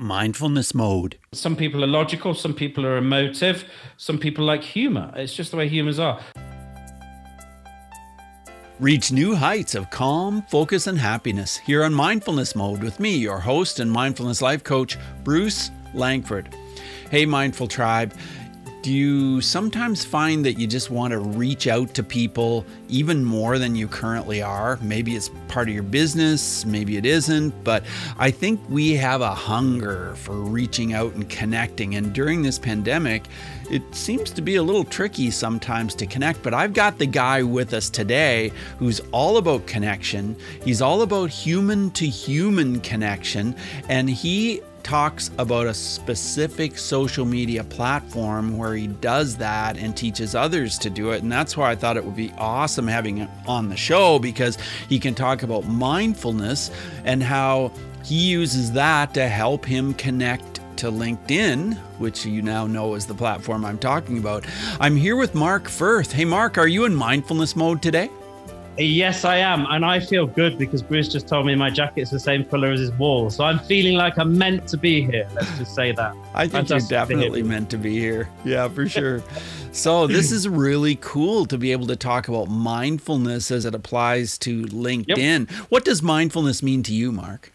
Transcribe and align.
mindfulness 0.00 0.74
mode. 0.74 1.18
Some 1.32 1.56
people 1.56 1.84
are 1.84 1.86
logical, 1.86 2.34
some 2.34 2.54
people 2.54 2.86
are 2.86 2.96
emotive, 2.96 3.64
some 3.96 4.18
people 4.18 4.44
like 4.44 4.62
humor. 4.62 5.12
It's 5.14 5.34
just 5.34 5.50
the 5.50 5.56
way 5.58 5.68
humans 5.68 5.98
are. 5.98 6.20
Reach 8.80 9.12
new 9.12 9.34
heights 9.34 9.74
of 9.74 9.90
calm, 9.90 10.42
focus, 10.48 10.86
and 10.86 10.98
happiness 10.98 11.58
here 11.58 11.84
on 11.84 11.92
Mindfulness 11.92 12.56
Mode 12.56 12.82
with 12.82 12.98
me, 12.98 13.14
your 13.14 13.38
host 13.38 13.78
and 13.78 13.92
mindfulness 13.92 14.40
life 14.40 14.64
coach, 14.64 14.96
Bruce 15.22 15.70
Langford. 15.92 16.56
Hey, 17.10 17.26
Mindful 17.26 17.68
Tribe. 17.68 18.14
Do 18.82 18.90
you 18.90 19.42
sometimes 19.42 20.06
find 20.06 20.42
that 20.46 20.58
you 20.58 20.66
just 20.66 20.88
want 20.90 21.10
to 21.10 21.18
reach 21.18 21.66
out 21.66 21.92
to 21.92 22.02
people 22.02 22.64
even 22.88 23.22
more 23.22 23.58
than 23.58 23.76
you 23.76 23.86
currently 23.86 24.40
are? 24.40 24.78
Maybe 24.80 25.16
it's 25.16 25.30
part 25.48 25.68
of 25.68 25.74
your 25.74 25.82
business, 25.82 26.64
maybe 26.64 26.96
it 26.96 27.04
isn't, 27.04 27.62
but 27.62 27.84
I 28.18 28.30
think 28.30 28.58
we 28.70 28.94
have 28.94 29.20
a 29.20 29.34
hunger 29.34 30.14
for 30.16 30.32
reaching 30.32 30.94
out 30.94 31.12
and 31.12 31.28
connecting. 31.28 31.96
And 31.96 32.14
during 32.14 32.40
this 32.40 32.58
pandemic, 32.58 33.26
it 33.70 33.82
seems 33.94 34.30
to 34.30 34.40
be 34.40 34.56
a 34.56 34.62
little 34.62 34.84
tricky 34.84 35.30
sometimes 35.30 35.94
to 35.96 36.06
connect, 36.06 36.42
but 36.42 36.54
I've 36.54 36.72
got 36.72 36.96
the 36.96 37.06
guy 37.06 37.42
with 37.42 37.74
us 37.74 37.90
today 37.90 38.50
who's 38.78 39.00
all 39.12 39.36
about 39.36 39.66
connection. 39.66 40.34
He's 40.64 40.80
all 40.80 41.02
about 41.02 41.28
human 41.28 41.90
to 41.92 42.06
human 42.06 42.80
connection, 42.80 43.54
and 43.90 44.08
he 44.08 44.62
talks 44.90 45.30
about 45.38 45.68
a 45.68 45.72
specific 45.72 46.76
social 46.76 47.24
media 47.24 47.62
platform 47.62 48.58
where 48.58 48.74
he 48.74 48.88
does 48.88 49.36
that 49.36 49.76
and 49.76 49.96
teaches 49.96 50.34
others 50.34 50.76
to 50.76 50.90
do 50.90 51.12
it. 51.12 51.22
And 51.22 51.30
that's 51.30 51.56
why 51.56 51.70
I 51.70 51.76
thought 51.76 51.96
it 51.96 52.04
would 52.04 52.16
be 52.16 52.32
awesome 52.36 52.88
having 52.88 53.18
him 53.18 53.28
on 53.46 53.68
the 53.68 53.76
show 53.76 54.18
because 54.18 54.58
he 54.88 54.98
can 54.98 55.14
talk 55.14 55.44
about 55.44 55.64
mindfulness 55.64 56.72
and 57.04 57.22
how 57.22 57.70
he 58.04 58.16
uses 58.16 58.72
that 58.72 59.14
to 59.14 59.28
help 59.28 59.64
him 59.64 59.94
connect 59.94 60.58
to 60.78 60.90
LinkedIn, 60.90 61.76
which 62.00 62.26
you 62.26 62.42
now 62.42 62.66
know 62.66 62.96
is 62.96 63.06
the 63.06 63.14
platform 63.14 63.64
I'm 63.64 63.78
talking 63.78 64.18
about. 64.18 64.44
I'm 64.80 64.96
here 64.96 65.14
with 65.14 65.36
Mark 65.36 65.68
Firth. 65.68 66.10
Hey, 66.10 66.24
Mark, 66.24 66.58
are 66.58 66.66
you 66.66 66.84
in 66.84 66.96
mindfulness 66.96 67.54
mode 67.54 67.80
today? 67.80 68.10
Yes, 68.80 69.26
I 69.26 69.36
am. 69.36 69.66
And 69.68 69.84
I 69.84 70.00
feel 70.00 70.26
good 70.26 70.56
because 70.56 70.82
Bruce 70.82 71.08
just 71.08 71.28
told 71.28 71.44
me 71.44 71.54
my 71.54 71.68
jacket's 71.68 72.10
the 72.10 72.18
same 72.18 72.44
color 72.44 72.72
as 72.72 72.80
his 72.80 72.92
wall. 72.92 73.28
So 73.28 73.44
I'm 73.44 73.58
feeling 73.58 73.94
like 73.94 74.18
I'm 74.18 74.38
meant 74.38 74.66
to 74.68 74.78
be 74.78 75.02
here. 75.02 75.28
Let's 75.34 75.58
just 75.58 75.74
say 75.74 75.92
that. 75.92 76.16
I 76.34 76.48
think 76.48 76.70
you're 76.70 76.80
definitely 76.80 77.42
meant 77.42 77.68
to 77.70 77.76
be 77.76 77.98
here. 77.98 78.28
Yeah, 78.44 78.68
for 78.68 78.88
sure. 78.88 79.22
so 79.72 80.06
this 80.06 80.32
is 80.32 80.48
really 80.48 80.96
cool 80.96 81.44
to 81.46 81.58
be 81.58 81.72
able 81.72 81.86
to 81.88 81.96
talk 81.96 82.28
about 82.28 82.48
mindfulness 82.48 83.50
as 83.50 83.66
it 83.66 83.74
applies 83.74 84.38
to 84.38 84.62
LinkedIn. 84.64 85.50
Yep. 85.50 85.58
What 85.68 85.84
does 85.84 86.02
mindfulness 86.02 86.62
mean 86.62 86.82
to 86.84 86.94
you, 86.94 87.12
Mark? 87.12 87.52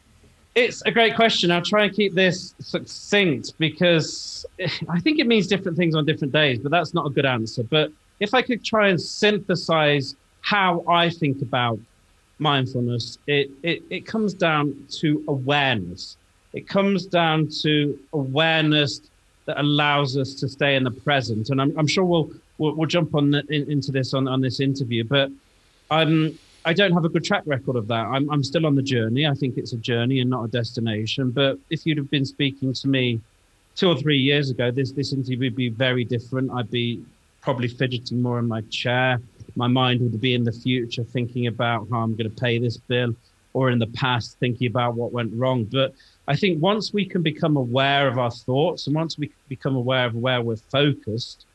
It's 0.53 0.84
a 0.86 0.92
great 0.92 1.16
question. 1.16 1.50
I'll 1.52 1.62
try 1.62 1.86
and 1.86 1.94
keep 1.94 2.14
this 2.14 2.53
succinct 2.59 3.58
because 3.58 4.46
I 4.88 5.00
think 5.00 5.20
it 5.20 5.28
means 5.28 5.48
different 5.48 5.78
things 5.78 5.96
on 5.96 6.06
different 6.06 6.31
days, 6.31 6.59
but 6.59 6.72
that's 6.72 6.94
not 6.94 7.08
a 7.08 7.09
good 7.09 7.26
answer. 7.26 7.64
But 7.64 7.92
if 8.20 8.34
I 8.34 8.42
could 8.42 8.64
try 8.64 8.90
and 8.90 9.02
synthesize 9.02 10.16
how 10.45 10.83
I 10.88 11.09
think 11.09 11.41
about 11.41 11.79
mindfulness, 12.38 13.17
it, 13.25 13.49
it, 13.63 13.81
it 13.89 14.05
comes 14.05 14.35
down 14.35 14.75
to 14.99 15.23
awareness. 15.27 16.17
It 16.53 16.67
comes 16.67 17.07
down 17.07 17.47
to 17.63 17.99
awareness 18.13 19.01
that 19.45 19.59
allows 19.59 20.17
us 20.17 20.35
to 20.35 20.47
stay 20.47 20.75
in 20.75 20.83
the 20.83 20.91
present. 20.91 21.49
And 21.49 21.59
I'm, 21.59 21.77
I'm 21.79 21.88
sure 21.88 22.05
we'll, 22.05 22.29
we'll, 22.59 22.75
we'll 22.75 22.88
jump 22.88 23.16
on 23.16 23.31
the, 23.31 23.43
in, 23.49 23.71
into 23.71 23.91
this 23.91 24.13
on, 24.13 24.27
on 24.27 24.39
this 24.39 24.59
interview, 24.59 25.03
but 25.03 25.31
I'm, 25.89 26.38
I 26.63 26.73
don't 26.73 26.93
have 26.93 27.05
a 27.05 27.09
good 27.09 27.23
track 27.23 27.41
record 27.47 27.75
of 27.75 27.88
that. 27.88 28.05
I'm, 28.05 28.29
I'm 28.29 28.43
still 28.43 28.67
on 28.67 28.75
the 28.75 28.83
journey. 28.83 29.25
I 29.25 29.33
think 29.33 29.57
it's 29.57 29.73
a 29.73 29.77
journey 29.77 30.19
and 30.19 30.29
not 30.29 30.43
a 30.43 30.47
destination. 30.47 31.31
But 31.31 31.57
if 31.71 31.88
you'd 31.88 31.97
have 31.97 32.11
been 32.11 32.25
speaking 32.25 32.71
to 32.71 32.88
me 32.88 33.19
two 33.75 33.89
or 33.89 33.97
three 33.97 34.19
years 34.19 34.51
ago, 34.51 34.69
this, 34.69 34.91
this 34.91 35.11
interview 35.11 35.39
would 35.39 35.55
be 35.55 35.69
very 35.69 36.03
different. 36.03 36.51
I'd 36.51 36.69
be 36.69 37.03
probably 37.41 37.67
fidgeting 37.67 38.21
more 38.21 38.38
in 38.38 38.47
my 38.47 38.61
chair 38.69 39.19
my 39.55 39.67
mind 39.67 40.01
would 40.01 40.19
be 40.19 40.33
in 40.33 40.43
the 40.43 40.51
future 40.51 41.03
thinking 41.03 41.47
about 41.47 41.88
how 41.89 41.99
I'm 41.99 42.16
going 42.16 42.29
to 42.29 42.41
pay 42.41 42.57
this 42.57 42.77
bill 42.77 43.16
or 43.53 43.69
in 43.69 43.79
the 43.79 43.88
past 43.88 44.38
thinking 44.39 44.67
about 44.67 44.95
what 44.95 45.13
went 45.13 45.33
wrong. 45.33 45.63
But 45.63 45.93
I 46.27 46.35
think 46.35 46.61
once 46.61 46.91
we 46.91 47.05
can 47.05 47.21
become 47.21 47.55
aware 47.55 48.07
of 48.07 48.17
our 48.17 48.31
thoughts 48.31 48.88
and 48.88 48.95
once 48.95 49.17
we 49.17 49.31
become 49.47 49.75
aware 49.75 50.05
of 50.05 50.16
where 50.16 50.41
we're 50.41 50.57
focused, 50.57 51.45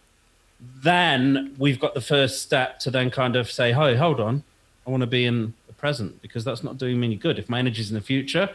then 0.82 1.54
we've 1.58 1.78
got 1.78 1.94
the 1.94 2.00
first 2.00 2.42
step 2.42 2.78
to 2.80 2.90
then 2.90 3.10
kind 3.10 3.36
of 3.36 3.50
say, 3.50 3.72
hey, 3.72 3.94
hold 3.96 4.18
on, 4.18 4.42
I 4.86 4.90
want 4.90 5.02
to 5.02 5.06
be 5.06 5.26
in 5.26 5.52
the 5.66 5.74
present 5.74 6.22
because 6.22 6.42
that's 6.42 6.64
not 6.64 6.78
doing 6.78 6.98
me 6.98 7.08
any 7.08 7.16
good. 7.16 7.38
If 7.38 7.48
my 7.50 7.58
energy 7.58 7.82
is 7.82 7.90
in 7.90 7.94
the 7.94 8.00
future 8.00 8.48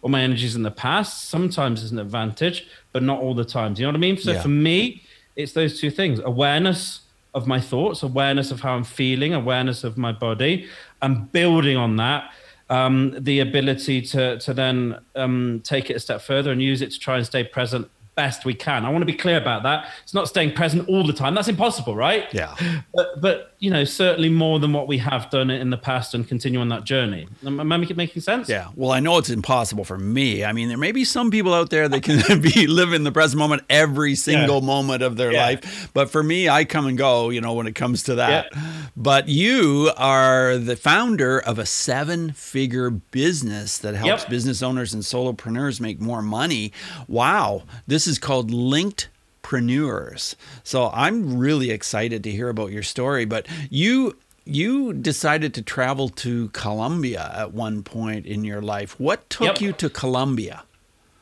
or 0.00 0.08
my 0.08 0.22
energy 0.22 0.46
is 0.46 0.56
in 0.56 0.62
the 0.62 0.70
past, 0.70 1.28
sometimes 1.28 1.82
it's 1.82 1.92
an 1.92 1.98
advantage, 1.98 2.66
but 2.92 3.02
not 3.02 3.20
all 3.20 3.34
the 3.34 3.44
time. 3.44 3.74
Do 3.74 3.82
you 3.82 3.86
know 3.86 3.90
what 3.90 3.96
I 3.96 4.00
mean? 4.00 4.16
So 4.16 4.32
yeah. 4.32 4.42
for 4.42 4.48
me, 4.48 5.02
it's 5.34 5.52
those 5.52 5.80
two 5.80 5.90
things 5.90 6.18
awareness 6.24 7.02
of 7.36 7.46
my 7.46 7.60
thoughts, 7.60 8.02
awareness 8.02 8.50
of 8.50 8.60
how 8.60 8.74
I'm 8.74 8.82
feeling, 8.82 9.34
awareness 9.34 9.84
of 9.84 9.98
my 9.98 10.10
body, 10.10 10.66
and 11.02 11.30
building 11.30 11.76
on 11.76 11.96
that, 11.96 12.32
um, 12.70 13.14
the 13.18 13.40
ability 13.40 14.00
to 14.12 14.38
to 14.38 14.54
then 14.54 14.98
um, 15.14 15.60
take 15.62 15.90
it 15.90 15.96
a 15.96 16.00
step 16.00 16.22
further 16.22 16.50
and 16.50 16.62
use 16.62 16.80
it 16.82 16.90
to 16.92 16.98
try 16.98 17.16
and 17.18 17.26
stay 17.26 17.44
present 17.44 17.88
best 18.16 18.44
we 18.44 18.54
can. 18.54 18.84
I 18.84 18.88
want 18.88 19.02
to 19.02 19.06
be 19.06 19.14
clear 19.14 19.36
about 19.36 19.62
that. 19.62 19.88
It's 20.02 20.14
not 20.14 20.26
staying 20.28 20.54
present 20.54 20.88
all 20.88 21.06
the 21.06 21.12
time. 21.12 21.34
That's 21.34 21.48
impossible, 21.48 21.94
right? 21.94 22.24
Yeah. 22.32 22.56
But, 22.94 23.20
but 23.20 23.54
you 23.58 23.70
know, 23.70 23.84
certainly 23.84 24.28
more 24.28 24.58
than 24.58 24.72
what 24.72 24.88
we 24.88 24.98
have 24.98 25.30
done 25.30 25.50
in 25.50 25.70
the 25.70 25.76
past 25.76 26.14
and 26.14 26.26
continue 26.26 26.60
on 26.60 26.68
that 26.70 26.84
journey. 26.84 27.28
Am 27.44 27.72
I 27.72 27.76
making 27.76 28.22
sense? 28.22 28.48
Yeah. 28.48 28.68
Well, 28.74 28.90
I 28.90 29.00
know 29.00 29.18
it's 29.18 29.30
impossible 29.30 29.84
for 29.84 29.98
me. 29.98 30.44
I 30.44 30.52
mean, 30.52 30.68
there 30.68 30.78
may 30.78 30.92
be 30.92 31.04
some 31.04 31.30
people 31.30 31.54
out 31.54 31.70
there 31.70 31.88
that 31.88 32.02
can 32.02 32.40
be 32.40 32.66
living 32.66 33.04
the 33.04 33.12
present 33.12 33.38
moment 33.38 33.62
every 33.70 34.14
single 34.14 34.60
yeah. 34.60 34.66
moment 34.66 35.02
of 35.02 35.16
their 35.16 35.32
yeah. 35.32 35.42
life. 35.42 35.90
But 35.94 36.10
for 36.10 36.22
me, 36.22 36.48
I 36.48 36.64
come 36.64 36.86
and 36.86 36.98
go, 36.98 37.30
you 37.30 37.40
know, 37.40 37.52
when 37.52 37.66
it 37.66 37.74
comes 37.74 38.02
to 38.04 38.16
that. 38.16 38.48
Yeah. 38.52 38.62
But 38.96 39.28
you 39.28 39.90
are 39.96 40.56
the 40.56 40.76
founder 40.76 41.38
of 41.38 41.58
a 41.58 41.66
seven 41.66 42.32
figure 42.32 42.90
business 42.90 43.78
that 43.78 43.94
helps 43.94 44.22
yep. 44.22 44.30
business 44.30 44.62
owners 44.62 44.94
and 44.94 45.02
solopreneurs 45.02 45.80
make 45.80 46.00
more 46.00 46.22
money. 46.22 46.72
Wow. 47.08 47.64
This 47.86 48.05
is 48.06 48.18
called 48.18 48.50
Linked 48.50 49.08
Preneurs. 49.42 50.34
So 50.64 50.90
I'm 50.92 51.38
really 51.38 51.70
excited 51.70 52.24
to 52.24 52.30
hear 52.30 52.48
about 52.48 52.72
your 52.72 52.82
story. 52.82 53.24
But 53.24 53.46
you 53.70 54.16
you 54.44 54.92
decided 54.92 55.54
to 55.54 55.62
travel 55.62 56.08
to 56.08 56.48
Colombia 56.50 57.32
at 57.34 57.52
one 57.52 57.82
point 57.82 58.26
in 58.26 58.44
your 58.44 58.62
life. 58.62 58.98
What 58.98 59.28
took 59.28 59.46
yep. 59.46 59.60
you 59.60 59.72
to 59.74 59.90
Colombia? 59.90 60.64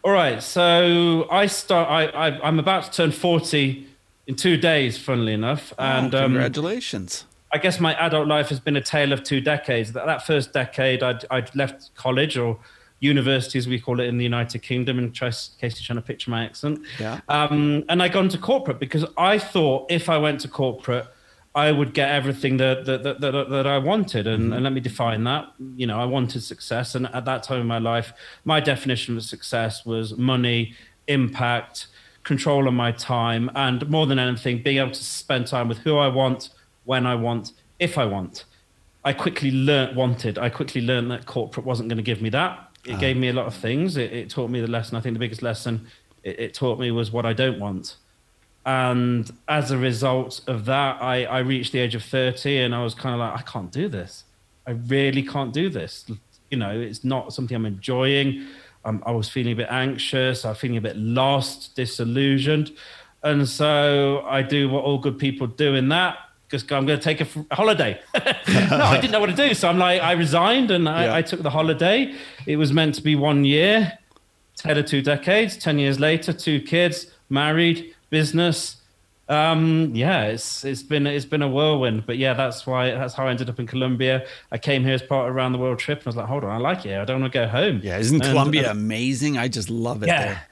All 0.03 0.13
right. 0.13 0.43
So 0.43 1.27
I 1.31 1.47
start. 1.47 1.89
I, 1.89 2.29
I 2.29 2.49
am 2.49 2.59
about 2.59 2.85
to 2.85 2.91
turn 2.91 3.13
forty 3.13 3.87
in 4.27 4.37
two 4.37 4.57
days. 4.57 4.99
Funnily 4.99 5.33
enough, 5.33 5.73
oh, 5.79 5.83
and 5.83 6.15
um, 6.15 6.33
congratulations. 6.33 7.25
Um, 7.25 7.31
I 7.55 7.59
guess 7.59 7.79
my 7.79 7.95
adult 7.95 8.27
life 8.27 8.49
has 8.49 8.59
been 8.59 8.77
a 8.77 8.81
tale 8.81 9.13
of 9.13 9.23
two 9.23 9.41
decades. 9.41 9.93
That, 9.93 10.07
that 10.07 10.27
first 10.27 10.53
decade, 10.53 11.05
I'd, 11.05 11.25
I'd 11.31 11.55
left 11.55 11.95
college 11.95 12.37
or 12.37 12.59
university, 13.05 13.59
as 13.59 13.69
we 13.69 13.79
call 13.79 14.01
it 14.01 14.07
in 14.07 14.17
the 14.17 14.25
United 14.25 14.61
Kingdom, 14.61 14.99
in 14.99 15.11
case 15.11 15.51
you're 15.61 15.71
trying 15.71 15.97
to 15.97 16.03
picture 16.03 16.31
my 16.31 16.45
accent. 16.45 16.81
Yeah. 16.99 17.21
Um, 17.29 17.85
and 17.89 18.03
I 18.03 18.09
got 18.09 18.25
into 18.25 18.39
corporate 18.39 18.79
because 18.79 19.05
I 19.17 19.39
thought 19.39 19.91
if 19.91 20.09
I 20.09 20.19
went 20.19 20.41
to 20.41 20.49
corporate, 20.49 21.07
I 21.55 21.71
would 21.71 21.95
get 21.95 22.09
everything 22.11 22.57
that 22.57 22.85
that, 22.87 23.05
that, 23.05 23.21
that, 23.21 23.51
that 23.51 23.67
I 23.67 23.79
wanted. 23.79 24.27
And, 24.27 24.45
mm-hmm. 24.45 24.53
and 24.55 24.65
let 24.65 24.73
me 24.73 24.81
define 24.81 25.23
that. 25.25 25.53
You 25.77 25.87
know, 25.87 26.01
I 26.01 26.05
wanted 26.05 26.43
success. 26.43 26.95
And 26.95 27.07
at 27.15 27.25
that 27.27 27.43
time 27.43 27.61
in 27.61 27.67
my 27.67 27.79
life, 27.79 28.13
my 28.45 28.59
definition 28.59 29.17
of 29.17 29.23
success 29.23 29.85
was 29.85 30.17
money, 30.17 30.75
impact, 31.07 31.87
control 32.25 32.67
of 32.67 32.75
my 32.75 32.91
time, 32.91 33.51
and 33.55 33.89
more 33.89 34.07
than 34.07 34.19
anything, 34.19 34.63
being 34.63 34.79
able 34.79 34.91
to 34.91 35.05
spend 35.05 35.47
time 35.47 35.69
with 35.69 35.79
who 35.79 35.99
I 35.99 36.09
want, 36.09 36.49
when 36.85 37.07
I 37.07 37.15
want, 37.15 37.53
if 37.79 37.99
I 37.99 38.07
want. 38.07 38.47
I 39.05 39.13
quickly 39.13 39.51
learned 39.51 39.95
wanted. 39.95 40.39
I 40.39 40.49
quickly 40.49 40.81
learned 40.81 41.11
that 41.11 41.27
corporate 41.27 41.67
wasn't 41.67 41.91
going 41.91 41.99
to 41.99 42.03
give 42.03 42.23
me 42.23 42.31
that 42.31 42.74
it 42.85 42.99
gave 42.99 43.17
me 43.17 43.29
a 43.29 43.33
lot 43.33 43.47
of 43.47 43.55
things. 43.55 43.97
It, 43.97 44.13
it, 44.13 44.31
taught 44.31 44.51
me 44.51 44.61
the 44.61 44.67
lesson. 44.67 44.97
I 44.97 45.01
think 45.01 45.15
the 45.15 45.19
biggest 45.19 45.43
lesson 45.43 45.87
it, 46.23 46.39
it, 46.39 46.55
taught 46.55 46.79
me 46.79 46.91
was 46.91 47.11
what 47.11 47.25
I 47.25 47.33
don't 47.33 47.59
want. 47.59 47.97
And 48.67 49.31
as 49.49 49.71
a 49.71 49.79
result 49.79 50.41
of 50.47 50.65
that, 50.67 51.03
I, 51.03 51.25
I 51.25 51.39
reached 51.41 51.73
the 51.73 51.81
age 51.81 51.95
of 51.95 52.03
30 52.03 52.59
and 52.59 52.75
I 52.75 52.83
was 52.83 52.95
kind 52.95 53.15
of 53.15 53.21
like, 53.21 53.39
I 53.39 53.43
can't 53.43 53.71
do 53.71 53.89
this. 53.89 54.25
I 54.67 54.73
really 54.73 55.23
can't 55.23 55.53
do 55.53 55.69
this. 55.69 56.11
You 56.51 56.59
know, 56.59 56.79
it's 56.79 57.05
not 57.05 57.33
something 57.33 57.55
I'm 57.55 57.67
enjoying. 57.67 58.47
Um, 58.85 59.03
I 59.07 59.13
was 59.13 59.29
feeling 59.29 59.53
a 59.53 59.57
bit 59.57 59.69
anxious. 59.71 60.45
I 60.45 60.51
was 60.51 60.59
feeling 60.59 60.77
a 60.77 60.83
bit 60.83 60.97
lost, 60.97 61.75
disillusioned. 61.77 62.73
And 63.23 63.49
so 63.49 64.25
I 64.27 64.43
do 64.43 64.69
what 64.69 64.85
all 64.85 64.99
good 64.99 65.19
people 65.19 65.47
do 65.47 65.75
in 65.75 65.89
that 65.89 66.19
just 66.55 66.69
go, 66.69 66.77
I'm 66.77 66.87
going 66.87 66.99
to 66.99 67.05
take 67.05 67.21
a, 67.21 67.25
f- 67.25 67.47
holiday. 67.51 68.01
no, 68.15 68.79
I 68.79 69.01
didn't 69.01 69.11
know 69.11 69.21
what 69.21 69.31
to 69.31 69.37
do. 69.37 69.55
So 69.55 69.69
I'm 69.69 69.79
like, 69.79 70.01
I 70.01 70.13
resigned 70.13 70.71
and 70.71 70.89
I, 70.89 71.05
yeah. 71.05 71.15
I, 71.17 71.23
took 71.23 71.43
the 71.43 71.51
holiday. 71.51 72.15
It 72.47 72.57
was 72.57 72.73
meant 72.73 72.95
to 72.95 73.03
be 73.03 73.17
one 73.17 73.45
year, 73.45 73.99
10 74.59 74.79
or 74.79 74.83
two 74.83 75.03
decades, 75.03 75.57
10 75.57 75.79
years 75.79 75.99
later, 75.99 76.33
two 76.33 76.61
kids, 76.61 77.11
married, 77.29 77.95
business. 78.11 78.77
Um, 79.29 79.91
yeah, 79.95 80.27
it's, 80.27 80.65
it's 80.65 80.83
been, 80.83 81.07
it's 81.07 81.25
been 81.25 81.43
a 81.43 81.49
whirlwind, 81.49 82.07
but 82.07 82.19
yeah, 82.19 82.35
that's 82.35 82.67
why, 82.67 82.91
that's 82.91 83.15
how 83.15 83.27
I 83.27 83.31
ended 83.31 83.49
up 83.49 83.59
in 83.59 83.67
Colombia. 83.67 84.27
I 84.53 84.59
came 84.59 84.85
here 84.85 84.95
as 84.95 85.03
part 85.03 85.29
of 85.29 85.35
around 85.35 85.53
the 85.53 85.59
world 85.59 85.79
trip 85.81 85.99
and 85.99 86.07
I 86.07 86.11
was 86.11 86.17
like, 86.17 86.27
hold 86.27 86.45
on, 86.45 86.51
I 86.51 86.59
like 86.59 86.87
it. 86.87 86.97
I 86.99 87.05
don't 87.05 87.21
want 87.21 87.33
to 87.33 87.39
go 87.39 87.49
home. 87.49 87.81
Yeah. 87.83 87.99
Isn't 87.99 88.23
and, 88.23 88.31
Colombia 88.31 88.71
and, 88.71 88.79
amazing? 88.79 89.39
I 89.39 89.49
just 89.49 89.71
love 89.71 90.03
it 90.03 90.07
yeah. 90.07 90.25
there. 90.25 90.43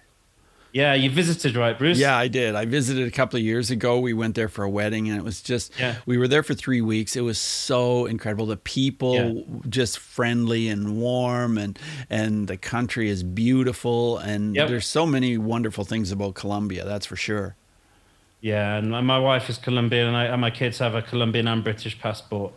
Yeah, 0.72 0.94
you 0.94 1.10
visited, 1.10 1.54
right, 1.54 1.76
Bruce? 1.78 1.98
Yeah, 1.98 2.16
I 2.16 2.28
did. 2.28 2.54
I 2.54 2.64
visited 2.64 3.06
a 3.06 3.10
couple 3.10 3.36
of 3.38 3.44
years 3.44 3.70
ago. 3.70 3.98
We 4.00 4.14
went 4.14 4.34
there 4.34 4.48
for 4.48 4.64
a 4.64 4.70
wedding, 4.70 5.08
and 5.10 5.19
it 5.19 5.22
was 5.22 5.42
just, 5.42 5.78
Yeah. 5.78 5.96
we 6.06 6.16
were 6.16 6.26
there 6.26 6.42
for 6.42 6.54
three 6.54 6.80
weeks. 6.80 7.14
It 7.14 7.20
was 7.20 7.38
so 7.38 8.06
incredible. 8.06 8.46
The 8.46 8.56
people 8.56 9.14
Yeah. 9.36 9.42
just 9.69 9.98
friendly 9.98 10.69
and 10.69 10.96
warm, 10.96 11.58
and 11.58 11.78
and 12.08 12.48
the 12.48 12.56
country 12.56 13.10
is 13.10 13.22
beautiful. 13.22 14.16
And 14.16 14.54
Yep. 14.56 14.69
there's 14.69 14.86
so 14.86 15.04
many 15.04 15.36
wonderful 15.36 15.84
things 15.84 16.10
about 16.10 16.34
Colombia. 16.34 16.84
That's 16.86 17.04
for 17.04 17.16
sure. 17.16 17.54
Yeah, 18.40 18.76
and 18.78 18.90
my- 18.90 19.02
my 19.02 19.18
wife 19.18 19.48
is 19.50 19.58
Colombian, 19.58 20.06
and, 20.08 20.16
I, 20.16 20.25
and 20.25 20.40
my 20.40 20.50
kids 20.50 20.78
have 20.78 20.94
a 20.94 21.02
Colombian 21.02 21.46
and 21.48 21.62
British 21.62 21.98
passport. 21.98 22.52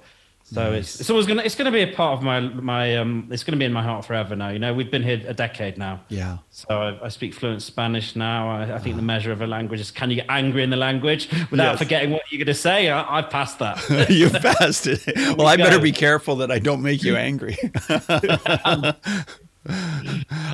So 0.47 0.73
it's 0.73 0.99
it's 0.99 1.09
always 1.09 1.25
gonna 1.25 1.41
it's 1.41 1.55
gonna 1.55 1.71
be 1.71 1.81
a 1.81 1.87
part 1.91 2.19
of 2.19 2.23
my 2.23 2.39
my 2.39 2.97
um 2.97 3.27
it's 3.31 3.43
gonna 3.43 3.57
be 3.57 3.65
in 3.65 3.73
my 3.73 3.81
heart 3.81 4.05
forever 4.05 4.35
now. 4.35 4.49
You 4.49 4.59
know, 4.59 4.75
we've 4.75 4.91
been 4.91 5.01
here 5.01 5.19
a 5.27 5.33
decade 5.33 5.75
now. 5.79 6.01
Yeah. 6.07 6.37
So 6.51 6.67
I, 6.69 7.05
I 7.05 7.09
speak 7.09 7.33
fluent 7.33 7.63
Spanish 7.63 8.15
now. 8.15 8.47
I, 8.49 8.75
I 8.75 8.77
think 8.77 8.95
the 8.95 9.01
measure 9.01 9.31
of 9.31 9.41
a 9.41 9.47
language 9.47 9.79
is 9.79 9.89
can 9.89 10.11
you 10.11 10.17
get 10.17 10.27
angry 10.29 10.61
in 10.61 10.69
the 10.69 10.77
language 10.77 11.29
without 11.49 11.71
Yes. 11.71 11.79
forgetting 11.79 12.11
what 12.11 12.21
you're 12.29 12.37
going 12.37 12.45
to 12.45 12.53
say? 12.53 12.89
I, 12.91 13.17
I've 13.17 13.31
passed 13.31 13.57
that. 13.57 13.83
You've 14.09 14.33
passed 14.33 14.85
it. 14.85 15.01
Well, 15.35 15.47
I 15.47 15.57
go. 15.57 15.63
better 15.63 15.79
be 15.79 15.91
careful 15.91 16.35
that 16.37 16.51
I 16.51 16.59
don't 16.59 16.83
make 16.83 17.01
you 17.01 17.15
angry. 17.15 17.57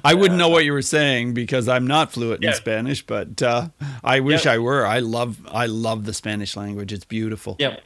I 0.06 0.14
wouldn't 0.14 0.38
know 0.38 0.48
what 0.50 0.64
you 0.64 0.72
were 0.72 0.82
saying 0.82 1.34
because 1.34 1.68
I'm 1.68 1.86
not 1.86 2.14
fluent 2.14 2.44
in 2.44 2.54
Spanish, 2.54 3.06
but 3.06 3.42
uh, 3.42 3.68
I 4.04 4.22
wish 4.22 4.46
Yep. 4.46 4.54
I 4.54 4.58
were. 4.60 4.86
I 4.86 5.00
love 5.00 5.38
I 5.52 5.66
love 5.66 6.06
the 6.06 6.14
Spanish 6.14 6.56
language. 6.56 6.94
It's 6.94 7.04
beautiful. 7.06 7.58
Yep. 7.60 7.82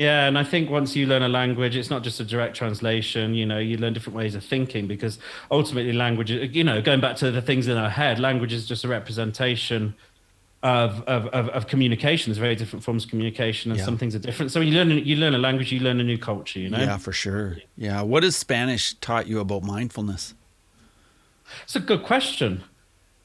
Yeah, 0.00 0.26
and 0.26 0.38
I 0.38 0.44
think 0.44 0.70
once 0.70 0.96
you 0.96 1.06
learn 1.06 1.22
a 1.22 1.28
language, 1.28 1.76
it's 1.76 1.90
not 1.90 2.02
just 2.02 2.20
a 2.20 2.24
direct 2.24 2.56
translation. 2.56 3.34
You 3.34 3.44
know, 3.44 3.58
you 3.58 3.76
learn 3.76 3.92
different 3.92 4.16
ways 4.16 4.34
of 4.34 4.42
thinking 4.42 4.86
because 4.86 5.18
ultimately, 5.50 5.92
language. 5.92 6.30
You 6.30 6.64
know, 6.64 6.80
going 6.80 7.02
back 7.02 7.16
to 7.16 7.30
the 7.30 7.42
things 7.42 7.68
in 7.68 7.76
our 7.76 7.90
head, 7.90 8.18
language 8.18 8.54
is 8.54 8.66
just 8.66 8.82
a 8.82 8.88
representation 8.88 9.94
of 10.62 11.02
of, 11.06 11.26
of, 11.26 11.50
of 11.50 11.66
communication. 11.66 12.30
There's 12.30 12.38
very 12.38 12.54
different 12.56 12.82
forms 12.82 13.04
of 13.04 13.10
communication, 13.10 13.72
and 13.72 13.78
Yeah. 13.78 13.84
some 13.84 13.98
things 13.98 14.14
are 14.14 14.18
different. 14.18 14.52
So 14.52 14.60
when 14.60 14.68
you 14.68 14.74
learn 14.74 14.90
you 14.90 15.16
learn 15.16 15.34
a 15.34 15.38
language, 15.38 15.70
you 15.70 15.80
learn 15.80 16.00
a 16.00 16.04
new 16.04 16.16
culture. 16.16 16.58
You 16.60 16.70
know, 16.70 16.78
Yeah, 16.78 16.96
for 16.96 17.12
sure. 17.12 17.58
Yeah. 17.76 18.00
What 18.00 18.22
has 18.22 18.36
Spanish 18.36 18.94
taught 18.94 19.26
you 19.26 19.38
about 19.40 19.64
mindfulness? 19.64 20.32
It's 21.64 21.76
a 21.76 21.80
good 21.80 22.04
question. 22.04 22.64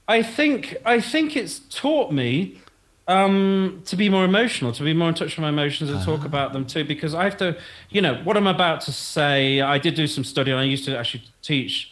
I 0.09 0.21
think 0.21 0.75
I 0.85 0.99
think 0.99 1.37
it's 1.37 1.59
taught 1.69 2.11
me 2.11 2.59
um, 3.07 3.81
to 3.85 3.95
be 3.95 4.09
more 4.09 4.25
emotional, 4.25 4.71
to 4.73 4.83
be 4.83 4.93
more 4.93 5.09
in 5.09 5.15
touch 5.15 5.37
with 5.37 5.39
my 5.39 5.49
emotions 5.49 5.89
and 5.89 6.03
talk 6.03 6.25
about 6.25 6.53
them 6.53 6.65
too. 6.65 6.83
Because 6.83 7.13
I 7.13 7.23
have 7.23 7.37
to, 7.37 7.57
you 7.89 8.01
know, 8.01 8.15
what 8.23 8.35
I'm 8.35 8.47
about 8.47 8.81
to 8.81 8.91
say. 8.91 9.61
I 9.61 9.77
did 9.77 9.95
do 9.95 10.07
some 10.07 10.23
study, 10.23 10.51
and 10.51 10.59
I 10.59 10.63
used 10.63 10.85
to 10.85 10.97
actually 10.97 11.23
teach 11.41 11.91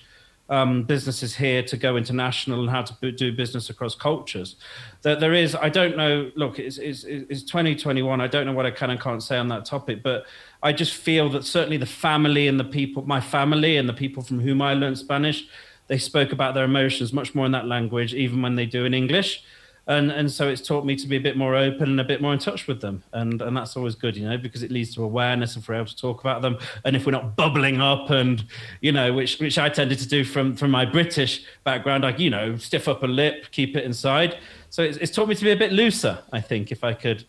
um, 0.50 0.84
businesses 0.84 1.36
here 1.36 1.64
to 1.64 1.78
go 1.78 1.98
international 1.98 2.62
and 2.62 2.70
how 2.70 2.82
to 2.82 2.94
b- 3.00 3.12
do 3.12 3.32
business 3.32 3.70
across 3.70 3.96
cultures. 3.96 4.56
That 5.04 5.20
there 5.20 5.34
is, 5.34 5.56
I 5.56 5.70
don't 5.70 5.96
know. 5.96 6.32
Look, 6.36 6.60
it's, 6.60 6.78
it's, 6.78 7.04
it's 7.06 7.44
2021. 7.44 8.20
I 8.20 8.28
don't 8.28 8.46
know 8.46 8.54
what 8.54 8.66
I 8.66 8.72
can 8.72 8.90
and 8.90 9.00
can't 9.00 9.24
say 9.24 9.38
on 9.38 9.48
that 9.50 9.66
topic, 9.66 10.04
but 10.04 10.26
I 10.62 10.74
just 10.74 10.94
feel 10.94 11.30
that 11.30 11.46
certainly 11.46 11.78
the 11.78 11.86
family 11.86 12.48
and 12.48 12.60
the 12.60 12.66
people, 12.66 13.04
my 13.04 13.22
family 13.22 13.78
and 13.78 13.88
the 13.88 13.94
people 13.94 14.24
from 14.24 14.40
whom 14.40 14.62
I 14.62 14.74
learned 14.74 14.98
Spanish, 14.98 15.48
they 15.88 15.98
spoke 15.98 16.32
about 16.32 16.54
their 16.54 16.66
emotions 16.66 17.14
much 17.14 17.36
more 17.36 17.46
in 17.46 17.52
that 17.54 17.68
language, 17.68 18.14
even 18.14 18.42
when 18.42 18.56
they 18.56 18.66
do 18.66 18.86
in 18.86 18.94
English. 18.94 19.44
And 19.86 20.12
and 20.12 20.32
so 20.32 20.48
it's 20.48 20.62
taught 20.62 20.86
me 20.86 20.96
to 20.96 21.08
be 21.08 21.18
a 21.18 21.20
bit 21.20 21.36
more 21.36 21.56
open 21.56 21.90
and 21.90 22.00
a 22.00 22.06
bit 22.06 22.22
more 22.22 22.32
in 22.32 22.40
touch 22.40 22.68
with 22.68 22.80
them, 22.80 23.04
and 23.12 23.42
and 23.42 23.56
that's 23.56 23.76
always 23.76 23.96
good, 23.96 24.16
you 24.16 24.26
know, 24.28 24.38
because 24.38 24.64
it 24.64 24.72
leads 24.72 24.96
to 24.96 25.04
awareness 25.04 25.58
if 25.58 25.68
we're 25.68 25.76
able 25.76 25.88
to 25.88 25.98
talk 25.98 26.22
about 26.22 26.42
them, 26.42 26.58
and 26.86 26.96
if 26.96 27.06
we're 27.06 27.12
not 27.12 27.36
bubbling 27.36 27.82
up 27.82 28.10
and 28.10 28.46
you 28.80 28.94
know, 28.94 29.12
which 29.12 29.40
which 29.40 29.58
I 29.58 29.68
tended 29.68 30.00
to 30.00 30.08
do 30.08 30.24
from 30.24 30.56
from 30.56 30.72
my 30.72 30.86
British 30.86 31.44
background, 31.66 32.04
like 32.04 32.18
you 32.18 32.30
know, 32.30 32.56
stiff 32.56 32.88
upper 32.88 33.10
lip, 33.10 33.48
keep 33.52 33.76
it 33.76 33.84
inside. 33.84 34.38
So 34.70 34.84
it's, 34.84 34.98
it's 34.98 35.12
taught 35.12 35.28
me 35.28 35.36
to 35.36 35.44
be 35.44 35.52
a 35.52 35.58
bit 35.58 35.74
looser, 35.74 36.20
I 36.32 36.40
think, 36.40 36.72
if 36.72 36.86
I 36.86 36.94
could, 36.94 37.26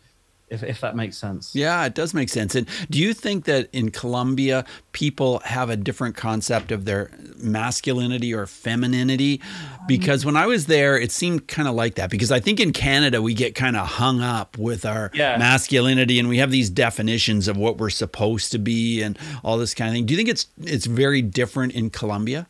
if 0.48 0.62
if 0.62 0.80
that 0.80 0.94
makes 0.94 1.16
sense. 1.16 1.56
Yeah, 1.56 1.84
it 1.84 1.94
does 1.94 2.14
make 2.14 2.28
sense. 2.28 2.54
And 2.54 2.68
do 2.88 3.00
you 3.00 3.14
think 3.14 3.46
that 3.46 3.68
in 3.72 3.90
Colombia, 3.90 4.64
people 4.92 5.40
have 5.40 5.70
a 5.70 5.76
different 5.76 6.14
concept 6.14 6.70
of 6.70 6.84
their 6.84 7.10
masculinity 7.44 8.32
or 8.34 8.46
femininity? 8.46 9.40
Because 9.86 10.24
when 10.24 10.36
I 10.36 10.46
was 10.46 10.66
there, 10.66 10.98
it 10.98 11.12
seemed 11.12 11.46
kind 11.46 11.68
of 11.68 11.74
like 11.74 11.96
that. 11.96 12.10
Because 12.10 12.32
I 12.32 12.40
think 12.40 12.58
in 12.60 12.72
Canada, 12.72 13.20
we 13.20 13.34
get 13.34 13.54
kind 13.54 13.76
of 13.76 13.86
hung 13.86 14.20
up 14.20 14.56
with 14.58 14.84
our 14.86 15.10
Yeah. 15.14 15.36
masculinity 15.36 16.18
and 16.18 16.28
we 16.28 16.38
have 16.38 16.50
these 16.50 16.70
definitions 16.70 17.48
of 17.48 17.56
what 17.56 17.78
we're 17.78 17.90
supposed 17.90 18.50
to 18.52 18.58
be 18.58 19.02
and 19.02 19.18
all 19.44 19.58
this 19.58 19.74
kind 19.74 19.88
of 19.90 19.94
thing. 19.94 20.06
Do 20.06 20.14
you 20.14 20.18
think 20.18 20.28
it's 20.28 20.46
it's 20.62 20.86
very 20.86 21.22
different 21.22 21.72
in 21.74 21.90
Colombia? 21.90 22.46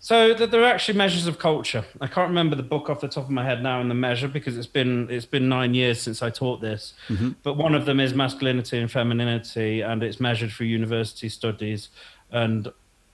So 0.00 0.34
th- 0.34 0.50
there 0.50 0.60
are 0.62 0.72
actually 0.72 0.98
measures 0.98 1.26
of 1.26 1.40
culture. 1.40 1.84
I 2.00 2.06
can't 2.06 2.28
remember 2.28 2.54
the 2.54 2.62
book 2.62 2.88
off 2.88 3.00
the 3.00 3.08
top 3.08 3.24
of 3.24 3.30
my 3.30 3.44
head 3.44 3.60
now 3.60 3.80
in 3.80 3.88
the 3.88 3.94
measure 3.94 4.28
because 4.28 4.56
it's 4.56 4.66
been 4.68 5.08
it's 5.10 5.26
been 5.26 5.48
nine 5.48 5.74
years 5.74 6.00
since 6.00 6.22
I 6.22 6.30
taught 6.30 6.60
this. 6.60 6.94
Mm-hmm. 7.08 7.30
But 7.42 7.54
one 7.56 7.74
of 7.74 7.86
them 7.86 7.98
is 7.98 8.14
masculinity 8.14 8.78
and 8.78 8.88
femininity, 8.88 9.80
and 9.80 10.02
it's 10.04 10.20
measured 10.20 10.52
through 10.52 10.68
university 10.68 11.28
studies. 11.28 11.88
And 12.30 12.68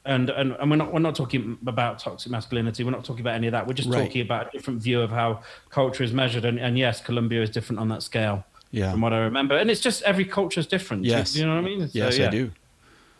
and 0.04 0.30
and, 0.30 0.52
and 0.58 0.70
we're 0.70 0.76
not 0.76 0.92
we're 0.92 0.98
not 1.00 1.14
talking 1.14 1.58
about 1.66 1.98
toxic 1.98 2.30
masculinity. 2.32 2.82
We're 2.84 2.90
not 2.90 3.04
talking 3.04 3.20
about 3.20 3.34
any 3.34 3.46
of 3.46 3.52
that. 3.52 3.66
We're 3.66 3.74
just 3.74 3.88
Right. 3.88 4.04
talking 4.06 4.22
about 4.22 4.48
a 4.48 4.50
different 4.50 4.82
view 4.82 5.00
of 5.00 5.10
how 5.10 5.42
culture 5.70 6.02
is 6.04 6.12
measured. 6.12 6.44
And, 6.44 6.58
and 6.58 6.76
yes, 6.78 7.00
Colombia 7.00 7.42
is 7.42 7.50
different 7.50 7.78
on 7.80 7.88
that 7.88 8.02
scale. 8.02 8.44
Yeah. 8.70 8.90
From 8.92 9.02
what 9.02 9.12
I 9.12 9.18
remember, 9.18 9.56
and 9.56 9.70
it's 9.70 9.80
just 9.82 10.02
every 10.02 10.24
culture 10.24 10.58
is 10.60 10.66
different. 10.66 11.04
You- 11.04 11.10
Yes. 11.12 11.34
Do 11.34 11.40
you 11.40 11.46
know 11.46 11.54
what 11.54 11.60
I 11.60 11.64
mean? 11.64 11.88
So, 11.88 11.98
Yes, 11.98 12.18
yeah. 12.18 12.26
I 12.28 12.30
do. 12.30 12.50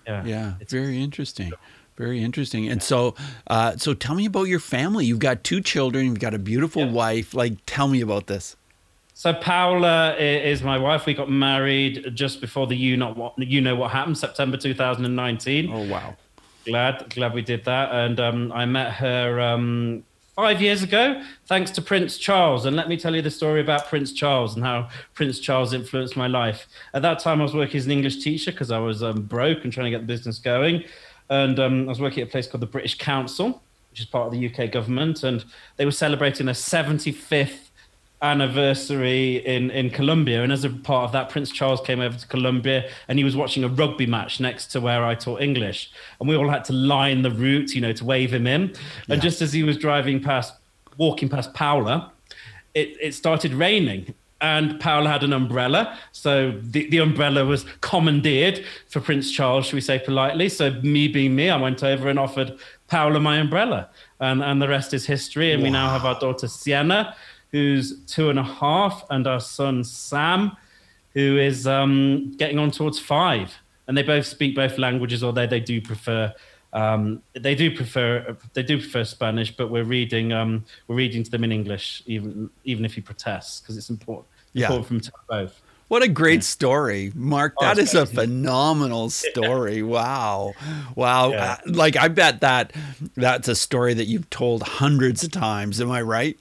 Yeah. 0.07 0.25
Yeah, 0.25 0.47
It's- 0.61 0.73
very 0.73 1.01
interesting. 1.01 1.53
Very 1.99 2.25
interesting. 2.25 2.69
And 2.69 2.83
so, 2.83 3.15
uh, 3.49 3.77
so 3.77 3.93
tell 3.93 4.15
me 4.15 4.25
about 4.25 4.45
your 4.49 4.59
family. 4.61 5.05
You've 5.05 5.19
got 5.19 5.45
two 5.45 5.61
children. 5.61 6.07
You've 6.07 6.19
got 6.21 6.33
a 6.33 6.39
beautiful 6.39 6.87
Yeah. 6.87 6.91
wife. 6.93 7.35
Like, 7.35 7.53
tell 7.67 7.87
me 7.87 8.01
about 8.01 8.29
this. 8.29 8.57
So 9.15 9.35
Paula 9.35 10.17
is 10.17 10.63
my 10.63 10.79
wife. 10.79 11.05
We 11.05 11.13
got 11.15 11.31
married 11.31 12.13
just 12.15 12.41
before 12.41 12.67
the 12.67 12.75
you 12.77 12.97
not 12.97 13.17
what 13.19 13.39
you 13.39 13.61
know 13.61 13.77
what 13.77 13.91
happened 13.93 14.17
September 14.19 14.57
2019. 14.57 15.71
Oh 15.71 15.83
wow. 15.87 16.17
Glad 16.65 17.13
glad 17.15 17.35
we 17.35 17.43
did 17.43 17.65
that, 17.65 17.93
and 17.93 18.21
um, 18.21 18.53
I 18.53 18.67
met 18.67 18.93
her 18.93 19.41
um, 19.41 20.05
five 20.37 20.63
years 20.63 20.83
ago 20.83 21.23
thanks 21.47 21.71
to 21.73 21.83
Prince 21.83 22.19
Charles. 22.19 22.67
And 22.67 22.77
let 22.77 22.89
me 22.89 22.97
tell 22.97 23.15
you 23.15 23.23
the 23.23 23.31
story 23.31 23.61
about 23.61 23.89
Prince 23.89 24.13
Charles 24.13 24.55
and 24.55 24.65
how 24.65 24.89
Prince 25.15 25.41
Charles 25.41 25.73
influenced 25.73 26.17
my 26.17 26.29
life. 26.29 26.67
At 26.95 27.03
that 27.03 27.19
time, 27.19 27.41
I 27.41 27.45
was 27.45 27.55
working 27.55 27.79
as 27.79 27.87
an 27.87 27.93
English 27.93 28.23
teacher 28.23 28.53
because 28.53 28.71
I 28.71 28.79
was 28.79 29.03
um, 29.03 29.23
broke 29.23 29.65
and 29.65 29.73
trying 29.73 29.87
to 29.87 29.91
get 29.91 30.01
the 30.01 30.07
business 30.07 30.39
going, 30.39 30.85
and 31.29 31.59
um, 31.59 31.83
I 31.85 31.89
was 31.89 32.01
working 32.01 32.23
at 32.23 32.29
a 32.29 32.31
place 32.31 32.47
called 32.47 32.63
the 32.63 32.67
British 32.67 32.97
Council, 32.97 33.61
which 33.91 34.01
is 34.01 34.07
part 34.07 34.27
of 34.27 34.33
the 34.33 34.47
UK 34.49 34.71
government, 34.71 35.25
and 35.25 35.45
they 35.77 35.85
were 35.85 35.91
celebrating 35.91 36.47
their 36.47 36.55
75th 36.55 37.62
anniversary 38.23 39.45
in, 39.45 39.71
in 39.73 39.91
Colombia. 39.91 40.43
And 40.43 40.53
as 40.53 40.65
a 40.65 40.71
part 40.71 41.05
of 41.05 41.13
that, 41.13 41.29
Prince 41.29 41.51
Charles 41.51 41.81
came 41.81 42.01
over 42.01 42.17
to 42.17 42.27
Colombia 42.29 42.89
and 43.09 43.19
he 43.19 43.25
was 43.25 43.35
watching 43.35 43.65
a 43.65 43.69
rugby 43.69 44.07
match 44.07 44.39
next 44.39 44.69
to 44.69 44.81
where 44.81 45.05
I 45.05 45.17
taught 45.17 45.43
English. 45.43 45.91
And 46.21 46.29
we 46.29 46.37
all 46.37 46.49
had 46.49 46.65
to 46.67 46.73
line 46.73 47.23
the 47.23 47.31
route, 47.31 47.75
you 47.75 47.81
know, 47.81 47.93
to 47.93 48.05
wave 48.05 48.33
him 48.33 48.47
in. 48.47 48.75
And 49.09 49.21
just 49.21 49.43
as 49.43 49.53
he 49.53 49.65
was 49.65 49.77
driving 49.77 50.23
past, 50.23 50.55
walking 50.97 51.29
past 51.29 51.53
Paula, 51.53 52.13
it, 52.75 52.97
it 53.01 53.15
started 53.15 53.53
raining. 53.53 54.15
And 54.41 54.81
Paula 54.81 55.09
had 55.09 55.23
an 55.23 55.33
umbrella. 55.33 55.99
So 56.13 56.53
the, 56.63 56.89
the 56.91 56.99
umbrella 56.99 57.45
was 57.45 57.65
commandeered 57.81 58.65
for 58.89 59.01
Prince 59.01 59.31
Charles, 59.31 59.67
should 59.67 59.75
we 59.75 59.81
say 59.81 60.01
politely. 60.01 60.49
So, 60.49 60.73
me 60.83 61.07
being 61.07 61.37
me, 61.37 61.49
I 61.49 61.61
went 61.61 61.85
over 61.85 62.09
and 62.09 62.19
offered 62.19 62.59
Paula 62.89 63.21
my 63.21 63.39
umbrella. 63.39 63.89
And, 64.19 64.43
and 64.43 64.61
the 64.61 64.67
rest 64.67 64.95
is 64.95 65.07
history. 65.07 65.53
And 65.53 65.63
we 65.63 65.71
now 65.71 65.91
have 65.91 66.05
our 66.05 66.19
daughter 66.19 66.49
Sienna, 66.49 67.15
who's 67.53 68.01
two 68.07 68.31
and 68.31 68.39
a 68.39 68.43
half, 68.43 69.05
and 69.11 69.27
our 69.27 69.41
son 69.41 69.85
Sam, 69.85 70.57
who 71.15 71.39
is 71.39 71.67
um, 71.67 72.33
getting 72.39 72.59
on 72.59 72.71
towards 72.71 72.99
five. 72.99 73.55
And 73.87 73.97
they 73.97 74.03
both 74.03 74.27
speak 74.27 74.55
both 74.57 74.79
languages, 74.79 75.23
although 75.23 75.47
they 75.47 75.61
do 75.61 75.81
prefer 75.81 76.33
um, 76.73 77.23
they 77.35 77.55
do 77.55 77.75
prefer 77.77 78.35
they 78.55 78.63
do 78.63 78.79
prefer 78.79 79.05
Spanish, 79.05 79.55
but 79.55 79.71
we're 79.71 79.85
reading 79.85 80.33
um, 80.33 80.65
we're 80.89 80.97
reading 80.97 81.23
to 81.23 81.31
them 81.31 81.45
in 81.45 81.53
English, 81.53 82.03
even 82.07 82.49
even 82.65 82.85
if 82.87 82.95
he 82.95 83.01
protests, 83.03 83.61
because 83.61 83.77
it's 83.77 83.91
important 83.91 84.27
Yeah. 84.55 84.67
important 84.69 85.05
to 85.05 85.13
both. 85.29 85.61
What 85.89 86.03
a 86.03 86.09
great 86.09 86.43
story, 86.43 87.13
Mark. 87.15 87.53
Oh, 87.59 87.67
That 87.67 87.77
is 87.77 87.93
a 87.95 88.07
phenomenal 88.07 89.11
story. 89.27 89.83
Wow, 89.83 90.55
wow. 90.97 91.33
Yeah. 91.33 91.59
Uh, 91.67 91.71
like 91.73 91.97
I 91.97 92.09
bet 92.09 92.41
that 92.41 92.73
that's 93.15 93.49
a 93.49 93.55
story 93.55 93.93
that 93.93 94.07
you've 94.07 94.31
told 94.31 94.63
hundreds 94.63 95.23
of 95.23 95.33
times. 95.33 95.79
Am 95.83 95.91
I 95.91 96.01
right? 96.01 96.39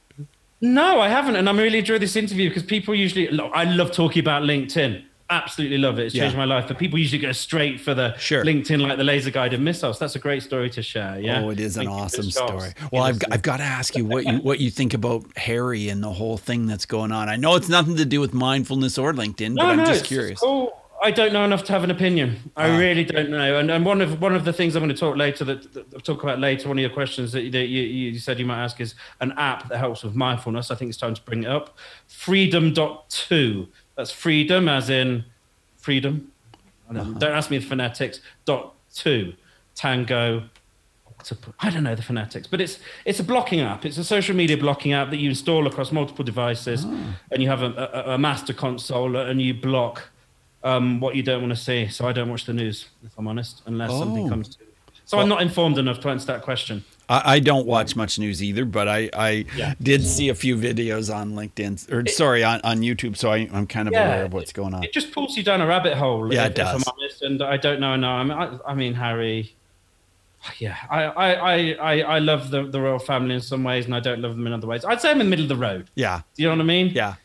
No, 0.62 1.00
I 1.00 1.10
haven't, 1.10 1.36
and 1.36 1.50
I'm 1.50 1.58
really 1.58 1.80
enjoying 1.80 2.02
this 2.02 2.16
interview 2.16 2.50
because 2.50 2.64
people 2.64 2.94
usually 2.94 3.28
look, 3.30 3.52
I 3.56 3.64
love 3.64 3.92
talking 3.92 4.20
about 4.20 4.44
LinkedIn. 4.44 5.04
Absolutely 5.30 5.78
love 5.78 5.98
it. 5.98 6.08
It's 6.08 6.14
changed 6.16 6.34
Yeah. 6.36 6.40
my 6.40 6.46
life. 6.46 6.68
But 6.68 6.78
people 6.78 7.00
usually 7.00 7.22
go 7.22 7.32
straight 7.32 7.80
for 7.80 7.94
the 7.94 8.16
Sure. 8.18 8.44
LinkedIn, 8.44 8.82
like 8.82 8.98
the 8.98 9.04
laser 9.06 9.32
guided 9.32 9.62
missiles. 9.62 9.98
That's 9.98 10.16
a 10.16 10.20
great 10.20 10.44
story 10.44 10.70
to 10.72 10.84
share. 10.84 11.20
Yeah. 11.22 11.42
Oh, 11.42 11.50
it 11.52 11.60
is 11.62 11.78
an 11.78 11.86
Thank 11.86 11.96
you, 11.98 12.04
awesome 12.04 12.30
story. 12.32 12.72
Well, 12.92 13.04
I've, 13.04 13.16
Yes. 13.16 13.24
I've 13.32 13.42
got 13.42 13.58
to 13.58 13.64
ask 13.64 13.96
you 13.96 14.06
what 14.06 14.26
you 14.26 14.34
what 14.44 14.60
you 14.60 14.70
think 14.70 14.94
about 14.94 15.24
Harry 15.38 15.88
and 15.88 16.04
the 16.04 16.12
whole 16.12 16.38
thing 16.38 16.68
that's 16.68 16.86
going 16.86 17.14
on. 17.14 17.30
I 17.30 17.38
know 17.38 17.56
it's 17.56 17.70
nothing 17.70 17.96
to 17.96 18.04
do 18.06 18.20
with 18.20 18.34
mindfulness 18.34 18.98
or 18.98 19.14
LinkedIn, 19.14 19.56
but 19.56 19.66
I'm 19.68 19.86
just 19.86 20.04
curious. 20.04 20.42
Cool. 20.42 20.78
I 21.04 21.10
don't 21.12 21.34
know 21.34 21.44
enough 21.44 21.64
to 21.66 21.74
have 21.74 21.84
an 21.84 21.90
opinion. 21.92 22.52
I 22.56 22.70
Ah. 22.70 22.78
really 22.78 23.04
don't 23.04 23.30
know. 23.32 23.58
And, 23.58 23.72
and 23.72 23.84
one 23.86 24.02
of 24.02 24.22
one 24.22 24.36
of 24.36 24.46
the 24.46 24.54
things 24.54 24.76
I'm 24.76 24.84
going 24.84 24.94
to 24.94 25.00
talk 25.00 25.16
later 25.18 25.44
that, 25.46 25.74
that 25.74 25.86
I'll 25.94 26.00
talk 26.00 26.22
about 26.24 26.40
later. 26.40 26.68
One 26.68 26.78
of 26.78 26.82
your 26.82 26.92
questions 26.92 27.32
that, 27.32 27.52
that 27.54 27.68
you, 27.68 27.82
you 27.82 28.20
said 28.20 28.38
you 28.40 28.46
might 28.46 28.64
ask 28.64 28.80
is 28.80 28.94
an 29.20 29.32
app 29.34 29.68
that 29.70 29.78
helps 29.80 30.04
with 30.04 30.14
mindfulness. 30.16 30.70
I 30.70 30.76
think 30.76 30.90
it's 30.90 30.98
time 31.00 31.16
to 31.16 31.22
bring 31.24 31.44
it 31.44 31.50
up. 31.50 31.78
Freedom 32.08 32.72
dot 32.72 33.10
two. 33.10 33.68
That's 33.96 34.12
freedom 34.12 34.70
as 34.70 34.90
in 34.90 35.26
freedom. 35.78 36.32
I 36.90 36.94
don't, 36.94 37.24
ask 37.24 37.50
me 37.50 37.58
the 37.58 37.66
phonetics. 37.66 38.20
Dot 38.46 38.74
two. 38.94 39.34
Tango. 39.76 40.44
I 41.60 41.70
don't 41.70 41.84
know 41.84 41.94
the 41.94 42.02
phonetics, 42.02 42.48
but 42.48 42.60
it's 42.62 42.80
it's 43.06 43.20
a 43.20 43.24
blocking 43.24 43.60
app. 43.60 43.86
It's 43.86 43.98
a 44.00 44.04
social 44.04 44.36
media 44.36 44.58
blocking 44.58 44.92
app 44.94 45.12
that 45.12 45.18
you 45.18 45.30
install 45.30 45.68
across 45.68 45.92
multiple 45.92 46.26
devices, 46.26 46.84
and 46.84 47.44
you 47.44 47.48
have 47.48 47.62
a, 47.62 47.72
a, 48.08 48.14
a 48.14 48.18
master 48.18 48.54
console, 48.54 49.16
and 49.16 49.40
you 49.40 49.54
block 49.54 50.10
um, 50.64 51.00
what 51.00 51.16
you 51.16 51.24
don't 51.24 51.42
want 51.42 51.52
to 51.56 51.62
see. 51.62 51.88
So 51.90 52.08
I 52.08 52.14
don't 52.14 52.30
watch 52.30 52.46
the 52.46 52.54
news, 52.54 52.88
if 53.04 53.12
I'm 53.18 53.28
honest, 53.28 53.62
unless 53.66 53.90
something 53.98 54.26
Oh. 54.26 54.30
comes 54.30 54.56
to. 54.56 54.64
So 55.06 55.20
I'm 55.20 55.28
not 55.28 55.42
informed 55.42 55.78
enough 55.78 56.00
to 56.02 56.10
answer 56.10 56.28
that 56.28 56.42
question. 56.42 56.86
I, 57.10 57.34
I 57.36 57.40
don't 57.40 57.66
watch 57.68 57.98
much 57.98 58.18
news 58.18 58.42
either, 58.42 58.64
but 58.64 58.88
I, 58.88 59.10
I 59.14 59.46
Yeah. 59.58 59.74
did 59.82 60.06
see 60.06 60.30
a 60.30 60.36
few 60.36 60.56
videos 60.56 61.14
on 61.14 61.34
LinkedIn 61.34 61.92
or 61.92 62.08
sorry 62.08 62.44
on, 62.46 62.62
on 62.64 62.80
YouTube, 62.80 63.18
so 63.18 63.30
I, 63.32 63.50
I'm 63.52 63.68
kind 63.68 63.90
of 63.90 63.94
Yeah, 63.94 64.06
aware 64.06 64.24
of 64.26 64.34
what's 64.34 64.54
going 64.54 64.74
on. 64.74 64.84
It 64.84 64.94
just 64.94 65.12
pulls 65.12 65.36
you 65.36 65.44
down 65.44 65.60
a 65.60 65.68
rabbit 65.68 65.98
hole. 65.98 66.32
Yeah, 66.34 66.46
if, 66.46 66.52
it 66.52 66.56
does. 66.56 66.82
If 66.82 66.88
I'm 66.88 66.94
honest, 66.98 67.22
and 67.24 67.42
I 67.42 67.58
don't 67.58 67.82
know. 67.82 67.96
No, 67.98 68.10
I 68.10 68.24
mean, 68.24 68.32
I, 68.32 68.58
I 68.68 68.74
mean, 68.74 68.94
Harry. 68.94 69.54
Yeah, 70.58 70.78
I, 70.90 71.04
I, 71.04 71.32
I, 71.34 71.72
I, 71.74 72.00
I 72.16 72.20
love 72.20 72.50
the, 72.50 72.64
the 72.64 72.80
royal 72.80 72.98
family 73.00 73.36
in 73.36 73.42
some 73.42 73.64
ways, 73.64 73.86
and 73.86 73.94
I 73.94 74.00
don't 74.00 74.22
love 74.22 74.36
them 74.36 74.48
in 74.48 74.54
other 74.54 74.66
ways. 74.68 74.86
I'd 74.86 75.02
say 75.02 75.12
I'm 75.12 75.20
in 75.20 75.28
the 75.28 75.30
middle 75.30 75.46
of 75.46 75.50
the 75.50 75.56
road. 75.58 75.90
Yeah, 75.96 76.22
Do 76.36 76.44
you 76.44 76.50
know 76.50 76.56
what 76.56 76.62
I 76.62 76.66
mean? 76.66 76.88
yeah. 76.96 77.16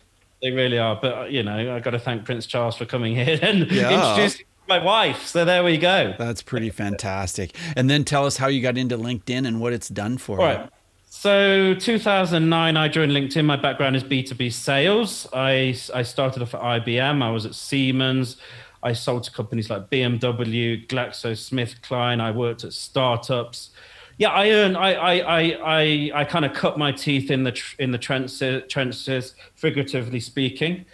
They 0.42 0.50
really 0.50 0.78
are. 0.78 0.98
But 1.00 1.30
you 1.32 1.42
know, 1.42 1.74
I've 1.74 1.82
got 1.82 1.90
to 1.90 1.98
thank 1.98 2.24
Prince 2.24 2.46
Charles 2.46 2.76
for 2.76 2.84
coming 2.84 3.14
here 3.14 3.38
and 3.42 3.70
Yeah. 3.70 3.90
introducing 3.92 4.46
my 4.68 4.82
wife. 4.82 5.24
So 5.26 5.44
there 5.44 5.62
we 5.64 5.78
go. 5.78 6.14
That's 6.18 6.42
pretty 6.42 6.70
fantastic. 6.70 7.56
And 7.76 7.88
then 7.88 8.04
tell 8.04 8.26
us 8.26 8.36
how 8.36 8.48
you 8.48 8.60
got 8.60 8.76
into 8.76 8.98
LinkedIn 8.98 9.46
and 9.46 9.60
what 9.60 9.72
it's 9.72 9.88
done 9.88 10.18
for 10.18 10.40
All 10.40 10.48
you. 10.52 10.58
right. 10.58 10.70
So 11.08 11.74
2009, 11.74 12.76
I 12.76 12.88
joined 12.88 13.12
LinkedIn. 13.12 13.44
My 13.44 13.56
background 13.56 13.96
is 13.96 14.04
B2B 14.04 14.52
sales. 14.52 15.26
I, 15.32 15.74
I 15.94 16.02
started 16.02 16.42
off 16.42 16.54
at 16.54 16.60
IBM. 16.60 17.22
I 17.22 17.30
was 17.30 17.46
at 17.46 17.54
Siemens. 17.54 18.36
I 18.82 18.92
sold 18.92 19.22
to 19.24 19.32
companies 19.32 19.70
like 19.70 19.88
BMW, 19.88 20.86
GlaxoSmithKline. 20.86 22.20
I 22.20 22.30
worked 22.30 22.64
at 22.64 22.72
startups. 22.72 23.70
Yeah, 24.18 24.30
I 24.30 24.50
earned. 24.50 24.76
I 24.76 24.92
I 24.94 25.14
I 25.18 25.40
I, 25.62 26.11
I 26.14 26.25
kind 26.25 26.44
of 26.44 26.54
cut 26.54 26.78
my 26.78 26.90
teeth 26.92 27.30
in 27.30 27.42
the 27.44 27.52
tr- 27.52 27.76
in 27.78 27.90
the 27.90 27.99
trenches, 27.99 28.64
trenches, 28.68 29.35
figuratively 29.56 30.20
speaking, 30.20 30.87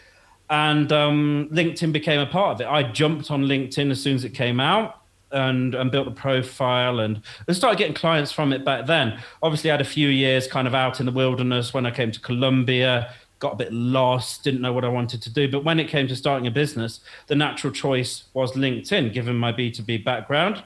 and 0.50 0.90
um, 0.92 1.48
LinkedIn 1.52 1.92
became 1.92 2.20
a 2.20 2.26
part 2.26 2.54
of 2.56 2.60
it. 2.62 2.66
I 2.66 2.82
jumped 2.82 3.30
on 3.30 3.44
LinkedIn 3.44 3.90
as 3.92 4.02
soon 4.02 4.16
as 4.16 4.24
it 4.24 4.30
came 4.30 4.58
out 4.58 5.02
and 5.30 5.74
and 5.76 5.92
built 5.92 6.08
a 6.08 6.12
profile 6.12 6.98
and, 6.98 7.22
and 7.46 7.56
started 7.56 7.78
getting 7.78 7.94
clients 7.94 8.32
from 8.32 8.52
it 8.52 8.64
back 8.64 8.86
then. 8.86 9.20
Obviously, 9.40 9.70
I 9.70 9.74
had 9.74 9.80
a 9.80 9.84
few 9.84 10.08
years 10.08 10.48
kind 10.48 10.66
of 10.66 10.74
out 10.74 10.98
in 10.98 11.06
the 11.06 11.12
wilderness 11.12 11.72
when 11.72 11.86
I 11.86 11.92
came 11.92 12.10
to 12.10 12.20
Colombia. 12.20 13.14
Got 13.38 13.54
a 13.54 13.56
bit 13.56 13.72
lost, 13.72 14.44
didn't 14.44 14.60
know 14.60 14.72
what 14.72 14.84
I 14.84 14.88
wanted 14.88 15.22
to 15.22 15.30
do. 15.30 15.48
But 15.50 15.64
when 15.64 15.80
it 15.80 15.88
came 15.88 16.06
to 16.08 16.14
starting 16.16 16.46
a 16.46 16.50
business, 16.50 17.00
the 17.26 17.34
natural 17.34 17.72
choice 17.72 18.24
was 18.34 18.52
LinkedIn, 18.52 19.12
given 19.12 19.36
my 19.36 19.52
B2B 19.52 20.04
background 20.04 20.62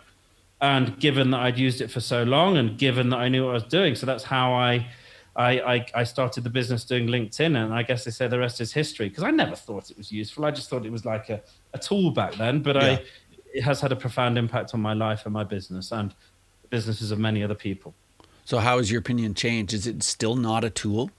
and 0.60 0.98
given 0.98 1.30
that 1.32 1.40
I'd 1.40 1.58
used 1.58 1.80
it 1.80 1.90
for 1.90 2.00
so 2.00 2.22
long 2.22 2.56
and 2.56 2.78
given 2.78 3.10
that 3.10 3.18
I 3.18 3.28
knew 3.28 3.44
what 3.44 3.50
I 3.50 3.54
was 3.54 3.64
doing. 3.64 3.94
So 3.94 4.06
that's 4.06 4.24
how 4.24 4.52
I 4.52 4.86
I, 5.36 5.60
I, 5.60 5.86
I 5.94 6.04
started 6.04 6.44
the 6.44 6.50
business 6.50 6.84
doing 6.84 7.08
LinkedIn. 7.08 7.62
And 7.62 7.74
I 7.74 7.82
guess 7.82 8.04
they 8.06 8.10
say 8.10 8.26
the 8.26 8.38
rest 8.38 8.58
is 8.62 8.72
history 8.72 9.10
because 9.10 9.22
I 9.22 9.30
never 9.30 9.54
thought 9.54 9.90
it 9.90 9.98
was 9.98 10.10
useful. 10.10 10.46
I 10.46 10.50
just 10.50 10.70
thought 10.70 10.86
it 10.86 10.92
was 10.92 11.04
like 11.04 11.28
a, 11.28 11.42
a 11.74 11.78
tool 11.78 12.10
back 12.10 12.36
then. 12.36 12.62
But 12.62 12.76
Yeah. 12.76 12.82
I 12.82 13.04
it 13.56 13.62
has 13.62 13.80
had 13.80 13.90
a 13.90 13.96
profound 13.96 14.36
impact 14.36 14.74
on 14.74 14.80
my 14.80 14.92
life 14.92 15.24
and 15.24 15.32
my 15.32 15.44
business 15.44 15.90
and 15.90 16.10
the 16.62 16.68
businesses 16.68 17.10
of 17.10 17.18
many 17.18 17.42
other 17.42 17.54
people. 17.54 17.94
So 18.44 18.58
how 18.58 18.76
has 18.76 18.90
your 18.90 19.00
opinion 19.00 19.34
changed? 19.34 19.72
Is 19.72 19.86
it 19.86 20.02
still 20.02 20.36
not 20.36 20.62
a 20.62 20.70
tool? 20.70 21.10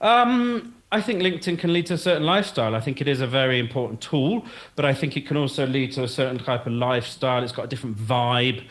Um, 0.00 0.74
I 0.94 1.00
think 1.00 1.22
LinkedIn 1.22 1.58
can 1.58 1.72
lead 1.72 1.86
to 1.86 1.94
a 1.94 1.98
certain 1.98 2.22
lifestyle. 2.22 2.76
I 2.76 2.80
think 2.80 3.00
it 3.00 3.08
is 3.08 3.20
a 3.20 3.26
very 3.26 3.58
important 3.58 4.00
tool, 4.00 4.46
but 4.76 4.84
I 4.84 4.94
think 4.94 5.16
it 5.16 5.26
can 5.26 5.36
also 5.36 5.66
lead 5.66 5.90
to 5.94 6.04
a 6.04 6.08
certain 6.08 6.38
type 6.38 6.66
of 6.66 6.72
lifestyle. 6.72 7.42
It's 7.42 7.50
got 7.50 7.64
a 7.64 7.66
different 7.66 7.96
vibe. 7.96 8.62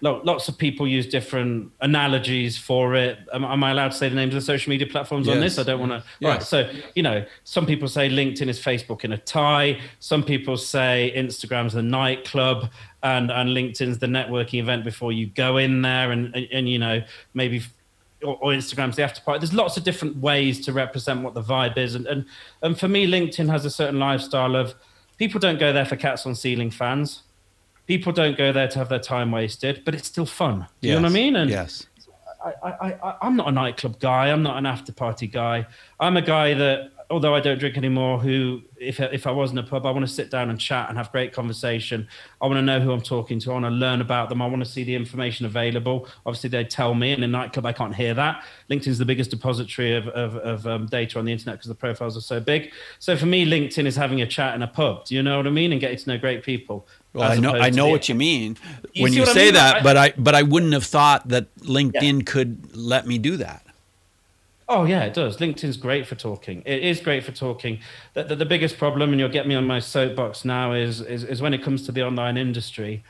Lots 0.00 0.48
of 0.48 0.56
people 0.56 0.88
use 0.88 1.06
different 1.06 1.72
analogies 1.82 2.56
for 2.56 2.94
it. 2.94 3.18
Am, 3.32 3.44
am 3.44 3.62
I 3.62 3.72
allowed 3.72 3.92
to 3.92 3.96
say 3.96 4.08
the 4.08 4.14
names 4.14 4.34
of 4.34 4.40
the 4.40 4.46
social 4.46 4.70
media 4.70 4.86
platforms 4.86 5.28
on 5.28 5.40
this? 5.40 5.58
I 5.58 5.64
don't 5.64 5.80
want 5.80 5.92
to. 5.92 6.04
Yeah. 6.20 6.28
Right. 6.30 6.42
So, 6.42 6.70
you 6.94 7.02
know, 7.02 7.24
some 7.44 7.66
people 7.66 7.88
say 7.88 8.08
LinkedIn 8.08 8.48
is 8.48 8.58
Facebook 8.58 9.04
in 9.04 9.12
a 9.12 9.18
tie. 9.18 9.78
Some 10.00 10.22
people 10.22 10.56
say 10.56 11.12
Instagram's 11.14 11.74
the 11.74 11.82
nightclub 11.82 12.70
and, 13.02 13.30
and 13.30 13.50
LinkedIn's 13.50 13.98
the 13.98 14.06
networking 14.06 14.60
event 14.60 14.84
before 14.84 15.12
you 15.12 15.26
go 15.26 15.58
in 15.58 15.82
there. 15.82 16.10
And, 16.10 16.34
and, 16.34 16.46
and 16.52 16.68
you 16.68 16.78
know, 16.78 17.02
maybe 17.34 17.62
or, 18.26 18.36
or 18.40 18.52
Instagram's 18.52 18.96
the 18.96 19.02
after 19.02 19.20
party. 19.20 19.40
There's 19.40 19.54
lots 19.54 19.76
of 19.76 19.84
different 19.84 20.16
ways 20.18 20.64
to 20.66 20.72
represent 20.72 21.22
what 21.22 21.34
the 21.34 21.42
vibe 21.42 21.76
is, 21.78 21.94
and 21.94 22.06
and 22.06 22.24
and 22.62 22.78
for 22.78 22.88
me, 22.88 23.06
LinkedIn 23.06 23.48
has 23.48 23.64
a 23.64 23.70
certain 23.70 23.98
lifestyle 23.98 24.56
of 24.56 24.74
people 25.18 25.40
don't 25.40 25.58
go 25.58 25.72
there 25.72 25.86
for 25.86 25.96
cats 25.96 26.26
on 26.26 26.34
ceiling 26.34 26.70
fans. 26.70 27.22
People 27.86 28.12
don't 28.12 28.36
go 28.36 28.52
there 28.52 28.68
to 28.68 28.78
have 28.78 28.88
their 28.88 28.98
time 28.98 29.30
wasted, 29.30 29.82
but 29.84 29.94
it's 29.94 30.08
still 30.08 30.26
fun. 30.26 30.66
Do 30.80 30.88
you 30.88 30.94
know 30.94 31.02
what 31.02 31.10
I 31.10 31.14
mean? 31.14 31.36
And 31.36 31.48
yes. 31.48 31.86
I, 32.44 32.68
I, 32.68 32.92
I, 32.92 33.16
I'm 33.22 33.36
not 33.36 33.48
a 33.48 33.52
nightclub 33.52 33.98
guy. 34.00 34.30
I'm 34.30 34.42
not 34.42 34.56
an 34.56 34.66
after 34.66 34.92
party 34.92 35.26
guy. 35.26 35.66
I'm 36.00 36.16
a 36.16 36.22
guy 36.22 36.54
that, 36.54 36.90
although 37.10 37.34
I 37.34 37.40
don't 37.40 37.58
drink 37.58 37.76
anymore, 37.76 38.18
who, 38.18 38.62
if, 38.78 38.98
if 39.00 39.26
I 39.26 39.30
was 39.30 39.52
in 39.52 39.58
a 39.58 39.62
pub, 39.62 39.86
I 39.86 39.90
want 39.90 40.06
to 40.06 40.12
sit 40.12 40.30
down 40.30 40.50
and 40.50 40.58
chat 40.58 40.88
and 40.88 40.98
have 40.98 41.12
great 41.12 41.32
conversation. 41.32 42.08
I 42.40 42.46
want 42.46 42.58
to 42.58 42.62
know 42.62 42.80
who 42.80 42.92
I'm 42.92 43.00
talking 43.00 43.38
to. 43.40 43.50
I 43.50 43.52
want 43.54 43.64
to 43.66 43.70
learn 43.70 44.00
about 44.00 44.28
them. 44.28 44.42
I 44.42 44.46
want 44.46 44.64
to 44.64 44.70
see 44.70 44.84
the 44.84 44.94
information 44.94 45.46
available. 45.46 46.08
Obviously, 46.24 46.50
they 46.50 46.64
tell 46.64 46.94
me, 46.94 47.12
and 47.12 47.22
in 47.22 47.30
a 47.30 47.32
nightclub, 47.32 47.66
I 47.66 47.72
can't 47.72 47.94
hear 47.94 48.14
that. 48.14 48.44
LinkedIn's 48.70 48.98
the 48.98 49.04
biggest 49.04 49.30
depository 49.30 49.94
of, 49.94 50.08
of, 50.08 50.36
of 50.36 50.66
um, 50.66 50.86
data 50.86 51.18
on 51.18 51.24
the 51.24 51.32
internet 51.32 51.56
because 51.56 51.68
the 51.68 51.74
profiles 51.74 52.16
are 52.16 52.20
so 52.22 52.40
big. 52.40 52.72
So 52.98 53.16
for 53.16 53.26
me, 53.26 53.46
LinkedIn 53.46 53.86
is 53.86 53.96
having 53.96 54.20
a 54.20 54.26
chat 54.26 54.54
in 54.54 54.62
a 54.62 54.68
pub. 54.68 55.04
Do 55.04 55.14
you 55.14 55.22
know 55.22 55.36
what 55.36 55.46
I 55.46 55.50
mean? 55.50 55.72
And 55.72 55.80
getting 55.80 55.98
to 55.98 56.08
know 56.08 56.18
great 56.18 56.42
people. 56.42 56.86
Well, 57.12 57.32
I 57.32 57.36
know 57.38 57.54
I 57.54 57.70
know 57.70 57.88
what 57.88 58.10
you 58.10 58.14
mean 58.14 58.58
You 58.92 59.04
when 59.04 59.14
you 59.14 59.20
what 59.20 59.30
I 59.30 59.32
say 59.32 59.44
mean? 59.46 59.54
that, 59.54 59.82
but 59.82 59.96
I 59.96 60.12
but 60.18 60.34
I 60.34 60.42
wouldn't 60.42 60.74
have 60.74 60.84
thought 60.84 61.26
that 61.28 61.54
LinkedIn 61.60 62.26
could 62.26 62.76
let 62.76 63.06
me 63.06 63.16
do 63.16 63.38
that. 63.38 63.65
Oh 64.68 64.84
yeah, 64.84 65.04
it 65.04 65.14
does. 65.14 65.36
LinkedIn's 65.36 65.76
great 65.76 66.06
for 66.06 66.16
talking. 66.16 66.62
It 66.66 66.82
is 66.82 67.00
great 67.00 67.22
for 67.24 67.30
talking. 67.30 67.78
The, 68.14 68.24
the, 68.24 68.36
the 68.36 68.44
biggest 68.44 68.78
problem, 68.78 69.10
and 69.12 69.20
you'll 69.20 69.28
get 69.28 69.46
me 69.46 69.54
on 69.54 69.64
my 69.64 69.78
soapbox 69.78 70.44
now, 70.44 70.72
is 70.72 71.00
is, 71.00 71.22
is 71.22 71.40
when 71.40 71.54
it 71.54 71.62
comes 71.62 71.86
to 71.86 71.92
the 71.92 72.02
online 72.02 72.36
industry. 72.36 73.04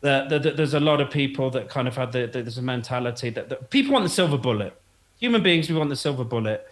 That, 0.00 0.28
that 0.28 0.56
there's 0.56 0.74
a 0.74 0.80
lot 0.80 1.00
of 1.00 1.10
people 1.10 1.50
that 1.50 1.68
kind 1.68 1.88
of 1.88 1.96
have 1.96 2.12
the, 2.12 2.26
the 2.26 2.42
there's 2.42 2.58
a 2.58 2.62
mentality 2.62 3.30
that, 3.30 3.48
that 3.48 3.70
people 3.70 3.92
want 3.92 4.04
the 4.04 4.10
silver 4.10 4.38
bullet. 4.38 4.78
Human 5.18 5.42
beings, 5.42 5.68
we 5.68 5.74
want 5.74 5.90
the 5.90 5.96
silver 5.96 6.24
bullet, 6.24 6.66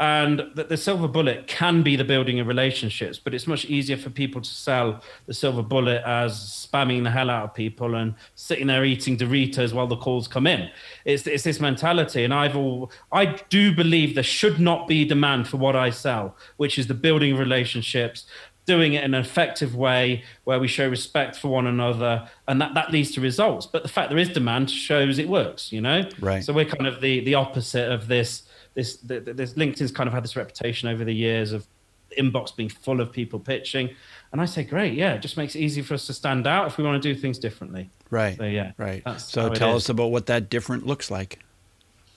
and 0.00 0.42
that 0.54 0.70
the 0.70 0.78
silver 0.78 1.06
bullet 1.06 1.46
can 1.46 1.82
be 1.82 1.94
the 1.94 2.04
building 2.04 2.40
of 2.40 2.46
relationships, 2.46 3.18
but 3.18 3.34
it's 3.34 3.46
much 3.46 3.66
easier 3.66 3.98
for 3.98 4.08
people 4.08 4.40
to 4.40 4.50
sell 4.50 5.02
the 5.26 5.34
silver 5.34 5.62
bullet 5.62 6.02
as 6.06 6.32
spamming 6.32 7.04
the 7.04 7.10
hell 7.10 7.28
out 7.28 7.44
of 7.44 7.54
people 7.54 7.94
and 7.94 8.14
sitting 8.34 8.66
there 8.66 8.82
eating 8.82 9.18
Doritos 9.18 9.74
while 9.74 9.86
the 9.86 9.98
calls 9.98 10.26
come 10.26 10.46
in. 10.46 10.70
It's, 11.04 11.26
it's 11.26 11.44
this 11.44 11.60
mentality, 11.60 12.24
and 12.24 12.32
I've 12.32 12.56
all 12.56 12.90
I 13.12 13.38
do 13.50 13.74
believe 13.74 14.14
there 14.14 14.24
should 14.24 14.58
not 14.58 14.88
be 14.88 15.04
demand 15.04 15.48
for 15.48 15.58
what 15.58 15.76
I 15.76 15.90
sell, 15.90 16.34
which 16.56 16.78
is 16.78 16.86
the 16.86 16.94
building 16.94 17.32
of 17.32 17.38
relationships, 17.38 18.24
doing 18.64 18.94
it 18.94 19.04
in 19.04 19.12
an 19.12 19.20
effective 19.20 19.76
way 19.76 20.24
where 20.44 20.58
we 20.58 20.68
show 20.68 20.88
respect 20.88 21.36
for 21.36 21.48
one 21.48 21.66
another, 21.66 22.26
and 22.48 22.58
that, 22.62 22.72
that 22.72 22.90
leads 22.90 23.10
to 23.12 23.20
results. 23.20 23.66
But 23.66 23.82
the 23.82 23.88
fact 23.90 24.08
there 24.08 24.18
is 24.18 24.30
demand 24.30 24.70
shows 24.70 25.18
it 25.18 25.28
works, 25.28 25.72
you 25.72 25.82
know. 25.82 26.08
Right. 26.20 26.42
So 26.42 26.54
we're 26.54 26.64
kind 26.64 26.86
of 26.86 27.02
the 27.02 27.20
the 27.20 27.34
opposite 27.34 27.92
of 27.92 28.08
this. 28.08 28.44
This 28.74 28.96
the, 28.98 29.20
this 29.20 29.54
LinkedIn's 29.54 29.92
kind 29.92 30.06
of 30.06 30.14
had 30.14 30.22
this 30.22 30.36
reputation 30.36 30.88
over 30.88 31.04
the 31.04 31.14
years 31.14 31.52
of 31.52 31.66
inbox 32.18 32.54
being 32.54 32.68
full 32.68 33.00
of 33.00 33.12
people 33.12 33.38
pitching, 33.38 33.90
and 34.32 34.40
I 34.40 34.44
say, 34.44 34.64
great, 34.64 34.94
yeah, 34.94 35.14
it 35.14 35.22
just 35.22 35.36
makes 35.36 35.54
it 35.54 35.60
easy 35.60 35.82
for 35.82 35.94
us 35.94 36.06
to 36.06 36.12
stand 36.12 36.46
out 36.46 36.66
if 36.66 36.78
we 36.78 36.84
want 36.84 37.02
to 37.02 37.14
do 37.14 37.18
things 37.18 37.38
differently. 37.38 37.90
Right. 38.10 38.36
So 38.36 38.44
yeah, 38.44 38.72
Right. 38.76 39.02
So 39.20 39.48
tell 39.50 39.76
us 39.76 39.88
about 39.88 40.10
what 40.10 40.26
that 40.26 40.50
different 40.50 40.86
looks 40.86 41.10
like. 41.10 41.38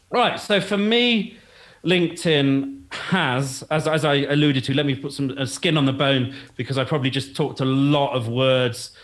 Right. 0.10 0.40
So 0.40 0.62
for 0.62 0.78
me, 0.78 1.38
LinkedIn 1.84 2.82
has, 2.92 3.64
as, 3.72 3.88
as 3.88 4.06
I 4.06 4.16
alluded 4.16 4.64
to, 4.66 4.74
let 4.74 4.86
me 4.86 4.96
put 4.96 5.14
some 5.14 5.46
skin 5.46 5.78
on 5.78 5.86
the 5.86 5.94
bone 5.94 6.36
because 6.56 6.78
I 6.78 6.84
probably 6.84 7.10
just 7.10 7.36
talked 7.36 7.60
a 7.60 7.66
lot 7.66 8.14
of 8.14 8.28
words 8.28 8.96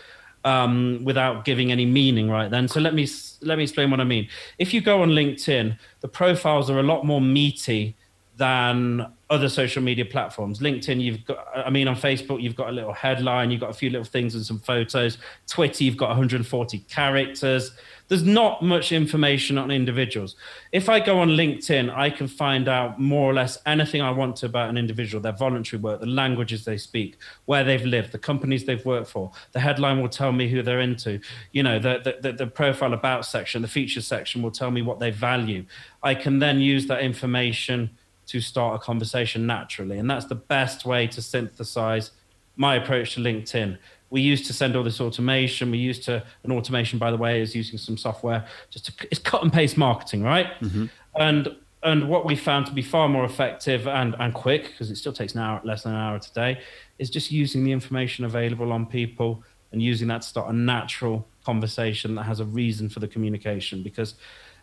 um, 0.44 1.00
without 1.04 1.44
giving 1.44 1.70
any 1.72 1.86
meaning 1.86 2.30
right 2.30 2.50
then. 2.50 2.68
So 2.68 2.80
let 2.80 2.94
me 2.94 3.08
let 3.42 3.58
me 3.58 3.64
explain 3.64 3.90
what 3.90 4.00
I 4.00 4.04
mean. 4.04 4.28
If 4.58 4.72
you 4.74 4.80
go 4.80 5.02
on 5.02 5.10
LinkedIn, 5.10 5.78
the 6.00 6.08
profiles 6.08 6.70
are 6.70 6.78
a 6.78 6.82
lot 6.82 7.04
more 7.04 7.20
meaty 7.20 7.96
than 8.36 9.06
other 9.30 9.48
social 9.48 9.80
media 9.80 10.04
platforms. 10.04 10.58
LinkedIn, 10.58 11.00
you've 11.00 11.24
got, 11.24 11.46
I 11.54 11.70
mean, 11.70 11.86
on 11.86 11.94
Facebook, 11.94 12.42
you've 12.42 12.56
got 12.56 12.68
a 12.68 12.72
little 12.72 12.92
headline, 12.92 13.52
you've 13.52 13.60
got 13.60 13.70
a 13.70 13.74
few 13.74 13.88
little 13.88 14.04
things 14.04 14.34
and 14.34 14.44
some 14.44 14.58
photos. 14.58 15.18
Twitter, 15.46 15.84
you've 15.84 15.96
got 15.96 16.08
140 16.08 16.78
characters. 16.88 17.70
There's 18.08 18.24
not 18.24 18.60
much 18.60 18.90
information 18.90 19.56
on 19.56 19.70
individuals. 19.70 20.34
If 20.72 20.88
I 20.88 20.98
go 20.98 21.20
on 21.20 21.28
LinkedIn, 21.28 21.96
I 21.96 22.10
can 22.10 22.26
find 22.26 22.68
out 22.68 22.98
more 22.98 23.30
or 23.30 23.32
less 23.32 23.56
anything 23.66 24.02
I 24.02 24.10
want 24.10 24.34
to 24.36 24.46
about 24.46 24.68
an 24.68 24.76
individual, 24.76 25.22
their 25.22 25.30
voluntary 25.30 25.80
work, 25.80 26.00
the 26.00 26.06
languages 26.06 26.64
they 26.64 26.76
speak, 26.76 27.16
where 27.44 27.62
they've 27.62 27.84
lived, 27.84 28.10
the 28.10 28.18
companies 28.18 28.64
they've 28.64 28.84
worked 28.84 29.08
for. 29.08 29.30
The 29.52 29.60
headline 29.60 30.00
will 30.00 30.08
tell 30.08 30.32
me 30.32 30.48
who 30.48 30.60
they're 30.60 30.80
into. 30.80 31.20
You 31.52 31.62
know, 31.62 31.78
the, 31.78 32.16
the, 32.20 32.32
the 32.32 32.46
profile 32.48 32.94
about 32.94 33.26
section, 33.26 33.62
the 33.62 33.68
feature 33.68 34.00
section 34.00 34.42
will 34.42 34.50
tell 34.50 34.72
me 34.72 34.82
what 34.82 34.98
they 34.98 35.12
value. 35.12 35.66
I 36.02 36.16
can 36.16 36.40
then 36.40 36.58
use 36.58 36.88
that 36.88 37.02
information 37.02 37.90
to 38.30 38.40
start 38.40 38.76
a 38.76 38.78
conversation 38.78 39.46
naturally. 39.46 39.98
And 39.98 40.08
that's 40.08 40.26
the 40.26 40.36
best 40.36 40.84
way 40.84 41.06
to 41.08 41.20
synthesize 41.20 42.12
my 42.56 42.76
approach 42.76 43.14
to 43.14 43.20
LinkedIn. 43.20 43.76
We 44.10 44.20
used 44.20 44.46
to 44.46 44.52
send 44.52 44.76
all 44.76 44.84
this 44.84 45.00
automation. 45.00 45.70
We 45.70 45.78
used 45.78 46.04
to, 46.04 46.24
an 46.44 46.52
automation, 46.52 46.98
by 46.98 47.10
the 47.10 47.16
way, 47.16 47.40
is 47.40 47.54
using 47.54 47.78
some 47.78 47.96
software 47.96 48.46
just 48.70 48.86
to, 48.86 49.08
it's 49.10 49.20
cut 49.20 49.42
and 49.42 49.52
paste 49.52 49.76
marketing, 49.76 50.22
right? 50.22 50.48
Mm-hmm. 50.60 50.86
And 51.16 51.56
and 51.82 52.10
what 52.10 52.26
we 52.26 52.36
found 52.36 52.66
to 52.66 52.72
be 52.72 52.82
far 52.82 53.08
more 53.08 53.24
effective 53.24 53.88
and, 53.88 54.14
and 54.18 54.34
quick, 54.34 54.64
because 54.64 54.90
it 54.90 54.96
still 54.96 55.14
takes 55.14 55.34
an 55.34 55.40
hour, 55.40 55.62
less 55.64 55.84
than 55.84 55.94
an 55.94 55.98
hour 55.98 56.18
today, 56.18 56.60
is 56.98 57.08
just 57.08 57.32
using 57.32 57.64
the 57.64 57.72
information 57.72 58.26
available 58.26 58.70
on 58.70 58.84
people 58.84 59.42
and 59.72 59.80
using 59.80 60.06
that 60.08 60.20
to 60.20 60.28
start 60.28 60.50
a 60.50 60.52
natural 60.52 61.26
conversation 61.42 62.14
that 62.16 62.24
has 62.24 62.38
a 62.38 62.44
reason 62.44 62.90
for 62.90 63.00
the 63.00 63.08
communication. 63.08 63.82
Because 63.82 64.14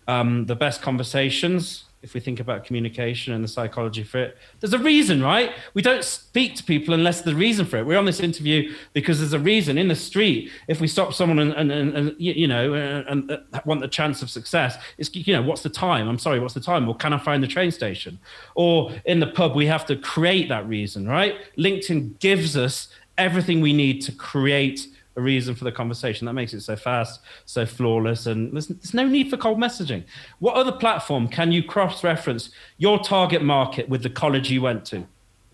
um, 0.08 0.46
the 0.46 0.56
best 0.56 0.84
conversations 0.84 1.86
if 2.04 2.14
we 2.14 2.20
think 2.20 2.40
about 2.40 2.64
communication 2.64 3.34
and 3.34 3.44
the 3.44 3.48
psychology 3.48 4.04
for 4.04 4.20
it. 4.20 4.38
There's 4.60 4.74
a 4.74 4.80
reason, 4.80 5.22
right? 5.22 5.52
We 5.74 5.82
don't 5.82 6.04
speak 6.04 6.56
to 6.56 6.64
people 6.64 6.94
unless 6.94 7.22
there's 7.22 7.36
a 7.36 7.40
reason 7.40 7.66
for 7.66 7.78
it. 7.78 7.86
We're 7.86 7.98
on 7.98 8.06
this 8.06 8.20
interview 8.20 8.74
because 8.94 9.20
there's 9.20 9.34
a 9.34 9.40
reason. 9.40 9.78
In 9.80 9.88
the 9.88 9.96
street, 9.96 10.52
if 10.68 10.80
we 10.80 10.88
stop 10.88 11.14
someone 11.14 11.40
and, 11.40 11.54
and, 11.54 11.72
and, 11.72 11.94
and 11.96 12.16
you 12.20 12.48
know 12.48 12.74
and, 12.74 13.30
and, 13.30 13.42
want 13.66 13.82
the 13.82 13.88
chance 13.88 14.22
of 14.22 14.30
success, 14.30 14.78
it's 15.00 15.14
you 15.16 15.34
know 15.34 15.42
what's 15.42 15.64
the 15.64 15.70
time? 15.70 16.08
I'm 16.08 16.20
sorry, 16.20 16.40
what's 16.40 16.54
the 16.54 16.60
time? 16.60 16.88
Or 16.88 16.96
can 16.96 17.14
I 17.14 17.18
find 17.18 17.42
the 17.42 17.48
train 17.48 17.72
station? 17.72 18.20
Or 18.54 18.92
in 19.06 19.20
the 19.20 19.28
pub, 19.28 19.56
we 19.56 19.66
have 19.66 19.86
to 19.88 19.96
create 19.96 20.50
that 20.50 20.68
reason, 20.68 21.08
right? 21.08 21.36
LinkedIn 21.58 22.20
gives 22.20 22.56
us 22.56 22.90
everything 23.18 23.60
we 23.60 23.74
need 23.74 24.02
to 24.04 24.12
create 24.12 24.88
a 25.18 25.22
reason 25.22 25.56
for 25.56 25.66
the 25.66 25.72
conversation. 25.72 26.26
That 26.26 26.34
makes 26.34 26.54
it 26.54 26.62
so 26.62 26.76
fast, 26.76 27.22
so 27.46 27.66
flawless, 27.66 28.28
and 28.28 28.54
there's, 28.54 28.68
there's 28.68 28.94
no 28.94 29.08
need 29.08 29.30
for 29.30 29.36
cold 29.36 29.58
messaging. 29.58 30.04
What 30.40 30.56
other 30.56 30.72
platform 30.72 31.28
can 31.28 31.52
you 31.52 31.64
cross 31.64 32.04
reference 32.04 32.52
your 32.78 33.00
target 33.00 33.44
market 33.44 33.90
with 33.90 34.04
the 34.04 34.10
college 34.10 34.50
you 34.50 34.62
went 34.62 34.86
to? 34.86 35.06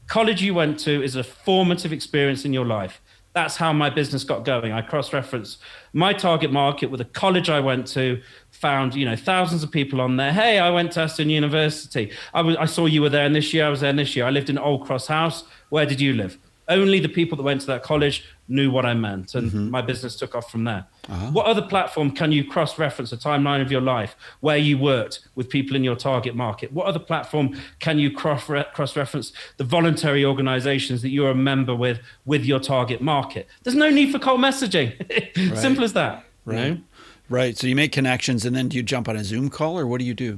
College 0.08 0.43
you 0.43 0.53
went 0.53 0.77
to 0.79 1.01
is 1.01 1.15
a 1.15 1.24
formative 1.24 1.93
experience 1.93 2.46
in 2.46 2.53
your 2.53 2.65
life. 2.65 3.01
That's 3.32 3.55
how 3.55 3.74
my 3.74 3.89
business 3.89 4.24
got 4.24 4.46
going. 4.46 4.74
I 4.74 4.84
cross 4.84 5.12
reference 5.12 5.58
my 5.91 6.13
target 6.13 6.51
market 6.51 6.91
with 6.91 7.01
a 7.01 7.05
college 7.05 7.50
I 7.50 7.60
went 7.62 7.88
to, 7.88 8.22
found 8.51 8.93
you 8.93 9.05
know 9.05 9.15
thousands 9.15 9.63
of 9.63 9.72
people 9.72 10.01
on 10.01 10.17
there. 10.17 10.32
Hey, 10.32 10.60
I 10.60 10.70
went 10.70 10.91
to 10.93 11.01
Aston 11.01 11.29
University. 11.29 12.12
I, 12.34 12.41
was, 12.41 12.58
I 12.58 12.65
saw 12.65 12.86
you 12.86 13.01
were 13.01 13.10
there, 13.10 13.25
and 13.25 13.36
this 13.36 13.53
year 13.53 13.65
I 13.65 13.70
was 13.70 13.79
there, 13.79 13.93
this 13.93 14.15
year 14.15 14.25
I 14.25 14.29
lived 14.29 14.50
in 14.50 14.58
Old 14.58 14.86
Cross 14.86 15.08
House. 15.08 15.46
Where 15.70 15.86
did 15.86 16.00
you 16.00 16.13
live? 16.13 16.38
Only 16.67 17.00
the 17.00 17.10
people 17.10 17.36
that 17.38 17.43
went 17.43 17.62
to 17.62 17.67
that 17.67 17.84
college 17.84 18.25
knew 18.48 18.70
what 18.72 18.86
I 18.86 18.93
meant, 18.93 19.36
and 19.36 19.50
mm-hmm. 19.50 19.70
my 19.70 19.82
business 19.82 20.15
took 20.15 20.36
off 20.36 20.51
from 20.51 20.63
there. 20.63 20.86
Uh-huh. 21.10 21.32
What 21.32 21.46
other 21.46 21.62
platform 21.62 22.12
can 22.12 22.32
you 22.32 22.43
cross 22.43 22.77
reference 22.77 23.12
a 23.12 23.17
timeline 23.17 23.62
of 23.62 23.72
your 23.72 23.82
life 23.82 24.15
where 24.41 24.58
you 24.58 24.77
worked 24.77 25.22
with 25.36 25.50
people 25.50 25.75
in 25.75 25.84
your 25.84 25.96
target 25.96 26.36
market? 26.36 26.72
What 26.72 26.86
other 26.86 27.00
platform 27.00 27.60
can 27.79 28.00
you 28.00 28.12
cross 28.12 28.48
reference 28.50 29.34
the 29.58 29.63
voluntary 29.63 30.24
organizations 30.25 31.01
that 31.01 31.10
you're 31.10 31.32
a 31.32 31.36
member 31.36 31.75
with 31.75 32.00
with 32.25 32.46
your 32.46 32.60
target 32.60 33.01
market? 33.01 33.48
There's 33.63 33.75
no 33.75 33.89
need 33.89 34.12
for 34.12 34.20
cold 34.20 34.39
messaging. 34.39 34.93
right. 35.50 35.58
Simple 35.58 35.84
as 35.84 35.93
that. 35.93 36.25
Right. 36.46 36.58
You 36.58 36.75
know? 36.75 36.82
Right. 37.29 37.58
So 37.58 37.67
you 37.67 37.75
make 37.75 37.91
connections 37.91 38.46
and 38.46 38.55
then 38.55 38.67
do 38.70 38.77
you 38.77 38.84
jump 38.84 39.08
on 39.08 39.15
a 39.15 39.24
Zoom 39.24 39.50
call 39.50 39.79
or 39.79 39.88
what 39.88 40.00
do 40.00 40.05
you 40.05 40.13
do? 40.13 40.38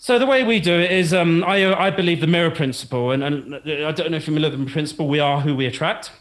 So 0.00 0.18
the 0.18 0.26
way 0.26 0.44
we 0.44 0.60
do 0.60 0.78
it 0.78 0.92
is, 0.92 1.12
um, 1.12 1.42
I, 1.44 1.74
I 1.74 1.90
believe 1.90 2.20
the 2.20 2.28
mirror 2.28 2.52
principle, 2.52 3.10
and, 3.10 3.22
and 3.22 3.54
I 3.56 3.90
don't 3.90 4.12
know 4.12 4.16
if 4.16 4.28
you 4.28 4.34
familiar 4.34 4.50
with 4.50 4.64
the 4.64 4.72
principle. 4.72 5.08
We 5.08 5.18
are 5.18 5.40
who 5.40 5.56
we 5.56 5.66
attract. 5.66 6.12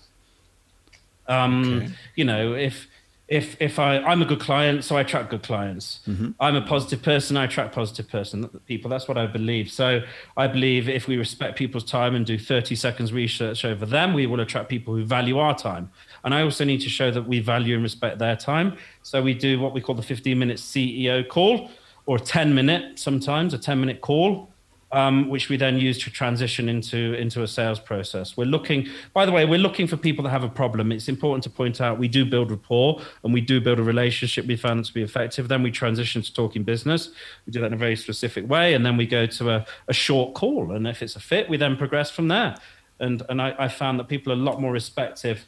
Um, 1.28 1.64
okay. 1.64 1.90
You 2.16 2.26
know, 2.26 2.54
if 2.54 2.88
if 3.28 3.56
if 3.62 3.78
I 3.78 4.00
I'm 4.00 4.24
a 4.24 4.26
good 4.26 4.40
client, 4.40 4.84
so 4.84 4.98
I 4.98 5.02
attract 5.02 5.30
good 5.30 5.44
clients. 5.44 6.00
Mm-hmm. 6.08 6.32
I'm 6.40 6.56
a 6.56 6.62
positive 6.64 7.04
person, 7.04 7.38
I 7.38 7.44
attract 7.44 7.76
positive 7.76 8.10
person 8.10 8.48
people. 8.66 8.90
That's 8.90 9.08
what 9.08 9.18
I 9.18 9.28
believe. 9.28 9.70
So 9.70 10.02
I 10.36 10.48
believe 10.48 10.90
if 10.90 11.08
we 11.08 11.16
respect 11.18 11.56
people's 11.56 11.84
time 11.84 12.16
and 12.16 12.26
do 12.26 12.40
30 12.40 12.74
seconds 12.74 13.14
research 13.14 13.64
over 13.64 13.86
them, 13.86 14.14
we 14.14 14.26
will 14.26 14.40
attract 14.40 14.70
people 14.70 14.96
who 14.96 15.04
value 15.04 15.38
our 15.38 15.56
time. 15.56 15.92
And 16.24 16.34
I 16.34 16.42
also 16.42 16.64
need 16.64 16.82
to 16.82 16.90
show 16.90 17.12
that 17.12 17.28
we 17.28 17.42
value 17.42 17.76
and 17.76 17.84
respect 17.84 18.18
their 18.18 18.36
time. 18.36 18.78
So 19.04 19.22
we 19.22 19.36
do 19.36 19.60
what 19.60 19.74
we 19.74 19.82
call 19.82 19.94
the 19.94 20.02
15 20.02 20.40
minute 20.40 20.58
CEO 20.58 21.28
call 21.28 21.70
or 22.08 22.18
a 22.18 22.20
10 22.20 22.56
minute 22.56 22.98
sometimes 22.98 23.54
a 23.54 23.58
10 23.60 23.80
minute 23.80 24.02
call 24.02 24.50
um, 24.92 25.28
which 25.28 25.50
we 25.50 25.58
then 25.58 25.78
use 25.78 26.02
to 26.04 26.10
transition 26.10 26.70
into 26.70 27.14
into 27.16 27.44
a 27.44 27.48
sales 27.48 27.80
process. 27.80 28.38
We're 28.38 28.46
looking 28.46 28.88
by 29.14 29.26
the 29.26 29.32
way 29.32 29.46
we're 29.46 29.60
looking 29.60 29.86
for 29.86 29.98
people 29.98 30.24
that 30.24 30.30
have 30.30 30.44
a 30.44 30.50
problem. 30.50 30.92
It's 30.92 31.10
important 31.10 31.44
to 31.44 31.50
point 31.50 31.82
out 31.82 32.00
we 32.00 32.08
do 32.08 32.26
build 32.26 32.52
rapport 32.52 33.02
and 33.24 33.34
we 33.34 33.42
do 33.42 33.60
build 33.60 33.80
a 33.80 33.84
relationship 33.84 34.46
we 34.46 34.56
found 34.56 34.80
it 34.80 34.86
to 34.86 34.94
be 34.94 35.04
effective. 35.04 35.50
Then 35.50 35.62
we 35.62 35.72
transition 35.72 36.22
to 36.22 36.34
talking 36.34 36.64
business. 36.64 37.10
We 37.46 37.52
do 37.52 37.60
that 37.60 37.68
in 37.68 37.74
a 37.74 37.78
very 37.78 37.98
specific 37.98 38.50
way 38.50 38.74
and 38.74 38.86
then 38.86 38.96
we 38.96 39.06
go 39.06 39.26
to 39.26 39.50
a, 39.50 39.66
a 39.90 39.94
short 39.94 40.34
call. 40.36 40.72
And 40.72 40.88
if 40.88 41.02
it's 41.02 41.18
a 41.18 41.22
fit 41.22 41.50
we 41.50 41.58
then 41.58 41.76
progress 41.76 42.10
from 42.10 42.30
there. 42.30 42.56
And 43.00 43.24
and 43.28 43.42
I, 43.42 43.56
I 43.60 43.68
found 43.68 44.00
that 44.00 44.08
people 44.08 44.32
are 44.32 44.38
a 44.38 44.40
lot 44.40 44.62
more 44.62 44.72
respective 44.72 45.46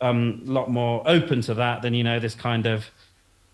um, 0.00 0.42
a 0.46 0.50
lot 0.50 0.70
more 0.70 1.02
open 1.06 1.40
to 1.42 1.54
that 1.54 1.82
than 1.82 1.94
you 1.94 2.04
know 2.04 2.18
this 2.18 2.34
kind 2.34 2.66
of 2.66 2.90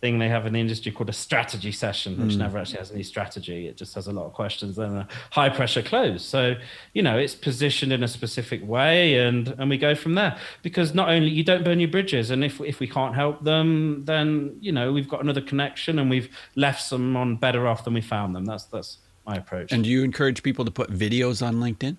thing 0.03 0.19
they 0.19 0.29
have 0.29 0.45
in 0.47 0.53
the 0.53 0.61
industry 0.61 0.91
called 0.91 1.09
a 1.09 1.13
strategy 1.15 1.71
session, 1.71 2.21
which 2.21 2.35
mm. 2.35 2.39
never 2.39 2.59
actually 2.59 2.81
has 2.81 2.91
any 2.91 3.05
strategy. 3.05 3.69
It 3.69 3.77
just 3.77 3.95
has 3.95 4.09
a 4.09 4.13
lot 4.13 4.27
of 4.27 4.33
questions 4.33 4.77
and 4.77 4.99
a 4.99 5.09
high 5.31 5.49
pressure 5.49 5.81
close. 5.81 6.25
So, 6.25 6.57
you 6.93 7.03
know, 7.03 7.17
it's 7.17 7.37
positioned 7.37 7.93
in 7.93 8.03
a 8.03 8.09
specific 8.09 8.67
way 8.67 9.15
and 9.19 9.55
and 9.59 9.71
we 9.71 9.79
go 9.79 9.95
from 9.95 10.15
there. 10.15 10.37
Because 10.63 10.93
not 10.93 11.09
only 11.09 11.29
you 11.31 11.45
don't 11.45 11.65
burn 11.65 11.79
your 11.79 11.89
bridges, 11.89 12.31
and 12.31 12.43
if 12.45 12.61
if 12.61 12.81
we 12.81 12.89
can't 12.89 13.15
help 13.15 13.45
them, 13.45 14.05
then 14.05 14.57
you 14.61 14.73
know, 14.73 14.93
we've 14.93 15.09
got 15.09 15.23
another 15.23 15.41
connection 15.41 16.01
and 16.01 16.11
we've 16.11 16.29
left 16.57 16.83
someone 16.83 17.37
better 17.37 17.69
off 17.69 17.85
than 17.85 17.95
we 17.95 18.01
found 18.01 18.35
them. 18.35 18.45
That's 18.45 18.65
that's 18.65 18.99
my 19.25 19.37
approach. 19.37 19.71
And 19.71 19.85
do 19.85 19.91
you 19.91 20.03
encourage 20.03 20.43
people 20.43 20.65
to 20.65 20.73
put 20.73 20.91
videos 20.91 21.47
on 21.47 21.55
LinkedIn? 21.57 21.97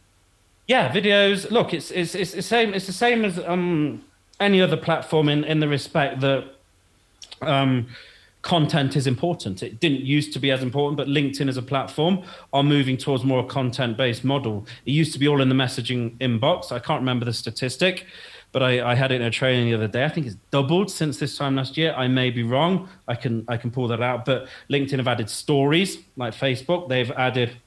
Yeah, 0.67 0.91
videos. 0.93 1.49
Look, 1.49 1.73
it's 1.73 1.89
it's 1.89 2.15
it's 2.15 2.33
the 2.33 2.41
same. 2.41 2.73
It's 2.73 2.85
the 2.85 2.93
same 2.93 3.23
as 3.23 3.39
um, 3.39 4.03
any 4.41 4.61
other 4.61 4.77
platform 4.77 5.29
in 5.29 5.45
in 5.45 5.61
the 5.61 5.69
respect 5.69 6.19
that 6.19 6.53
um, 7.47 7.87
content 8.43 8.95
is 8.95 9.07
important. 9.07 9.63
It 9.63 9.79
didn't 9.79 10.01
used 10.01 10.33
to 10.33 10.39
be 10.39 10.51
as 10.51 10.61
important, 10.61 10.97
but 10.97 11.07
LinkedIn 11.07 11.47
as 11.47 11.57
a 11.57 11.61
platform 11.61 12.23
are 12.51 12.63
moving 12.63 12.97
towards 12.97 13.23
more 13.23 13.45
content 13.45 13.97
based 13.97 14.23
model. 14.23 14.67
It 14.85 14.91
used 14.91 15.13
to 15.13 15.19
be 15.19 15.27
all 15.27 15.41
in 15.41 15.49
the 15.49 15.55
messaging 15.55 16.17
inbox. 16.19 16.71
I 16.71 16.79
can't 16.79 16.99
remember 16.99 17.25
the 17.25 17.33
statistic, 17.33 18.05
but 18.51 18.61
I, 18.61 18.91
I, 18.91 18.95
had 18.95 19.11
it 19.11 19.21
in 19.21 19.27
a 19.27 19.31
training 19.31 19.69
the 19.69 19.75
other 19.75 19.87
day. 19.87 20.03
I 20.03 20.09
think 20.09 20.27
it's 20.27 20.35
doubled 20.51 20.91
since 20.91 21.17
this 21.17 21.37
time 21.37 21.55
last 21.55 21.77
year. 21.77 21.93
I 21.93 22.07
may 22.07 22.29
be 22.29 22.43
wrong. 22.43 22.89
I 23.07 23.15
can 23.15 23.45
I 23.47 23.57
can 23.57 23.71
pull 23.71 23.87
that 23.87 24.01
out. 24.01 24.25
But 24.25 24.47
LinkedIn 24.69 24.97
have 24.97 25.07
added 25.07 25.29
stories 25.29 25.99
like 26.17 26.35
Facebook. 26.35 26.89
They've 26.89 27.11
added 27.11 27.57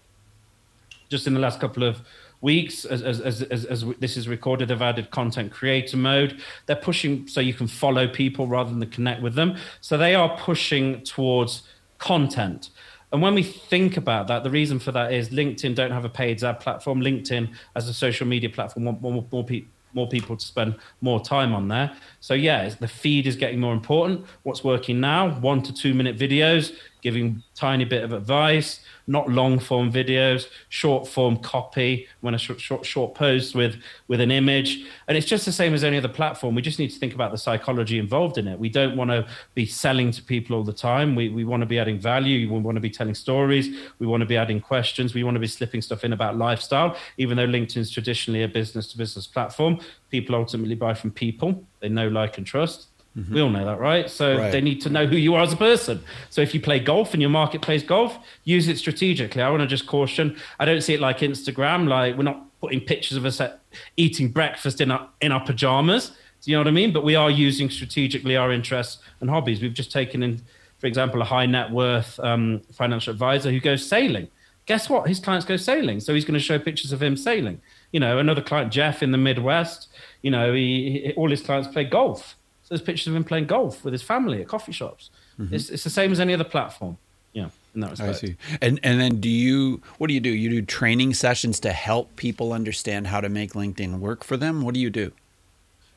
just 1.08 1.26
in 1.26 1.34
the 1.34 1.40
last 1.40 1.58
couple 1.58 1.84
of 1.84 2.02
weeks 2.46 2.84
as, 2.84 3.02
as, 3.02 3.20
as, 3.20 3.42
as, 3.42 3.64
as 3.64 3.84
this 3.98 4.16
is 4.16 4.28
recorded 4.28 4.68
they've 4.68 4.80
added 4.80 5.10
content 5.10 5.50
creator 5.50 5.96
mode 5.96 6.40
they're 6.66 6.84
pushing 6.90 7.26
so 7.26 7.40
you 7.40 7.52
can 7.52 7.66
follow 7.66 8.06
people 8.06 8.46
rather 8.46 8.72
than 8.72 8.88
connect 8.90 9.20
with 9.20 9.34
them 9.34 9.56
so 9.80 9.98
they 9.98 10.14
are 10.14 10.30
pushing 10.38 11.02
towards 11.02 11.62
content 11.98 12.70
and 13.12 13.20
when 13.20 13.34
we 13.34 13.42
think 13.42 13.96
about 13.96 14.28
that 14.28 14.44
the 14.44 14.50
reason 14.50 14.78
for 14.78 14.92
that 14.92 15.12
is 15.12 15.30
linkedin 15.30 15.74
don't 15.74 15.90
have 15.90 16.04
a 16.04 16.08
paid 16.08 16.40
ad 16.44 16.60
platform 16.60 17.00
linkedin 17.00 17.52
as 17.74 17.88
a 17.88 17.92
social 17.92 18.26
media 18.26 18.48
platform 18.48 18.84
want 18.84 19.02
more, 19.02 19.26
more, 19.32 19.44
people 19.44 19.72
more 19.96 20.06
people 20.06 20.36
to 20.36 20.46
spend 20.46 20.76
more 21.00 21.20
time 21.20 21.54
on 21.54 21.66
there. 21.68 21.90
So 22.20 22.34
yeah, 22.34 22.68
the 22.68 22.86
feed 22.86 23.26
is 23.26 23.34
getting 23.34 23.58
more 23.58 23.72
important. 23.72 24.26
What's 24.44 24.62
working 24.62 25.00
now? 25.00 25.40
One 25.40 25.62
to 25.62 25.72
two 25.72 25.94
minute 25.94 26.16
videos, 26.16 26.76
giving 27.06 27.40
tiny 27.54 27.84
bit 27.84 28.02
of 28.02 28.12
advice, 28.12 28.80
not 29.06 29.30
long 29.30 29.60
form 29.60 29.92
videos, 29.92 30.48
short 30.70 31.06
form 31.06 31.36
copy, 31.36 32.08
when 32.20 32.34
a 32.34 32.38
short, 32.38 32.60
short, 32.60 32.84
short 32.84 33.14
post 33.14 33.54
with, 33.54 33.76
with 34.08 34.20
an 34.20 34.32
image. 34.32 34.84
And 35.06 35.16
it's 35.16 35.28
just 35.28 35.46
the 35.46 35.52
same 35.52 35.72
as 35.72 35.84
any 35.84 35.98
other 35.98 36.08
platform. 36.08 36.56
We 36.56 36.62
just 36.62 36.80
need 36.80 36.90
to 36.90 36.98
think 36.98 37.14
about 37.14 37.30
the 37.30 37.38
psychology 37.38 38.00
involved 38.00 38.38
in 38.38 38.48
it. 38.48 38.58
We 38.58 38.68
don't 38.68 38.96
want 38.96 39.12
to 39.12 39.24
be 39.54 39.66
selling 39.66 40.10
to 40.10 40.20
people 40.20 40.56
all 40.56 40.64
the 40.64 40.72
time. 40.72 41.14
We, 41.14 41.28
we 41.28 41.44
want 41.44 41.60
to 41.60 41.66
be 41.66 41.78
adding 41.78 42.00
value. 42.00 42.52
We 42.52 42.58
want 42.58 42.74
to 42.74 42.80
be 42.80 42.90
telling 42.90 43.14
stories. 43.14 43.68
We 44.00 44.08
want 44.08 44.22
to 44.22 44.26
be 44.26 44.36
adding 44.36 44.60
questions. 44.60 45.14
We 45.14 45.22
want 45.22 45.36
to 45.36 45.40
be 45.40 45.46
slipping 45.46 45.82
stuff 45.82 46.02
in 46.02 46.12
about 46.12 46.36
lifestyle. 46.36 46.96
Even 47.18 47.36
though 47.36 47.46
LinkedIn 47.46 47.76
is 47.76 47.88
traditionally 47.92 48.42
a 48.42 48.48
business 48.48 48.90
to 48.90 48.98
business 48.98 49.28
platform, 49.28 49.78
people 50.10 50.34
ultimately 50.34 50.74
buy 50.74 50.94
from 50.94 51.12
people 51.12 51.62
they 51.78 51.88
know, 51.88 52.08
like, 52.08 52.36
and 52.36 52.44
trust 52.44 52.88
Mm-hmm. 53.16 53.34
We 53.34 53.40
all 53.40 53.50
know 53.50 53.64
that, 53.64 53.78
right? 53.80 54.10
So 54.10 54.36
Right. 54.36 54.52
they 54.52 54.60
need 54.60 54.80
to 54.82 54.90
know 54.90 55.06
who 55.06 55.16
you 55.16 55.34
are 55.34 55.42
as 55.42 55.52
a 55.52 55.56
person. 55.56 56.02
So 56.28 56.42
if 56.42 56.52
you 56.54 56.60
play 56.60 56.78
golf 56.78 57.12
and 57.14 57.20
your 57.22 57.30
market 57.30 57.62
plays 57.62 57.82
golf, 57.82 58.18
use 58.44 58.68
it 58.68 58.76
strategically. 58.78 59.40
I 59.42 59.48
want 59.50 59.62
to 59.62 59.66
just 59.66 59.86
caution. 59.86 60.36
I 60.60 60.64
don't 60.66 60.82
see 60.82 60.94
it 60.94 61.00
like 61.00 61.18
Instagram. 61.20 61.88
Like 61.88 62.16
we're 62.16 62.24
not 62.24 62.42
putting 62.60 62.80
pictures 62.80 63.16
of 63.16 63.24
us 63.24 63.40
at, 63.40 63.60
eating 63.96 64.28
breakfast 64.30 64.80
in 64.80 64.90
our 64.90 65.08
in 65.20 65.32
our 65.32 65.44
pajamas. 65.44 66.10
Do 66.42 66.50
you 66.50 66.56
know 66.56 66.60
what 66.60 66.68
I 66.68 66.72
mean? 66.72 66.92
But 66.92 67.04
we 67.04 67.14
are 67.14 67.30
using 67.30 67.70
strategically 67.70 68.36
our 68.36 68.52
interests 68.52 68.98
and 69.20 69.30
hobbies. 69.30 69.62
We've 69.62 69.72
just 69.74 69.90
taken 69.90 70.22
in, 70.22 70.42
for 70.78 70.86
example, 70.86 71.20
a 71.22 71.24
high 71.24 71.46
net 71.46 71.70
worth 71.70 72.20
um, 72.20 72.60
financial 72.72 73.10
advisor 73.12 73.50
who 73.50 73.60
goes 73.60 73.86
sailing. 73.86 74.28
Guess 74.66 74.90
what? 74.90 75.08
His 75.08 75.20
clients 75.20 75.46
go 75.46 75.56
sailing, 75.56 76.00
so 76.00 76.12
he's 76.12 76.24
going 76.24 76.34
to 76.34 76.40
show 76.40 76.58
pictures 76.58 76.92
of 76.92 77.02
him 77.02 77.16
sailing. 77.16 77.60
You 77.92 78.00
know, 78.00 78.18
another 78.18 78.42
client, 78.42 78.72
Jeff, 78.72 79.02
in 79.02 79.12
the 79.12 79.18
Midwest. 79.18 79.88
You 80.22 80.30
know, 80.32 80.52
he, 80.52 81.02
he 81.06 81.12
all 81.14 81.30
his 81.30 81.40
clients 81.40 81.68
play 81.68 81.84
golf. 81.84 82.36
So 82.66 82.74
there's 82.74 82.82
pictures 82.82 83.06
of 83.06 83.14
him 83.14 83.22
playing 83.22 83.46
golf 83.46 83.84
with 83.84 83.92
his 83.92 84.02
family 84.02 84.40
at 84.40 84.48
coffee 84.48 84.72
shops. 84.72 85.10
It's, 85.52 85.70
it's 85.70 85.84
the 85.84 85.90
same 85.90 86.10
as 86.10 86.18
any 86.18 86.34
other 86.34 86.42
platform. 86.42 86.98
Yeah, 87.32 87.50
in 87.76 87.82
that 87.82 87.90
respect. 87.90 88.10
I 88.10 88.14
see. 88.14 88.34
And 88.60 88.80
and 88.82 89.00
then 89.00 89.20
do 89.20 89.28
you 89.28 89.80
what 89.98 90.08
do 90.08 90.14
you 90.14 90.20
do? 90.20 90.30
You 90.30 90.50
do 90.50 90.62
training 90.62 91.14
sessions 91.14 91.60
to 91.60 91.72
help 91.72 92.16
people 92.16 92.52
understand 92.52 93.06
how 93.06 93.20
to 93.20 93.28
make 93.28 93.52
LinkedIn 93.52 94.00
work 94.00 94.24
for 94.24 94.36
them? 94.36 94.62
What 94.62 94.74
do 94.74 94.80
you 94.80 94.90
do? 94.90 95.12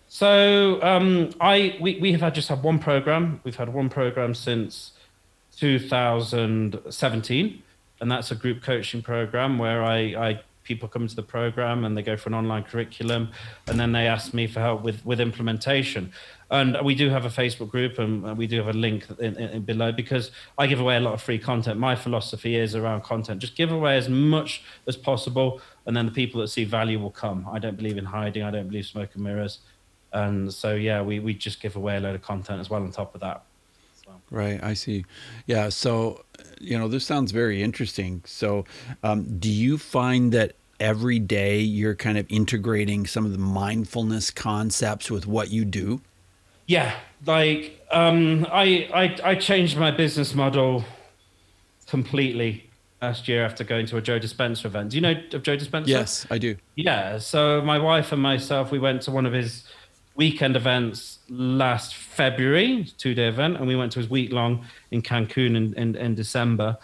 So 0.10 0.80
um, 0.84 1.32
I 1.42 1.76
we, 1.80 2.00
we 2.00 2.12
have 2.12 2.22
had 2.22 2.36
just 2.36 2.50
had 2.50 2.62
one 2.62 2.78
program. 2.78 3.42
We've 3.44 3.56
had 3.56 3.74
one 3.74 3.90
program 3.90 4.36
since 4.36 4.92
2017, 5.58 7.64
and 8.02 8.12
that's 8.12 8.30
a 8.32 8.36
group 8.36 8.62
coaching 8.62 9.02
program 9.02 9.58
where 9.58 9.84
I, 9.84 9.98
I 9.98 10.42
people 10.64 10.90
come 10.90 11.04
into 11.04 11.16
the 11.16 11.24
program 11.24 11.86
and 11.86 11.96
they 11.98 12.02
go 12.02 12.18
for 12.18 12.30
an 12.30 12.36
online 12.36 12.64
curriculum, 12.64 13.30
and 13.68 13.80
then 13.80 13.92
they 13.92 14.08
ask 14.08 14.34
me 14.34 14.46
for 14.46 14.60
help 14.60 14.84
with 14.84 15.06
with 15.06 15.22
implementation. 15.22 16.12
And 16.52 16.78
we 16.84 16.96
do 16.96 17.10
have 17.10 17.26
a 17.26 17.30
Facebook 17.30 17.70
group, 17.70 18.00
and 18.00 18.36
we 18.36 18.48
do 18.48 18.58
have 18.58 18.70
a 18.70 18.78
link 18.78 19.06
in, 19.20 19.38
in, 19.38 19.62
below 19.62 19.92
because 19.92 20.32
I 20.58 20.66
give 20.66 20.80
away 20.80 20.98
a 20.98 21.00
lot 21.00 21.14
of 21.14 21.22
free 21.22 21.38
content. 21.38 21.80
My 21.80 21.96
philosophy 21.96 22.56
is 22.56 22.76
around 22.76 23.04
content: 23.04 23.40
just 23.40 23.56
give 23.56 23.72
away 23.72 23.98
as 23.98 24.10
much 24.10 24.64
as 24.88 24.98
possible, 24.98 25.62
and 25.86 25.96
then 25.96 26.08
the 26.08 26.12
people 26.12 26.42
that 26.42 26.48
see 26.48 26.64
value 26.64 27.00
will 27.00 27.12
come. 27.12 27.48
I 27.52 27.60
don't 27.60 27.78
believe 27.78 27.98
in 27.98 28.06
hiding. 28.06 28.42
I 28.44 28.50
don't 28.50 28.68
believe 28.68 28.88
smoke 28.88 29.12
and 29.14 29.24
mirrors. 29.24 29.60
And 30.12 30.52
so, 30.52 30.74
yeah, 30.74 31.04
we, 31.04 31.20
we 31.20 31.36
just 31.36 31.62
give 31.62 31.76
away 31.76 31.98
a 31.98 32.00
load 32.00 32.16
of 32.16 32.24
content 32.24 32.60
as 32.60 32.68
well 32.68 32.82
on 32.82 32.92
top 32.92 33.14
of 33.14 33.22
that. 33.22 33.44
So, 34.04 34.12
Right, 34.32 34.64
I 34.64 34.74
see. 34.74 35.06
Yeah, 35.46 35.70
so 35.70 36.24
you 36.60 36.78
know, 36.78 36.88
this 36.88 37.06
sounds 37.06 37.32
very 37.32 37.62
interesting. 37.62 38.22
So, 38.26 38.66
um, 39.04 39.38
do 39.40 39.50
you 39.50 39.78
find 39.78 40.32
that 40.32 40.56
every 40.80 41.20
day 41.20 41.60
you're 41.60 41.96
kind 41.96 42.18
of 42.18 42.26
integrating 42.30 43.06
some 43.06 43.26
of 43.26 43.32
the 43.32 43.38
mindfulness 43.38 44.32
concepts 44.32 45.12
with 45.12 45.28
what 45.28 45.52
you 45.52 45.66
do? 45.66 46.02
Yeah, 46.70 46.96
like 47.26 47.84
um, 47.90 48.46
I, 48.52 48.88
I, 48.94 49.32
I 49.32 49.36
changed 49.36 49.76
my 49.76 49.90
business 49.90 50.36
model 50.36 50.86
completely 51.88 52.70
last 53.02 53.28
year 53.28 53.44
after 53.44 53.64
going 53.64 53.88
to 53.88 53.98
a 53.98 54.02
Joe 54.02 54.20
Dispenza 54.20 54.66
event. 54.66 54.92
Do 54.92 54.98
you 54.98 55.02
know 55.02 55.16
of 55.34 55.42
Joe 55.42 55.58
Dispenza? 55.58 55.88
Yes, 55.88 56.28
I 56.30 56.38
do. 56.38 56.56
Yeah. 56.76 57.18
So 57.18 57.60
my 57.64 57.80
wife 57.80 58.12
and 58.12 58.22
myself, 58.22 58.70
we 58.70 58.78
went 58.78 59.02
to 59.04 59.12
one 59.12 59.26
of 59.26 59.34
his 59.34 59.64
weekend 60.16 60.56
events 60.56 61.18
last 61.28 61.96
February, 61.96 62.86
two 63.00 63.16
day 63.16 63.28
event, 63.28 63.58
and 63.58 63.68
we 63.68 63.76
went 63.76 63.92
to 63.94 64.00
his 64.00 64.08
week 64.08 64.32
long 64.32 64.64
in 64.92 65.02
Cancun 65.02 65.58
in, 65.58 65.74
in, 65.74 65.96
in 65.96 66.14
December. 66.14 66.78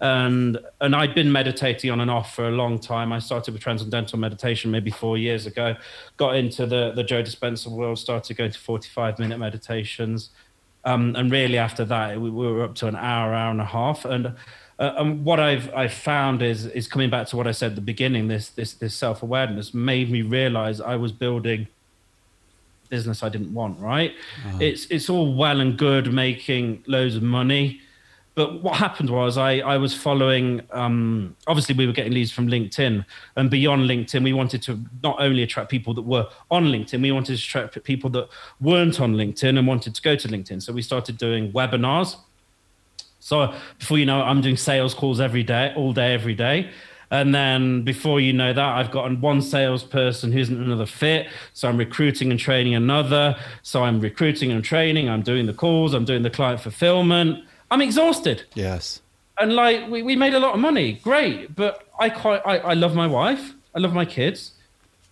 And 0.00 0.58
and 0.80 0.94
I'd 0.94 1.14
been 1.14 1.30
meditating 1.30 1.90
on 1.90 2.00
and 2.00 2.10
off 2.10 2.34
for 2.34 2.48
a 2.48 2.50
long 2.50 2.78
time. 2.78 3.12
I 3.12 3.20
started 3.20 3.54
with 3.54 3.62
transcendental 3.62 4.18
meditation 4.18 4.70
maybe 4.70 4.90
four 4.90 5.16
years 5.16 5.46
ago. 5.46 5.76
Got 6.16 6.36
into 6.36 6.66
the 6.66 6.92
the 6.92 7.04
Joe 7.04 7.22
Dispenza 7.22 7.70
world. 7.70 7.98
Started 7.98 8.36
going 8.36 8.50
to 8.50 8.58
forty 8.58 8.88
five 8.88 9.18
minute 9.18 9.38
meditations, 9.38 10.30
um, 10.84 11.14
and 11.16 11.30
really 11.30 11.58
after 11.58 11.84
that 11.84 12.20
we, 12.20 12.28
we 12.28 12.46
were 12.46 12.64
up 12.64 12.74
to 12.76 12.86
an 12.88 12.96
hour, 12.96 13.32
hour 13.32 13.50
and 13.50 13.60
a 13.60 13.64
half. 13.64 14.04
And 14.04 14.34
uh, 14.78 14.94
and 14.98 15.24
what 15.24 15.38
I've 15.38 15.72
I've 15.74 15.94
found 15.94 16.42
is 16.42 16.66
is 16.66 16.88
coming 16.88 17.08
back 17.08 17.28
to 17.28 17.36
what 17.36 17.46
I 17.46 17.52
said 17.52 17.72
at 17.72 17.74
the 17.76 17.80
beginning. 17.80 18.28
This 18.28 18.48
this 18.48 18.74
this 18.74 18.94
self 18.94 19.22
awareness 19.22 19.72
made 19.72 20.10
me 20.10 20.22
realize 20.22 20.80
I 20.80 20.96
was 20.96 21.12
building 21.12 21.68
business 22.88 23.22
I 23.22 23.28
didn't 23.28 23.54
want. 23.54 23.78
Right? 23.80 24.14
It's 24.60 24.86
it's 24.86 25.08
all 25.08 25.34
well 25.34 25.60
and 25.60 25.78
good 25.78 26.12
making 26.12 26.82
loads 26.86 27.14
of 27.14 27.22
money, 27.22 27.80
but 28.34 28.62
what 28.62 28.76
happened 28.76 29.10
was 29.10 29.38
I 29.38 29.58
I 29.58 29.76
was 29.78 29.94
following. 29.94 30.62
Um, 30.72 31.36
obviously, 31.46 31.74
we 31.74 31.86
were 31.86 31.92
getting 31.92 32.12
leads 32.12 32.32
from 32.32 32.48
LinkedIn, 32.48 33.04
and 33.36 33.50
beyond 33.50 33.88
LinkedIn, 33.88 34.24
we 34.24 34.32
wanted 34.32 34.62
to 34.62 34.80
not 35.02 35.16
only 35.20 35.42
attract 35.42 35.70
people 35.70 35.94
that 35.94 36.02
were 36.02 36.28
on 36.50 36.64
LinkedIn, 36.64 37.00
we 37.00 37.12
wanted 37.12 37.36
to 37.36 37.42
attract 37.42 37.82
people 37.84 38.10
that 38.10 38.28
weren't 38.60 39.00
on 39.00 39.14
LinkedIn 39.14 39.56
and 39.58 39.66
wanted 39.66 39.94
to 39.94 40.02
go 40.02 40.16
to 40.16 40.28
LinkedIn. 40.28 40.62
So 40.62 40.72
we 40.72 40.82
started 40.82 41.16
doing 41.16 41.52
webinars. 41.52 42.16
So 43.20 43.54
before 43.78 43.98
you 43.98 44.04
know 44.04 44.20
it, 44.20 44.24
I'm 44.24 44.40
doing 44.40 44.56
sales 44.56 44.94
calls 44.94 45.20
every 45.20 45.42
day, 45.42 45.72
all 45.76 45.92
day, 45.92 46.12
every 46.12 46.34
day. 46.34 46.70
And 47.10 47.34
then 47.34 47.82
before 47.82 48.20
you 48.20 48.32
know 48.32 48.52
that, 48.52 48.76
I've 48.76 48.90
gotten 48.90 49.20
one 49.20 49.40
salesperson 49.40 50.32
who 50.32 50.40
isn't 50.40 50.60
another 50.60 50.84
fit. 50.84 51.28
So 51.52 51.68
I'm 51.68 51.76
recruiting 51.76 52.32
and 52.32 52.40
training 52.40 52.74
another. 52.74 53.36
So 53.62 53.84
I'm 53.84 54.00
recruiting 54.00 54.50
and 54.50 54.64
training. 54.64 55.08
I'm 55.08 55.22
doing 55.22 55.46
the 55.46 55.54
calls. 55.54 55.94
I'm 55.94 56.04
doing 56.04 56.22
the 56.22 56.30
client 56.30 56.60
fulfillment. 56.60 57.44
I'm 57.70 57.80
exhausted. 57.80 58.44
Yes. 58.54 59.00
And 59.38 59.54
like 59.54 59.88
we, 59.88 60.02
we 60.02 60.16
made 60.16 60.34
a 60.34 60.38
lot 60.38 60.54
of 60.54 60.60
money. 60.60 60.94
Great. 61.02 61.54
But 61.54 61.86
I 61.98 62.10
quite 62.10 62.42
I, 62.44 62.58
I 62.58 62.74
love 62.74 62.94
my 62.94 63.06
wife. 63.06 63.54
I 63.74 63.80
love 63.80 63.92
my 63.92 64.04
kids. 64.04 64.52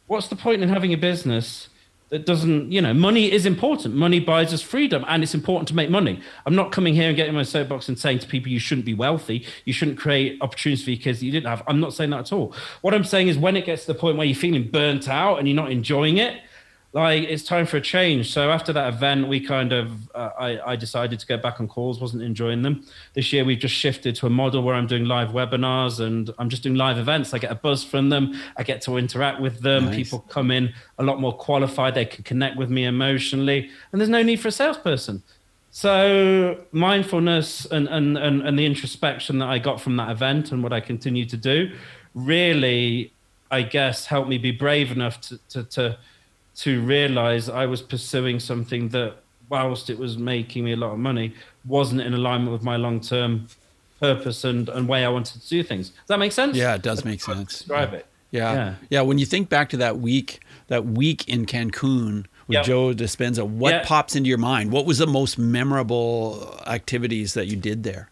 What's 0.07 0.29
the 0.29 0.37
point 0.37 0.63
in 0.63 0.69
having 0.69 0.93
a 0.93 0.97
business 0.97 1.69
that 2.13 2.27
doesn't, 2.27 2.71
you 2.71 2.83
know, 2.83 2.93
money 2.93 3.33
is 3.33 3.47
important. 3.47 3.95
Money 3.95 4.21
buys 4.21 4.53
us 4.53 4.61
freedom 4.61 5.03
and 5.09 5.23
it's 5.23 5.33
important 5.33 5.67
to 5.69 5.75
make 5.75 5.89
money. 5.89 6.21
I'm 6.45 6.55
not 6.55 6.71
coming 6.71 6.95
here 6.95 7.09
and 7.09 7.17
getting 7.17 7.33
my 7.33 7.43
soapbox 7.43 7.89
and 7.89 7.99
saying 7.99 8.19
to 8.19 8.27
people 8.27 8.53
you 8.53 8.59
shouldn't 8.59 8.85
be 8.85 8.93
wealthy, 8.93 9.47
you 9.65 9.73
shouldn't 9.73 9.97
create 9.97 10.37
opportunities 10.43 10.85
for 10.85 10.91
your 10.91 11.01
kids 11.01 11.21
that 11.21 11.25
you 11.25 11.33
didn't 11.33 11.47
have. 11.47 11.63
I'm 11.67 11.81
not 11.81 11.95
saying 11.95 12.11
that 12.11 12.19
at 12.21 12.33
all. 12.35 12.55
What 12.83 12.93
I'm 12.93 13.05
saying 13.05 13.29
is 13.29 13.39
when 13.39 13.57
it 13.57 13.65
gets 13.65 13.87
to 13.87 13.95
the 13.95 13.99
point 13.99 14.19
where 14.19 14.27
you're 14.27 14.37
feeling 14.37 14.69
burnt 14.69 15.09
out 15.09 15.39
and 15.39 15.49
you're 15.49 15.57
not 15.57 15.73
enjoying 15.73 16.19
it, 16.19 16.43
like 16.95 17.23
it's 17.25 17.43
time 17.43 17.65
for 17.65 17.79
a 17.79 17.81
change. 17.81 18.33
So 18.33 18.51
after 18.51 18.73
that 18.75 18.93
event, 18.93 19.27
we 19.27 19.41
kind 19.41 19.73
of 19.73 20.11
uh, 20.15 20.31
I, 20.39 20.73
I 20.73 20.77
decided 20.77 21.19
to 21.21 21.27
go 21.27 21.39
back 21.39 21.59
on 21.59 21.67
calls. 21.67 22.01
wasn't 22.01 22.23
enjoying 22.23 22.63
them. 22.63 22.85
This 23.15 23.33
year 23.33 23.45
we've 23.45 23.59
just 23.59 23.75
shifted 23.75 24.15
to 24.17 24.27
a 24.27 24.31
model 24.31 24.63
where 24.63 24.75
I'm 24.75 24.87
doing 24.87 25.07
live 25.07 25.31
webinars 25.31 26.01
and 26.01 26.31
I'm 26.39 26.51
just 26.51 26.63
doing 26.63 26.75
live 26.75 26.99
events. 26.99 27.33
I 27.33 27.39
get 27.39 27.51
a 27.51 27.55
buzz 27.55 27.83
from 27.83 28.11
them. 28.11 28.39
I 28.59 28.63
get 28.63 28.83
to 28.83 28.99
interact 28.99 29.41
with 29.41 29.61
them. 29.61 29.87
Nice. 29.87 29.97
People 29.97 30.21
come 30.29 30.51
in 30.51 30.75
a 30.99 31.03
lot 31.03 31.19
more 31.19 31.35
qualified. 31.35 31.95
They 31.95 32.05
can 32.05 32.25
connect 32.25 32.57
with 32.57 32.69
me 32.69 32.85
emotionally, 32.85 33.71
and 33.91 34.01
there's 34.01 34.11
no 34.11 34.23
need 34.23 34.41
for 34.41 34.49
a 34.49 34.53
salesperson. 34.53 35.23
So 35.75 36.67
mindfulness 36.71 37.65
and, 37.65 37.89
and, 37.89 38.19
and, 38.19 38.43
and 38.43 38.59
the 38.59 38.67
introspection 38.67 39.39
that 39.39 39.49
I 39.49 39.59
got 39.59 39.81
from 39.81 39.97
that 39.97 40.11
event 40.11 40.53
and 40.53 40.63
what 40.63 40.71
I 40.71 40.81
continue 40.81 41.25
to 41.25 41.37
do 41.39 41.73
really, 42.15 43.11
I 43.51 43.63
guess, 43.63 44.05
helped 44.05 44.29
me 44.29 44.37
be 44.37 44.51
brave 44.51 44.93
enough 44.93 45.23
to, 45.23 45.39
to, 45.49 45.65
to, 45.65 45.99
to 46.57 46.83
realize 46.83 47.49
I 47.49 47.67
was 47.67 47.83
pursuing 47.83 48.41
something 48.41 48.89
that, 48.91 49.15
whilst 49.49 49.91
it 49.91 49.99
was 49.99 50.19
making 50.19 50.65
me 50.65 50.73
a 50.73 50.77
lot 50.77 50.93
of 50.93 50.99
money, 50.99 51.35
wasn't 51.65 52.01
in 52.01 52.15
alignment 52.15 52.53
with 52.53 52.63
my 52.63 52.77
long 52.77 53.01
term 53.01 53.47
purpose 54.01 54.45
and, 54.45 54.69
and 54.69 54.89
way 54.89 55.05
I 55.05 55.09
wanted 55.09 55.41
to 55.41 55.49
do 55.49 55.63
things. 55.63 55.91
Does 55.91 55.99
that 56.09 56.19
make 56.19 56.33
sense? 56.33 56.57
Yeah, 56.57 56.75
it 56.75 56.83
does 56.83 57.05
make 57.05 57.21
sense. 57.21 57.59
Describe 57.59 57.95
it. 57.95 58.07
Yeah. 58.31 58.53
Yeah. 58.55 58.75
yeah. 58.91 59.01
When 59.03 59.19
you 59.19 59.27
think 59.27 59.49
back 59.49 59.69
to 59.71 59.77
that 59.79 59.99
week, 59.99 60.41
that 60.69 60.85
week 60.87 61.29
in 61.29 61.47
Cancun 61.47 62.27
with 62.49 62.55
Yep. 62.57 62.65
Joe 62.65 62.95
Dispenza, 62.95 63.47
what 63.47 63.73
Yeah. 63.73 63.85
pops 63.85 64.17
into 64.17 64.29
your 64.29 64.39
mind? 64.39 64.73
What 64.73 64.87
was 64.87 64.99
the 64.99 65.07
most 65.07 65.39
memorable 65.39 66.59
activities 66.67 67.35
that 67.35 67.47
you 67.47 67.57
did 67.57 67.83
there? 67.85 68.11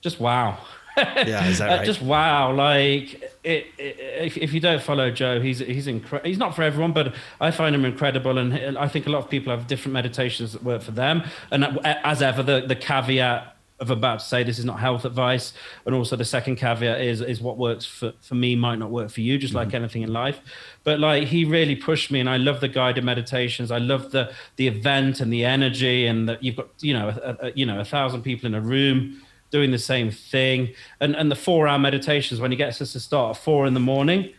Just 0.00 0.20
wow. 0.20 0.58
Yeah, 0.96 1.46
is 1.48 1.58
that 1.58 1.70
Uh, 1.70 1.76
right? 1.76 1.86
Just 1.86 2.02
wow! 2.02 2.52
Like 2.52 3.14
it, 3.44 3.66
it, 3.78 3.96
if, 3.98 4.36
if 4.36 4.52
you 4.52 4.60
don't 4.60 4.82
follow 4.82 5.10
Joe, 5.10 5.40
he's 5.40 5.58
he's 5.58 5.86
incre- 5.86 6.24
He's 6.24 6.38
not 6.38 6.54
for 6.56 6.62
everyone, 6.62 6.92
but 6.92 7.14
I 7.40 7.50
find 7.50 7.74
him 7.74 7.84
incredible, 7.84 8.38
and 8.38 8.78
I 8.78 8.88
think 8.88 9.06
a 9.06 9.10
lot 9.10 9.18
of 9.24 9.30
people 9.30 9.50
have 9.56 9.66
different 9.66 9.92
meditations 9.92 10.52
that 10.52 10.62
work 10.62 10.82
for 10.82 10.92
them. 10.92 11.22
And 11.50 11.64
as 11.84 12.22
ever, 12.22 12.42
the 12.42 12.62
the 12.66 12.76
caveat 12.76 13.52
of 13.78 13.90
about 13.90 14.20
to 14.20 14.24
say 14.24 14.42
this 14.42 14.58
is 14.58 14.64
not 14.64 14.78
health 14.80 15.04
advice, 15.04 15.52
and 15.84 15.94
also 15.94 16.16
the 16.16 16.24
second 16.24 16.56
caveat 16.56 17.00
is 17.02 17.20
is 17.20 17.42
what 17.42 17.58
works 17.58 17.84
for 17.84 18.12
for 18.22 18.34
me 18.34 18.56
might 18.56 18.78
not 18.78 18.90
work 18.90 19.10
for 19.10 19.20
you, 19.20 19.36
just 19.36 19.52
like 19.52 19.74
anything 19.74 20.00
in 20.02 20.12
life. 20.12 20.40
But 20.82 20.98
like 20.98 21.24
he 21.28 21.44
really 21.44 21.76
pushed 21.76 22.10
me, 22.10 22.20
and 22.20 22.28
I 22.30 22.38
love 22.38 22.60
the 22.60 22.68
guided 22.68 23.04
meditations. 23.04 23.70
I 23.70 23.78
love 23.78 24.12
the 24.12 24.32
the 24.56 24.66
event 24.66 25.20
and 25.20 25.30
the 25.30 25.44
energy, 25.44 26.06
and 26.06 26.26
that 26.28 26.42
you've 26.42 26.56
got 26.56 26.68
you 26.80 26.94
know 26.94 27.08
a, 27.08 27.48
a, 27.48 27.52
you 27.54 27.66
know 27.66 27.78
a 27.80 27.84
thousand 27.84 28.22
people 28.22 28.46
in 28.46 28.54
a 28.54 28.60
room 28.62 29.20
doing 29.50 29.70
the 29.70 29.78
same 29.78 30.10
thing. 30.10 30.74
And 31.00 31.14
and 31.16 31.30
the 31.30 31.36
four 31.36 31.68
hour 31.68 31.78
meditations 31.78 32.40
when 32.40 32.50
he 32.50 32.56
gets 32.56 32.80
us 32.80 32.92
to 32.92 33.00
start 33.00 33.36
at 33.36 33.42
four 33.42 33.66
in 33.66 33.74
the 33.74 33.80
morning 33.80 34.32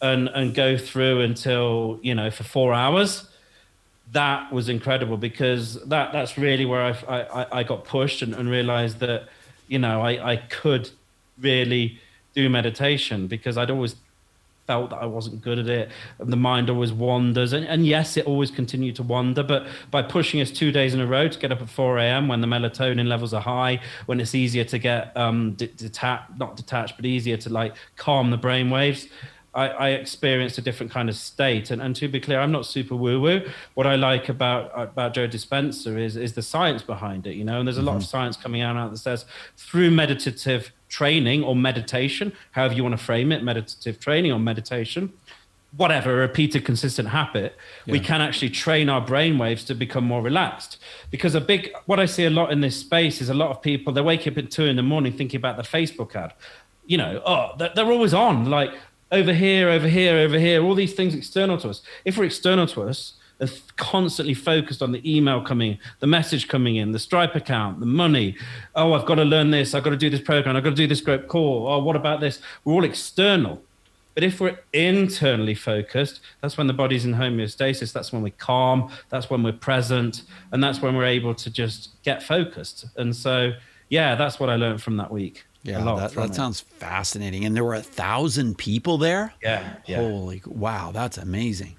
and 0.00 0.28
and 0.28 0.54
go 0.54 0.76
through 0.76 1.20
until, 1.20 1.98
you 2.02 2.14
know, 2.14 2.30
for 2.30 2.44
four 2.44 2.74
hours. 2.74 3.28
That 4.12 4.52
was 4.52 4.68
incredible 4.68 5.16
because 5.16 5.82
that 5.86 6.12
that's 6.12 6.36
really 6.36 6.66
where 6.66 6.82
I 6.82 7.16
I, 7.20 7.46
I 7.60 7.62
got 7.62 7.84
pushed 7.84 8.22
and, 8.22 8.34
and 8.34 8.48
realized 8.48 9.00
that, 9.00 9.28
you 9.68 9.78
know, 9.78 10.02
I, 10.02 10.32
I 10.32 10.36
could 10.36 10.90
really 11.38 11.98
do 12.34 12.48
meditation 12.48 13.26
because 13.26 13.56
I'd 13.56 13.70
always 13.70 13.96
felt 14.66 14.90
that 14.90 14.96
I 14.96 15.06
wasn't 15.06 15.42
good 15.42 15.58
at 15.58 15.68
it. 15.68 15.90
The 16.18 16.36
mind 16.36 16.70
always 16.70 16.92
wanders. 16.92 17.52
And, 17.52 17.66
and 17.66 17.86
yes, 17.86 18.16
it 18.16 18.26
always 18.26 18.50
continued 18.50 18.96
to 18.96 19.02
wander. 19.02 19.42
But 19.42 19.66
by 19.90 20.02
pushing 20.02 20.40
us 20.40 20.50
two 20.50 20.72
days 20.72 20.94
in 20.94 21.00
a 21.00 21.06
row 21.06 21.28
to 21.28 21.38
get 21.38 21.52
up 21.52 21.60
at 21.60 21.68
4 21.68 21.98
a.m. 21.98 22.28
when 22.28 22.40
the 22.40 22.46
melatonin 22.46 23.06
levels 23.06 23.34
are 23.34 23.42
high, 23.42 23.80
when 24.06 24.20
it's 24.20 24.34
easier 24.34 24.64
to 24.64 24.78
get 24.78 25.16
um, 25.16 25.52
detached, 25.54 26.38
not 26.38 26.56
detached, 26.56 26.96
but 26.96 27.04
easier 27.04 27.36
to 27.38 27.50
like 27.50 27.74
calm 27.96 28.30
the 28.30 28.36
brain 28.36 28.70
waves. 28.70 29.06
I, 29.54 29.68
I, 29.68 29.88
experienced 29.90 30.58
a 30.58 30.62
different 30.62 30.90
kind 30.92 31.08
of 31.08 31.16
state. 31.16 31.70
And, 31.70 31.80
and 31.80 31.94
to 31.96 32.08
be 32.08 32.20
clear, 32.20 32.40
I'm 32.40 32.52
not 32.52 32.66
super 32.66 32.96
woo 32.96 33.20
woo. 33.20 33.48
What 33.74 33.86
I 33.86 33.96
like 33.96 34.28
about 34.28 34.70
about 34.74 35.14
Joe 35.14 35.28
Dispenza 35.28 35.98
is 35.98 36.16
is 36.16 36.32
the 36.34 36.42
science 36.42 36.82
behind 36.82 37.26
it, 37.26 37.34
you 37.34 37.44
know. 37.44 37.58
And 37.58 37.68
there's 37.68 37.76
a 37.76 37.80
mm-hmm. 37.80 37.88
lot 37.88 37.96
of 37.96 38.02
mm-hmm. 38.02 38.10
science 38.10 38.36
coming 38.36 38.62
out 38.62 38.90
that 38.90 38.98
says 38.98 39.24
through 39.56 39.90
meditative 39.90 40.72
training 40.88 41.42
or 41.42 41.56
meditation, 41.56 42.32
however 42.52 42.74
you 42.74 42.82
want 42.82 42.96
to 42.96 43.04
frame 43.04 43.32
it, 43.32 43.42
meditative 43.42 43.98
training 43.98 44.32
or 44.32 44.38
meditation, 44.38 45.12
whatever, 45.76 46.12
a 46.12 46.16
repeated 46.16 46.64
consistent 46.64 47.08
habit, 47.08 47.56
yeah. 47.84 47.92
we 47.92 48.00
can 48.00 48.20
actually 48.20 48.50
train 48.50 48.88
our 48.88 49.00
brain 49.00 49.38
waves 49.38 49.64
to 49.64 49.74
become 49.74 50.04
more 50.04 50.22
relaxed. 50.22 50.78
Because 51.10 51.34
a 51.34 51.40
big, 51.40 51.72
what 51.86 51.98
I 51.98 52.06
see 52.06 52.24
a 52.24 52.30
lot 52.30 52.52
in 52.52 52.60
this 52.60 52.78
space 52.78 53.20
is 53.20 53.28
a 53.28 53.34
lot 53.34 53.50
of 53.50 53.60
people, 53.60 53.92
they 53.92 54.00
wake 54.00 54.26
up 54.26 54.38
at 54.38 54.50
two 54.50 54.64
in 54.64 54.76
the 54.76 54.82
morning 54.82 55.12
thinking 55.12 55.38
about 55.38 55.56
the 55.56 55.62
Facebook 55.62 56.14
ad. 56.14 56.32
You 56.86 56.98
know, 56.98 57.22
oh, 57.24 57.56
they're 57.56 57.90
always 57.90 58.14
on. 58.14 58.50
Like, 58.50 58.74
over 59.14 59.32
here, 59.32 59.68
over 59.68 59.88
here, 59.88 60.16
over 60.18 60.38
here, 60.38 60.62
all 60.62 60.74
these 60.74 60.92
things 60.92 61.14
external 61.14 61.56
to 61.58 61.70
us. 61.70 61.82
If 62.04 62.18
we're 62.18 62.24
external 62.24 62.66
to 62.68 62.82
us, 62.82 63.14
and 63.40 63.50
constantly 63.76 64.34
focused 64.34 64.82
on 64.82 64.92
the 64.92 65.02
email 65.16 65.40
coming, 65.40 65.78
the 66.00 66.06
message 66.06 66.48
coming 66.48 66.76
in, 66.76 66.92
the 66.92 66.98
Stripe 66.98 67.34
account, 67.34 67.80
the 67.80 67.86
money. 67.86 68.36
Oh, 68.74 68.92
I've 68.92 69.06
got 69.06 69.16
to 69.16 69.24
learn 69.24 69.50
this. 69.50 69.74
I've 69.74 69.82
got 69.82 69.90
to 69.90 69.96
do 69.96 70.10
this 70.10 70.20
program. 70.20 70.56
I've 70.56 70.64
got 70.64 70.70
to 70.70 70.76
do 70.76 70.86
this 70.86 71.00
group 71.00 71.28
call. 71.28 71.68
Oh, 71.68 71.78
what 71.78 71.96
about 71.96 72.20
this? 72.20 72.40
We're 72.64 72.74
all 72.74 72.84
external. 72.84 73.62
But 74.14 74.22
if 74.22 74.40
we're 74.40 74.58
internally 74.72 75.56
focused, 75.56 76.20
that's 76.40 76.56
when 76.56 76.68
the 76.68 76.72
body's 76.72 77.04
in 77.04 77.14
homeostasis. 77.14 77.92
That's 77.92 78.12
when 78.12 78.22
we're 78.22 78.30
calm. 78.38 78.90
That's 79.08 79.28
when 79.28 79.42
we're 79.42 79.52
present. 79.52 80.22
And 80.52 80.62
that's 80.62 80.80
when 80.80 80.94
we're 80.96 81.06
able 81.06 81.34
to 81.34 81.50
just 81.50 81.90
get 82.04 82.22
focused. 82.22 82.86
And 82.96 83.14
so, 83.14 83.52
yeah, 83.88 84.14
that's 84.14 84.38
what 84.38 84.48
I 84.48 84.56
learned 84.56 84.82
from 84.82 84.96
that 84.98 85.10
week. 85.10 85.44
Yeah, 85.64 85.82
that, 85.82 86.12
that 86.12 86.34
sounds 86.34 86.60
fascinating. 86.60 87.46
And 87.46 87.56
there 87.56 87.64
were 87.64 87.74
a 87.74 87.82
thousand 87.82 88.58
people 88.58 88.98
there. 88.98 89.32
Yeah, 89.42 89.76
yeah. 89.86 89.96
Holy 89.96 90.42
wow, 90.46 90.92
that's 90.92 91.16
amazing. 91.16 91.76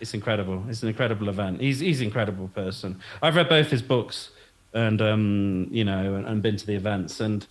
It's 0.00 0.12
incredible. 0.12 0.64
It's 0.68 0.82
an 0.82 0.88
incredible 0.88 1.28
event. 1.28 1.60
He's 1.60 1.78
he's 1.78 2.00
an 2.00 2.08
incredible 2.08 2.48
person. 2.48 3.00
I've 3.22 3.36
read 3.36 3.48
both 3.48 3.70
his 3.70 3.80
books, 3.80 4.30
and 4.72 5.00
um, 5.00 5.68
you 5.70 5.84
know, 5.84 6.16
and, 6.16 6.26
and 6.26 6.42
been 6.42 6.56
to 6.56 6.66
the 6.66 6.74
events, 6.74 7.20
and 7.20 7.46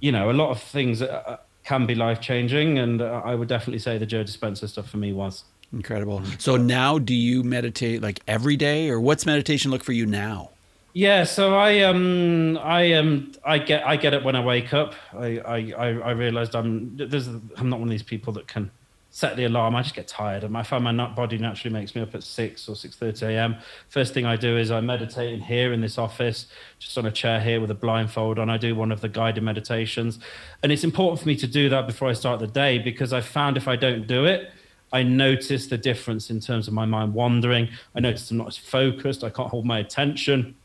you 0.00 0.10
know, 0.10 0.28
a 0.30 0.32
lot 0.32 0.50
of 0.50 0.60
things 0.60 1.02
uh, 1.02 1.38
can 1.64 1.86
be 1.86 1.94
life 1.94 2.20
changing. 2.20 2.78
And 2.78 3.00
uh, 3.00 3.22
I 3.24 3.36
would 3.36 3.48
definitely 3.48 3.78
say 3.78 3.96
the 3.96 4.06
Joe 4.06 4.24
Dispenza 4.24 4.68
stuff 4.68 4.90
for 4.90 4.96
me 4.96 5.12
was 5.12 5.44
incredible. 5.72 6.20
So 6.38 6.56
now, 6.56 6.98
do 6.98 7.14
you 7.14 7.44
meditate 7.44 8.02
like 8.02 8.20
every 8.26 8.56
day, 8.56 8.90
or 8.90 9.00
what's 9.00 9.24
meditation 9.24 9.70
look 9.70 9.84
for 9.84 9.92
you 9.92 10.04
now? 10.04 10.50
Yeah, 10.94 11.24
so 11.24 11.54
I 11.54 11.80
um 11.82 12.58
I 12.58 12.94
um 12.94 13.32
I 13.44 13.58
get 13.58 13.86
I 13.86 13.96
get 13.96 14.14
it 14.14 14.24
when 14.24 14.34
I 14.34 14.40
wake 14.44 14.72
up. 14.72 14.94
I 15.12 15.38
I 15.38 15.72
I 15.76 16.10
realized 16.10 16.56
I'm 16.56 16.96
there's 16.96 17.28
I'm 17.28 17.68
not 17.68 17.78
one 17.78 17.88
of 17.88 17.90
these 17.92 18.02
people 18.02 18.32
that 18.34 18.48
can 18.48 18.70
set 19.10 19.36
the 19.36 19.44
alarm. 19.44 19.76
I 19.76 19.82
just 19.82 19.94
get 19.94 20.08
tired, 20.08 20.44
and 20.44 20.56
I 20.56 20.62
find 20.62 20.84
my 20.84 20.92
body 21.08 21.38
naturally 21.38 21.72
makes 21.72 21.94
me 21.94 22.02
up 22.02 22.14
at 22.14 22.22
six 22.24 22.68
or 22.68 22.74
six 22.74 22.96
thirty 22.96 23.26
a.m. 23.26 23.56
First 23.90 24.12
thing 24.12 24.26
I 24.26 24.36
do 24.36 24.56
is 24.56 24.70
I 24.70 24.80
meditate 24.80 25.32
in 25.34 25.40
here 25.40 25.72
in 25.72 25.80
this 25.80 25.98
office, 25.98 26.46
just 26.78 26.98
on 26.98 27.06
a 27.06 27.12
chair 27.12 27.40
here 27.40 27.60
with 27.60 27.70
a 27.70 27.74
blindfold 27.74 28.38
on. 28.38 28.50
I 28.50 28.56
do 28.56 28.74
one 28.74 28.90
of 28.90 29.00
the 29.00 29.08
guided 29.08 29.44
meditations, 29.44 30.18
and 30.62 30.72
it's 30.72 30.84
important 30.84 31.20
for 31.20 31.28
me 31.28 31.36
to 31.36 31.46
do 31.46 31.68
that 31.68 31.86
before 31.86 32.08
I 32.08 32.14
start 32.14 32.40
the 32.40 32.46
day 32.46 32.78
because 32.78 33.12
I 33.12 33.20
found 33.20 33.56
if 33.56 33.68
I 33.68 33.76
don't 33.76 34.06
do 34.06 34.24
it, 34.24 34.50
I 34.92 35.04
notice 35.04 35.66
the 35.68 35.78
difference 35.78 36.30
in 36.30 36.40
terms 36.40 36.66
of 36.66 36.74
my 36.74 36.86
mind 36.86 37.14
wandering. 37.14 37.68
I 37.94 38.00
notice 38.00 38.30
I'm 38.30 38.38
not 38.38 38.48
as 38.48 38.56
focused. 38.56 39.22
I 39.22 39.30
can't 39.30 39.48
hold 39.50 39.64
my 39.66 39.78
attention 39.78 40.56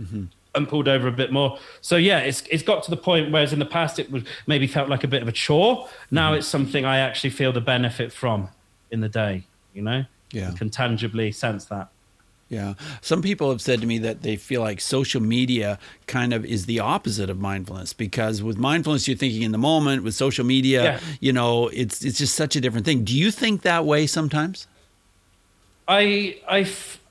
mm-hmm. 0.00 0.24
and 0.54 0.68
pulled 0.68 0.88
over 0.88 1.08
a 1.08 1.12
bit 1.12 1.32
more. 1.32 1.58
So 1.80 1.96
yeah, 1.96 2.20
it's 2.20 2.42
it's 2.50 2.62
got 2.62 2.82
to 2.84 2.90
the 2.90 2.96
point 2.96 3.30
whereas 3.30 3.52
in 3.52 3.58
the 3.58 3.66
past 3.66 3.98
it 3.98 4.10
was 4.10 4.22
maybe 4.46 4.66
felt 4.66 4.88
like 4.88 5.04
a 5.04 5.08
bit 5.08 5.22
of 5.22 5.28
a 5.28 5.32
chore. 5.32 5.88
Now 6.10 6.30
mm-hmm. 6.30 6.38
it's 6.38 6.46
something 6.46 6.84
I 6.84 6.98
actually 6.98 7.30
feel 7.30 7.52
the 7.52 7.60
benefit 7.60 8.12
from 8.12 8.48
in 8.90 9.00
the 9.00 9.08
day. 9.08 9.44
You 9.74 9.82
know, 9.82 10.04
yeah, 10.32 10.52
can 10.52 10.70
tangibly 10.70 11.32
sense 11.32 11.64
that. 11.66 11.88
Yeah. 12.48 12.74
Some 13.02 13.20
people 13.20 13.50
have 13.50 13.60
said 13.60 13.80
to 13.82 13.86
me 13.86 13.98
that 13.98 14.22
they 14.22 14.36
feel 14.36 14.62
like 14.62 14.80
social 14.80 15.20
media 15.20 15.78
kind 16.06 16.32
of 16.32 16.44
is 16.44 16.66
the 16.66 16.80
opposite 16.80 17.28
of 17.28 17.38
mindfulness 17.38 17.92
because 17.92 18.42
with 18.42 18.56
mindfulness 18.56 19.06
you're 19.06 19.18
thinking 19.18 19.42
in 19.42 19.52
the 19.52 19.58
moment, 19.58 20.02
with 20.02 20.14
social 20.14 20.46
media, 20.46 20.82
yeah. 20.82 21.00
you 21.20 21.32
know, 21.32 21.68
it's 21.68 22.04
it's 22.04 22.18
just 22.18 22.34
such 22.34 22.56
a 22.56 22.60
different 22.60 22.86
thing. 22.86 23.04
Do 23.04 23.14
you 23.14 23.30
think 23.30 23.62
that 23.62 23.84
way 23.84 24.06
sometimes? 24.06 24.66
I 25.86 26.38
I 26.48 26.64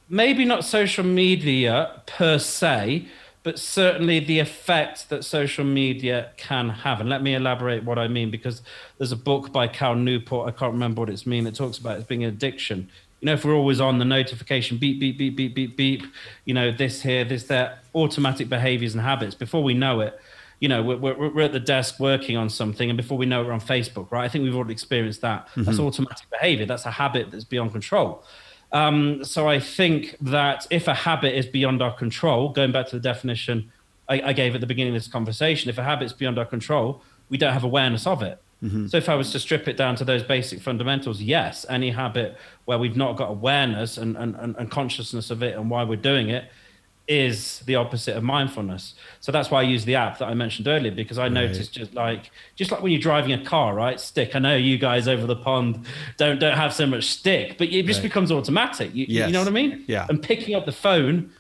maybe 0.10 0.46
not 0.46 0.64
social 0.64 1.04
media 1.04 2.02
per 2.06 2.40
se, 2.40 3.08
but 3.44 3.58
certainly 3.58 4.20
the 4.20 4.40
effect 4.40 5.10
that 5.10 5.24
social 5.24 5.64
media 5.64 6.32
can 6.36 6.70
have. 6.70 7.00
And 7.00 7.10
let 7.10 7.24
me 7.24 7.34
elaborate 7.34 7.84
what 7.84 7.98
I 7.98 8.08
mean, 8.08 8.30
because 8.30 8.62
there's 8.98 9.12
a 9.12 9.18
book 9.18 9.52
by 9.52 9.68
Cal 9.68 9.96
Newport, 9.96 10.50
I 10.54 10.58
can't 10.58 10.74
remember 10.74 11.02
what 11.02 11.10
it's 11.10 11.26
mean, 11.26 11.48
it 11.48 11.56
talks 11.56 11.78
about 11.78 12.00
it 12.00 12.08
being 12.08 12.24
an 12.24 12.30
addiction. 12.30 12.90
You 13.22 13.28
know, 13.28 13.34
if 13.34 13.46
we're 13.46 13.56
always 13.56 13.80
on 13.80 14.00
the 14.00 14.06
notification, 14.06 14.78
beep, 14.78 15.00
beep, 15.00 15.18
beep, 15.18 15.36
beep, 15.36 15.56
beep, 15.56 15.78
beep, 15.78 16.04
you 16.46 16.54
know, 16.54 16.72
this 16.72 17.02
here, 17.02 17.24
this 17.24 17.46
there, 17.46 17.80
automatic 17.96 18.50
behaviors 18.50 18.94
and 18.94 19.02
habits, 19.02 19.34
before 19.34 19.64
we 19.64 19.74
know 19.74 20.02
it, 20.02 20.20
you 20.60 20.68
know, 20.68 20.84
we're, 20.84 20.98
we're, 20.98 21.30
we're, 21.30 21.42
at 21.42 21.54
the 21.54 21.60
desk 21.60 22.00
working 22.00 22.36
on 22.36 22.50
something, 22.50 22.90
and 22.90 22.98
before 22.98 23.18
we 23.18 23.26
know 23.26 23.42
it, 23.42 23.46
we're 23.46 23.54
on 23.54 23.62
Facebook, 23.62 24.12
right? 24.12 24.26
I 24.26 24.28
think 24.28 24.44
we've 24.44 24.56
already 24.56 24.74
experienced 24.74 25.22
that. 25.22 25.48
Mm-hmm. 25.50 25.64
That's 25.64 25.80
automatic 25.80 26.30
behavior. 26.30 26.66
That's 26.66 26.86
a 26.86 26.92
habit 26.92 27.32
that's 27.32 27.44
beyond 27.44 27.72
control. 27.72 28.24
Um, 28.72 29.24
so 29.24 29.48
I 29.48 29.60
think 29.60 30.18
that 30.22 30.68
if 30.70 30.88
a 30.88 30.94
habit 30.94 31.38
is 31.38 31.46
beyond 31.46 31.82
our 31.82 31.94
control, 31.94 32.50
going 32.50 32.72
back 32.72 32.88
to 32.88 32.96
the 32.98 33.02
definition 33.02 33.72
I, 34.10 34.22
I 34.22 34.34
gave 34.34 34.56
at 34.56 34.62
the 34.62 34.68
beginning 34.68 34.96
of 34.96 35.02
this 35.02 35.12
conversation, 35.12 35.70
if 35.70 35.78
a 35.78 35.84
habit 35.84 36.06
is 36.06 36.14
beyond 36.14 36.38
our 36.38 36.46
control, 36.46 37.02
we 37.30 37.38
don't 37.38 37.54
have 37.54 37.64
awareness 37.64 38.06
of 38.06 38.22
it. 38.22 38.42
Mm-hmm. 38.64 38.88
So 38.88 38.98
if 38.98 39.08
I 39.08 39.16
was 39.16 39.32
to 39.34 39.40
strip 39.40 39.68
it 39.68 39.78
down 39.78 39.96
to 39.98 40.06
those 40.06 40.24
basic 40.24 40.62
fundamentals, 40.62 41.22
yes, 41.22 41.66
any 41.70 41.92
habit 41.92 42.38
where 42.66 42.80
we've 42.80 42.98
not 42.98 43.16
got 43.16 43.30
awareness 43.30 43.98
and, 43.98 44.18
and, 44.18 44.36
and 44.36 44.72
consciousness 44.72 45.30
of 45.30 45.44
it 45.44 45.56
and 45.56 45.70
why 45.70 45.84
we're 45.84 45.96
doing 45.96 46.30
it 46.30 46.50
is 47.08 47.60
the 47.60 47.76
opposite 47.76 48.18
of 48.18 48.24
mindfulness. 48.24 48.94
So 49.22 49.32
that's 49.32 49.50
why 49.50 49.62
I 49.62 49.64
use 49.64 49.86
the 49.86 49.96
app 49.96 50.18
that 50.18 50.28
I 50.28 50.34
mentioned 50.34 50.68
earlier 50.68 50.92
because 50.92 51.18
I 51.18 51.24
right. 51.24 51.32
noticed 51.32 51.72
just 51.74 51.94
like 51.94 52.32
just 52.56 52.72
like 52.72 52.82
when 52.82 52.92
you're 52.92 53.02
driving 53.02 53.32
a 53.32 53.44
car, 53.44 53.74
right? 53.74 54.00
Stick. 54.00 54.36
I 54.36 54.40
know 54.40 54.58
you 54.58 54.78
guys 54.78 55.08
over 55.08 55.26
the 55.26 55.36
pond 55.36 55.86
don't 56.18 56.40
don't 56.40 56.58
have 56.58 56.74
so 56.74 56.86
much 56.86 57.06
stick, 57.06 57.58
but 57.58 57.70
it 57.70 57.86
just 57.86 58.00
right. 58.00 58.04
becomes 58.04 58.32
automatic. 58.32 58.94
You, 58.94 59.06
yes. 59.08 59.28
you 59.28 59.34
know 59.34 59.40
what 59.40 59.48
I 59.48 59.52
mean? 59.52 59.86
Yeah. 59.88 60.06
And 60.10 60.22
picking 60.22 60.54
up 60.54 60.66
the 60.66 60.74
phone, 60.74 61.32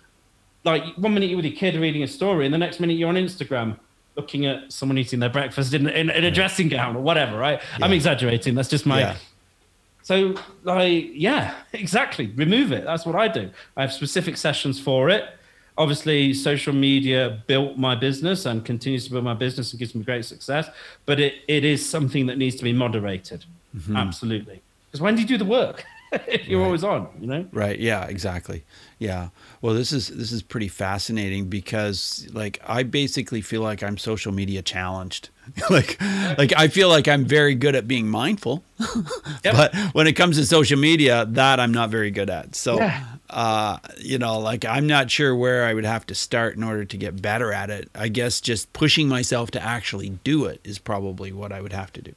like 0.63 0.84
one 0.95 1.13
minute 1.13 1.30
you're 1.30 1.38
with 1.38 1.45
your 1.45 1.56
kid 1.56 1.75
reading 1.75 2.01
a 2.01 2.08
story, 2.08 2.45
and 2.45 2.53
the 2.53 2.58
next 2.58 2.80
minute 2.80 2.93
you're 2.93 3.10
on 3.10 3.15
Instagram 3.15 3.77
looking 4.15 4.45
at 4.45 4.71
someone 4.71 4.97
eating 4.97 5.19
their 5.19 5.30
breakfast 5.30 5.73
in, 5.73 5.88
in, 5.88 6.10
in 6.10 6.23
a 6.23 6.32
dressing 6.32 6.69
gown 6.69 6.95
or 6.95 7.01
whatever, 7.01 7.38
right? 7.38 7.62
Yeah. 7.77 7.86
I'm 7.86 7.93
exaggerating. 7.93 8.56
That's 8.56 8.69
just 8.69 8.86
my. 8.86 9.01
Yeah. 9.01 9.15
So, 10.01 10.36
like, 10.63 11.10
yeah, 11.13 11.53
exactly. 11.73 12.27
Remove 12.27 12.71
it. 12.71 12.86
That's 12.86 13.06
what 13.06 13.15
I 13.15 13.27
do. 13.27 13.51
I 13.75 13.82
have 13.82 13.91
specific 13.91 14.38
sessions 14.38 14.80
for 14.80 15.10
it 15.10 15.37
obviously 15.77 16.33
social 16.33 16.73
media 16.73 17.41
built 17.47 17.77
my 17.77 17.95
business 17.95 18.45
and 18.45 18.65
continues 18.65 19.05
to 19.05 19.11
build 19.11 19.23
my 19.23 19.33
business 19.33 19.71
and 19.71 19.79
gives 19.79 19.93
me 19.95 20.03
great 20.03 20.25
success 20.25 20.69
but 21.05 21.19
it, 21.19 21.35
it 21.47 21.63
is 21.63 21.87
something 21.87 22.25
that 22.27 22.37
needs 22.37 22.55
to 22.55 22.63
be 22.63 22.73
moderated. 22.73 23.45
Mm-hmm. 23.75 23.95
absolutely. 23.95 24.61
Because 24.87 25.01
when 25.01 25.15
do 25.15 25.21
you 25.21 25.27
do 25.27 25.37
the 25.37 25.45
work? 25.45 25.83
You're 26.45 26.59
right. 26.61 26.65
always 26.65 26.83
on 26.85 27.09
you 27.19 27.27
know? 27.27 27.45
Right. 27.51 27.77
Yeah 27.79 28.05
exactly. 28.05 28.63
Yeah. 28.97 29.29
Well 29.61 29.73
this 29.73 29.91
is 29.91 30.07
this 30.07 30.31
is 30.31 30.41
pretty 30.41 30.69
fascinating 30.69 31.45
because 31.49 32.27
like 32.33 32.59
i 32.65 32.81
basically 32.83 33.41
feel 33.41 33.61
like 33.61 33.83
i'm 33.83 33.97
social 33.97 34.31
media 34.31 34.61
challenged. 34.61 35.29
Like 35.69 36.01
like 36.37 36.53
i 36.57 36.67
feel 36.69 36.89
like 36.89 37.07
i'm 37.07 37.25
very 37.25 37.55
good 37.55 37.75
at 37.75 37.87
being 37.87 38.07
mindful. 38.07 38.63
Yep. 39.43 39.53
but 39.55 39.75
when 39.93 40.07
it 40.07 40.13
comes 40.13 40.37
to 40.37 40.45
social 40.45 40.79
media 40.79 41.25
that 41.25 41.59
i'm 41.59 41.71
not 41.73 41.89
very 41.89 42.09
good 42.11 42.29
at. 42.29 42.55
So 42.55 42.77
yeah 42.77 43.03
uh, 43.29 43.79
you 43.97 44.17
know, 44.17 44.39
like 44.39 44.65
I'm 44.65 44.87
not 44.87 45.11
sure 45.11 45.35
where 45.35 45.65
I 45.65 45.73
would 45.73 45.85
have 45.85 46.05
to 46.07 46.15
start 46.15 46.55
in 46.55 46.63
order 46.63 46.85
to 46.85 46.97
get 46.97 47.21
better 47.21 47.51
at 47.51 47.69
it. 47.69 47.89
I 47.93 48.07
guess 48.07 48.39
just 48.39 48.71
pushing 48.73 49.07
myself 49.07 49.51
to 49.51 49.61
actually 49.61 50.09
do 50.09 50.45
it 50.45 50.61
is 50.63 50.79
probably 50.79 51.31
what 51.31 51.51
I 51.51 51.61
would 51.61 51.73
have 51.73 51.91
to 51.93 52.01
do. 52.01 52.13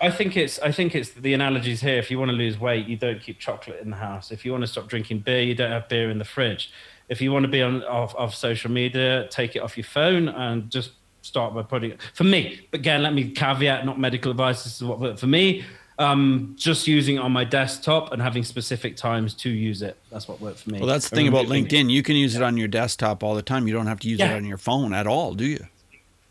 I 0.00 0.10
think 0.10 0.36
it's 0.36 0.58
I 0.60 0.72
think 0.72 0.94
it's 0.94 1.10
the 1.10 1.34
analogies 1.34 1.82
here. 1.82 1.98
If 1.98 2.10
you 2.10 2.18
want 2.18 2.30
to 2.30 2.36
lose 2.36 2.58
weight, 2.58 2.86
you 2.86 2.96
don't 2.96 3.20
keep 3.20 3.38
chocolate 3.38 3.80
in 3.80 3.90
the 3.90 3.96
house. 3.96 4.30
If 4.32 4.44
you 4.44 4.52
want 4.52 4.62
to 4.62 4.66
stop 4.66 4.88
drinking 4.88 5.20
beer, 5.20 5.42
you 5.42 5.54
don't 5.54 5.70
have 5.70 5.88
beer 5.88 6.10
in 6.10 6.18
the 6.18 6.24
fridge. 6.24 6.72
If 7.08 7.20
you 7.20 7.32
want 7.32 7.44
to 7.44 7.50
be 7.50 7.60
on 7.60 7.84
off, 7.84 8.14
off 8.16 8.34
social 8.34 8.70
media, 8.70 9.28
take 9.30 9.56
it 9.56 9.60
off 9.60 9.76
your 9.76 9.84
phone 9.84 10.28
and 10.28 10.70
just 10.70 10.92
start 11.22 11.54
by 11.54 11.62
putting 11.62 11.92
it. 11.92 12.00
For 12.14 12.24
me, 12.24 12.66
again, 12.72 13.02
let 13.02 13.12
me 13.12 13.30
caveat, 13.30 13.84
not 13.84 13.98
medical 13.98 14.30
advice. 14.30 14.64
This 14.64 14.76
is 14.76 14.84
what 14.84 15.18
for 15.18 15.26
me 15.26 15.64
um, 16.00 16.54
just 16.56 16.88
using 16.88 17.16
it 17.16 17.18
on 17.18 17.30
my 17.30 17.44
desktop 17.44 18.12
and 18.12 18.22
having 18.22 18.42
specific 18.42 18.96
times 18.96 19.34
to 19.34 19.50
use 19.50 19.82
it. 19.82 19.98
That's 20.10 20.26
what 20.26 20.40
worked 20.40 20.60
for 20.60 20.70
me. 20.70 20.78
Well, 20.78 20.88
that's 20.88 21.10
the 21.10 21.14
thing 21.14 21.28
about 21.28 21.46
LinkedIn. 21.46 21.90
You 21.90 22.02
can 22.02 22.16
use 22.16 22.34
it 22.34 22.42
on 22.42 22.56
your 22.56 22.68
desktop 22.68 23.22
all 23.22 23.34
the 23.34 23.42
time. 23.42 23.68
You 23.68 23.74
don't 23.74 23.86
have 23.86 24.00
to 24.00 24.08
use 24.08 24.18
yeah. 24.18 24.32
it 24.32 24.36
on 24.36 24.46
your 24.46 24.56
phone 24.56 24.94
at 24.94 25.06
all, 25.06 25.34
do 25.34 25.44
you? 25.44 25.66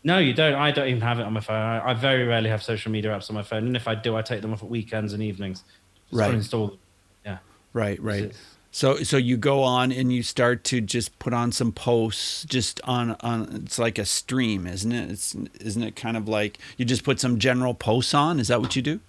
No, 0.02 0.18
you 0.18 0.32
don't. 0.34 0.54
I 0.54 0.72
don't 0.72 0.88
even 0.88 1.02
have 1.02 1.20
it 1.20 1.22
on 1.22 1.32
my 1.32 1.40
phone. 1.40 1.56
I, 1.56 1.90
I, 1.90 1.94
very 1.94 2.24
rarely 2.24 2.50
have 2.50 2.62
social 2.62 2.90
media 2.90 3.12
apps 3.12 3.30
on 3.30 3.34
my 3.34 3.42
phone, 3.42 3.66
and 3.66 3.76
if 3.76 3.86
I 3.86 3.94
do, 3.94 4.16
I 4.16 4.22
take 4.22 4.40
them 4.42 4.52
off 4.52 4.62
at 4.62 4.68
weekends 4.68 5.12
and 5.12 5.22
evenings. 5.22 5.62
Just 6.08 6.20
right. 6.20 6.34
Install 6.34 6.68
them. 6.68 6.78
Yeah. 7.24 7.38
Right. 7.72 8.02
Right. 8.02 8.32
So 8.72 9.02
so 9.02 9.18
you 9.18 9.36
go 9.36 9.62
on 9.62 9.92
and 9.92 10.12
you 10.12 10.22
start 10.22 10.64
to 10.64 10.80
just 10.80 11.18
put 11.18 11.34
on 11.34 11.52
some 11.52 11.70
posts 11.70 12.44
just 12.44 12.80
on 12.84 13.16
on 13.20 13.62
it's 13.64 13.78
like 13.78 13.98
a 13.98 14.04
stream, 14.04 14.66
isn't 14.66 14.90
it? 14.90 15.10
It's 15.10 15.36
isn't 15.60 15.82
it 15.82 15.96
kind 15.96 16.16
of 16.16 16.28
like 16.28 16.58
you 16.76 16.84
just 16.84 17.04
put 17.04 17.20
some 17.20 17.38
general 17.38 17.74
posts 17.74 18.14
on? 18.14 18.40
Is 18.40 18.48
that 18.48 18.60
what 18.60 18.74
you 18.74 18.82
do? 18.82 19.00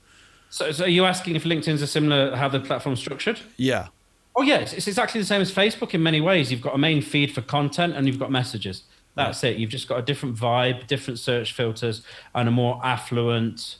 So, 0.51 0.71
so 0.71 0.83
are 0.83 0.89
you 0.89 1.05
asking 1.05 1.35
if 1.37 1.45
LinkedIn's 1.45 1.81
a 1.81 1.87
similar 1.87 2.35
how 2.35 2.49
the 2.49 2.59
platform's 2.59 2.99
structured? 2.99 3.39
Yeah. 3.57 3.87
Oh 4.35 4.43
yeah, 4.43 4.57
it's, 4.57 4.73
it's 4.73 4.87
exactly 4.87 5.19
the 5.19 5.25
same 5.25 5.41
as 5.41 5.51
Facebook 5.51 5.93
in 5.93 6.03
many 6.03 6.21
ways. 6.21 6.51
You've 6.51 6.61
got 6.61 6.75
a 6.75 6.77
main 6.77 7.01
feed 7.01 7.33
for 7.33 7.41
content 7.41 7.95
and 7.95 8.05
you've 8.05 8.19
got 8.19 8.31
messages. 8.31 8.83
That's 9.15 9.43
it. 9.43 9.57
You've 9.57 9.69
just 9.69 9.87
got 9.87 9.99
a 9.99 10.01
different 10.01 10.35
vibe, 10.37 10.87
different 10.87 11.19
search 11.19 11.53
filters, 11.53 12.01
and 12.33 12.47
a 12.47 12.51
more 12.51 12.79
affluent 12.83 13.77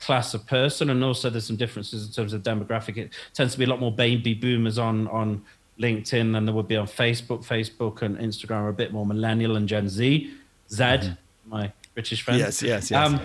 class 0.00 0.34
of 0.34 0.46
person. 0.46 0.90
And 0.90 1.02
also, 1.04 1.30
there's 1.30 1.46
some 1.46 1.56
differences 1.56 2.06
in 2.06 2.12
terms 2.12 2.32
of 2.32 2.42
demographic. 2.42 2.96
It 2.96 3.12
tends 3.34 3.52
to 3.52 3.58
be 3.58 3.64
a 3.64 3.68
lot 3.68 3.78
more 3.78 3.92
baby 3.92 4.34
boomers 4.34 4.78
on 4.78 5.06
on 5.08 5.44
LinkedIn 5.78 6.32
than 6.32 6.44
there 6.44 6.54
would 6.54 6.68
be 6.68 6.76
on 6.76 6.86
Facebook. 6.86 7.44
Facebook 7.44 8.02
and 8.02 8.18
Instagram 8.18 8.62
are 8.62 8.68
a 8.68 8.72
bit 8.72 8.92
more 8.92 9.06
millennial 9.06 9.56
and 9.56 9.68
Gen 9.68 9.88
Z. 9.88 10.32
Z, 10.70 10.82
mm-hmm. 10.82 11.12
my 11.50 11.72
British 11.94 12.22
friend. 12.22 12.40
Yes, 12.40 12.62
yes, 12.62 12.90
yes. 12.90 13.06
Um, 13.06 13.20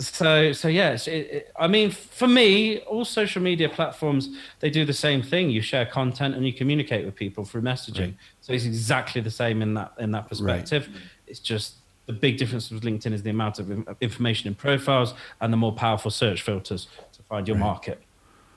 so 0.00 0.52
so 0.52 0.68
yes 0.68 1.06
it, 1.06 1.12
it, 1.12 1.52
i 1.58 1.66
mean 1.66 1.90
for 1.90 2.26
me 2.26 2.78
all 2.80 3.04
social 3.04 3.42
media 3.42 3.68
platforms 3.68 4.30
they 4.60 4.70
do 4.70 4.84
the 4.84 4.92
same 4.92 5.22
thing 5.22 5.50
you 5.50 5.60
share 5.60 5.86
content 5.86 6.34
and 6.34 6.46
you 6.46 6.52
communicate 6.52 7.04
with 7.04 7.14
people 7.14 7.44
through 7.44 7.62
messaging 7.62 8.00
right. 8.00 8.16
so 8.40 8.52
it's 8.52 8.64
exactly 8.64 9.20
the 9.20 9.30
same 9.30 9.62
in 9.62 9.74
that 9.74 9.92
in 9.98 10.10
that 10.10 10.28
perspective 10.28 10.88
right. 10.88 11.02
it's 11.26 11.40
just 11.40 11.74
the 12.06 12.12
big 12.12 12.38
difference 12.38 12.70
with 12.70 12.82
linkedin 12.82 13.12
is 13.12 13.22
the 13.22 13.30
amount 13.30 13.58
of 13.58 13.70
information 14.00 14.48
in 14.48 14.54
profiles 14.54 15.14
and 15.40 15.52
the 15.52 15.56
more 15.56 15.72
powerful 15.72 16.10
search 16.10 16.42
filters 16.42 16.88
to 17.12 17.22
find 17.24 17.46
your 17.46 17.56
right. 17.56 17.66
market 17.66 18.02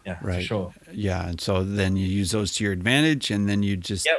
yeah 0.06 0.18
right 0.22 0.44
sure 0.44 0.74
yeah 0.92 1.28
and 1.28 1.40
so 1.40 1.64
then 1.64 1.96
you 1.96 2.08
use 2.08 2.32
those 2.32 2.54
to 2.56 2.64
your 2.64 2.74
advantage 2.74 3.30
and 3.32 3.48
then 3.48 3.64
you 3.64 3.78
just 3.78 4.06
yep. 4.06 4.18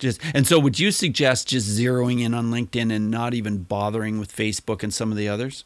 Just 0.00 0.20
and 0.34 0.44
so, 0.44 0.58
would 0.58 0.80
you 0.80 0.90
suggest 0.90 1.46
just 1.46 1.68
zeroing 1.68 2.20
in 2.20 2.34
on 2.34 2.50
LinkedIn 2.50 2.92
and 2.92 3.12
not 3.12 3.32
even 3.32 3.58
bothering 3.58 4.18
with 4.18 4.34
Facebook 4.34 4.82
and 4.82 4.92
some 4.92 5.12
of 5.12 5.16
the 5.16 5.28
others? 5.28 5.64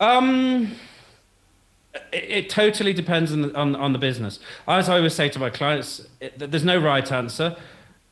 Um, 0.00 0.72
it, 2.12 2.24
it 2.24 2.50
totally 2.50 2.92
depends 2.92 3.32
on 3.32 3.42
the, 3.42 3.54
on, 3.54 3.74
on 3.76 3.92
the 3.92 3.98
business. 3.98 4.38
As 4.66 4.88
I 4.88 4.96
always 4.96 5.14
say 5.14 5.28
to 5.30 5.38
my 5.38 5.50
clients, 5.50 6.06
it, 6.20 6.38
there's 6.38 6.64
no 6.64 6.78
right 6.78 7.10
answer. 7.10 7.56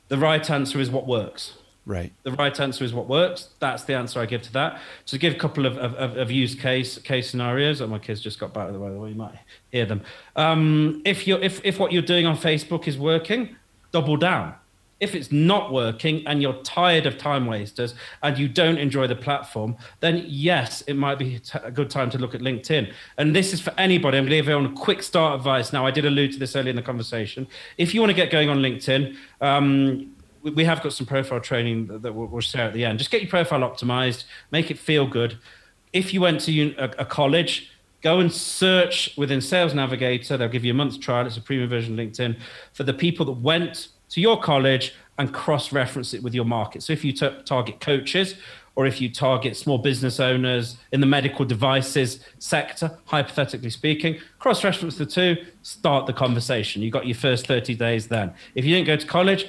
The 0.08 0.18
right 0.18 0.48
answer 0.50 0.80
is 0.80 0.90
what 0.90 1.06
works. 1.06 1.54
Right. 1.84 2.12
The 2.24 2.32
right 2.32 2.58
answer 2.58 2.84
is 2.84 2.92
what 2.92 3.08
works. 3.08 3.50
That's 3.60 3.84
the 3.84 3.94
answer 3.94 4.20
I 4.20 4.26
give 4.26 4.42
to 4.42 4.52
that. 4.54 4.80
To 5.06 5.18
give 5.18 5.34
a 5.34 5.38
couple 5.38 5.66
of, 5.66 5.78
of, 5.78 6.16
of 6.16 6.30
use 6.32 6.56
case 6.56 6.98
case 6.98 7.30
scenarios, 7.30 7.80
oh, 7.80 7.86
my 7.86 8.00
kids 8.00 8.20
just 8.20 8.40
got 8.40 8.52
back. 8.52 8.66
By 8.66 8.72
the 8.72 8.98
way, 8.98 9.10
you 9.10 9.14
might 9.14 9.38
hear 9.70 9.86
them. 9.86 10.02
Um, 10.34 11.00
if 11.04 11.28
you 11.28 11.36
if 11.36 11.60
if 11.64 11.78
what 11.78 11.92
you're 11.92 12.02
doing 12.02 12.26
on 12.26 12.36
Facebook 12.36 12.88
is 12.88 12.98
working, 12.98 13.54
double 13.92 14.16
down 14.16 14.56
if 14.98 15.14
it's 15.14 15.30
not 15.30 15.72
working 15.72 16.26
and 16.26 16.40
you're 16.40 16.60
tired 16.62 17.04
of 17.06 17.18
time 17.18 17.46
wasters 17.46 17.94
and 18.22 18.38
you 18.38 18.48
don't 18.48 18.78
enjoy 18.78 19.06
the 19.06 19.14
platform, 19.14 19.76
then 20.00 20.24
yes, 20.26 20.82
it 20.82 20.94
might 20.94 21.18
be 21.18 21.40
a 21.62 21.70
good 21.70 21.90
time 21.90 22.08
to 22.10 22.18
look 22.18 22.34
at 22.34 22.40
LinkedIn. 22.40 22.92
And 23.18 23.36
this 23.36 23.52
is 23.52 23.60
for 23.60 23.74
anybody. 23.76 24.16
I'm 24.16 24.24
going 24.24 24.30
to 24.30 24.36
give 24.36 24.48
everyone 24.48 24.72
a 24.72 24.76
quick 24.76 25.02
start 25.02 25.36
advice. 25.38 25.72
Now, 25.72 25.86
I 25.86 25.90
did 25.90 26.06
allude 26.06 26.32
to 26.32 26.38
this 26.38 26.56
earlier 26.56 26.70
in 26.70 26.76
the 26.76 26.82
conversation. 26.82 27.46
If 27.76 27.94
you 27.94 28.00
want 28.00 28.10
to 28.10 28.16
get 28.16 28.30
going 28.30 28.48
on 28.48 28.58
LinkedIn, 28.58 29.16
um, 29.42 30.14
we 30.42 30.64
have 30.64 30.82
got 30.82 30.92
some 30.92 31.06
profile 31.06 31.40
training 31.40 31.86
that 32.00 32.12
we'll 32.12 32.40
share 32.40 32.66
at 32.68 32.72
the 32.72 32.84
end. 32.84 32.98
Just 32.98 33.10
get 33.10 33.20
your 33.20 33.30
profile 33.30 33.60
optimized, 33.60 34.24
make 34.50 34.70
it 34.70 34.78
feel 34.78 35.06
good. 35.06 35.38
If 35.92 36.14
you 36.14 36.20
went 36.20 36.40
to 36.42 36.74
a 36.98 37.04
college, 37.04 37.70
go 38.02 38.20
and 38.20 38.32
search 38.32 39.12
within 39.16 39.40
Sales 39.40 39.74
Navigator. 39.74 40.36
They'll 40.36 40.48
give 40.48 40.64
you 40.64 40.72
a 40.72 40.74
month's 40.74 40.98
trial. 40.98 41.26
It's 41.26 41.36
a 41.36 41.40
premium 41.40 41.68
version 41.68 41.98
of 41.98 42.06
LinkedIn 42.06 42.38
for 42.72 42.84
the 42.84 42.94
people 42.94 43.26
that 43.26 43.32
went 43.32 43.88
to 44.10 44.20
your 44.20 44.40
college 44.40 44.94
and 45.18 45.32
cross 45.32 45.72
reference 45.72 46.14
it 46.14 46.22
with 46.22 46.34
your 46.34 46.44
market. 46.44 46.82
So 46.82 46.92
if 46.92 47.04
you 47.04 47.12
t- 47.12 47.30
target 47.44 47.80
coaches 47.80 48.34
or 48.74 48.86
if 48.86 49.00
you 49.00 49.10
target 49.10 49.56
small 49.56 49.78
business 49.78 50.20
owners 50.20 50.76
in 50.92 51.00
the 51.00 51.06
medical 51.06 51.44
devices 51.44 52.20
sector, 52.38 52.98
hypothetically 53.06 53.70
speaking, 53.70 54.18
cross 54.38 54.62
reference 54.62 54.96
the 54.96 55.06
two, 55.06 55.36
start 55.62 56.06
the 56.06 56.12
conversation. 56.12 56.82
You 56.82 56.90
got 56.90 57.06
your 57.06 57.16
first 57.16 57.46
30 57.46 57.74
days 57.74 58.08
then. 58.08 58.34
If 58.54 58.64
you 58.64 58.74
didn't 58.74 58.86
go 58.86 58.96
to 58.96 59.06
college, 59.06 59.48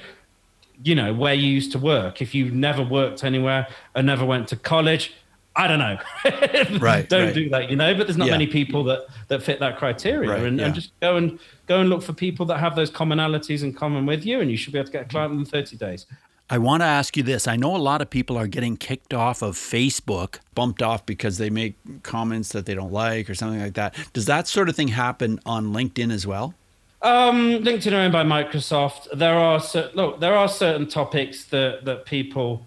you 0.83 0.95
know, 0.95 1.13
where 1.13 1.33
you 1.33 1.49
used 1.49 1.71
to 1.73 1.79
work. 1.79 2.21
If 2.21 2.33
you 2.33 2.51
never 2.51 2.83
worked 2.83 3.23
anywhere 3.23 3.67
and 3.95 4.07
never 4.07 4.23
went 4.23 4.47
to 4.49 4.55
college, 4.55 5.13
I 5.57 5.67
don't 5.67 5.79
know. 5.79 5.97
right. 6.79 7.09
don't 7.09 7.25
right. 7.25 7.33
do 7.33 7.49
that, 7.49 7.69
you 7.69 7.75
know. 7.75 7.95
But 7.95 8.05
there's 8.05 8.17
not 8.17 8.27
yeah. 8.27 8.33
many 8.33 8.47
people 8.47 8.83
that 8.85 9.07
that 9.27 9.41
fit 9.41 9.59
that 9.59 9.77
criteria, 9.77 10.29
right, 10.29 10.43
and, 10.43 10.59
yeah. 10.59 10.67
and, 10.67 10.75
just 10.75 10.97
go 10.99 11.17
and 11.17 11.39
go 11.65 11.81
and 11.81 11.89
look 11.89 12.03
for 12.03 12.13
people 12.13 12.45
that 12.45 12.59
have 12.59 12.75
those 12.75 12.91
commonalities 12.91 13.63
in 13.63 13.73
common 13.73 14.05
with 14.05 14.23
you, 14.23 14.39
and 14.39 14.51
you 14.51 14.57
should 14.57 14.71
be 14.71 14.79
able 14.79 14.85
to 14.85 14.91
get 14.91 15.05
a 15.05 15.09
client 15.09 15.33
in 15.33 15.45
30 15.45 15.75
days. 15.75 16.05
I 16.49 16.59
want 16.59 16.81
to 16.81 16.85
ask 16.85 17.17
you 17.17 17.23
this. 17.23 17.47
I 17.47 17.55
know 17.55 17.75
a 17.75 17.77
lot 17.77 18.01
of 18.01 18.09
people 18.09 18.37
are 18.37 18.47
getting 18.47 18.77
kicked 18.77 19.13
off 19.13 19.41
of 19.41 19.55
Facebook, 19.55 20.39
bumped 20.55 20.81
off 20.81 21.05
because 21.05 21.39
they 21.39 21.49
make 21.49 21.75
comments 22.03 22.53
that 22.53 22.65
they 22.65 22.73
don't 22.73 22.93
like 22.93 23.29
or 23.29 23.35
something 23.35 23.59
like 23.59 23.73
that. 23.73 23.95
Does 24.13 24.27
that 24.27 24.47
sort 24.47 24.69
of 24.69 24.75
thing 24.75 24.89
happen 24.89 25.39
on 25.45 25.73
LinkedIn 25.73 26.11
as 26.11 26.25
well? 26.25 26.53
Um, 27.01 27.63
LinkedIn 27.63 27.93
are 27.93 27.97
owned 27.97 28.13
by 28.13 28.23
Microsoft. 28.23 29.07
There 29.13 29.35
are 29.35 29.61
look, 29.95 30.19
there 30.19 30.35
are 30.35 30.47
certain 30.47 30.87
topics 30.87 31.45
that 31.45 31.85
that 31.85 32.05
people 32.05 32.66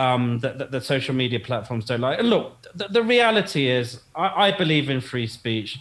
um, 0.00 0.38
that, 0.38 0.70
that, 0.70 0.82
social 0.82 1.14
media 1.14 1.38
platforms 1.38 1.84
don't 1.84 2.00
like. 2.00 2.22
Look, 2.22 2.66
the, 2.74 2.88
the 2.88 3.02
reality 3.02 3.68
is, 3.68 4.00
I, 4.14 4.46
I, 4.46 4.50
believe 4.56 4.88
in 4.88 5.02
free 5.02 5.26
speech, 5.26 5.78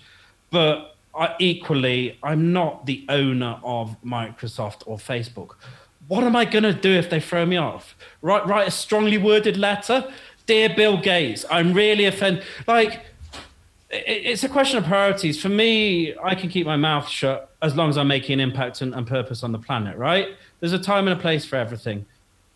but 0.52 0.98
I, 1.16 1.36
equally, 1.40 2.20
I'm 2.22 2.52
not 2.52 2.86
the 2.86 3.06
owner 3.08 3.58
of 3.64 3.96
Microsoft 4.04 4.84
or 4.86 4.98
Facebook. 4.98 5.52
What 6.10 6.26
am 6.26 6.36
I 6.36 6.44
going 6.44 6.64
to 6.64 6.74
do 6.74 6.92
if 6.92 7.10
they 7.10 7.22
throw 7.22 7.46
me 7.46 7.56
off? 7.56 7.96
Write, 8.22 8.46
write 8.46 8.68
a 8.68 8.72
strongly 8.72 9.18
worded 9.18 9.56
letter? 9.56 10.12
Dear 10.46 10.70
Bill 10.76 10.98
Gates, 10.98 11.46
I'm 11.50 11.72
really 11.72 12.04
offended. 12.04 12.44
Like, 12.68 13.06
it's 13.90 14.44
a 14.44 14.50
question 14.50 14.80
of 14.80 14.84
priorities. 14.84 15.42
For 15.42 15.50
me, 15.50 16.14
I 16.22 16.36
can 16.36 16.50
keep 16.50 16.66
my 16.66 16.76
mouth 16.76 17.08
shut 17.08 17.56
as 17.62 17.74
long 17.74 17.90
as 17.90 17.98
I'm 17.98 18.10
making 18.10 18.34
an 18.34 18.40
impact 18.42 18.82
and, 18.82 18.94
and 18.94 19.08
purpose 19.08 19.44
on 19.44 19.54
the 19.54 19.60
planet, 19.60 19.98
right? 19.98 20.36
There's 20.60 20.74
a 20.74 20.80
time 20.80 21.08
and 21.08 21.18
a 21.18 21.22
place 21.22 21.46
for 21.46 21.56
everything. 21.56 22.06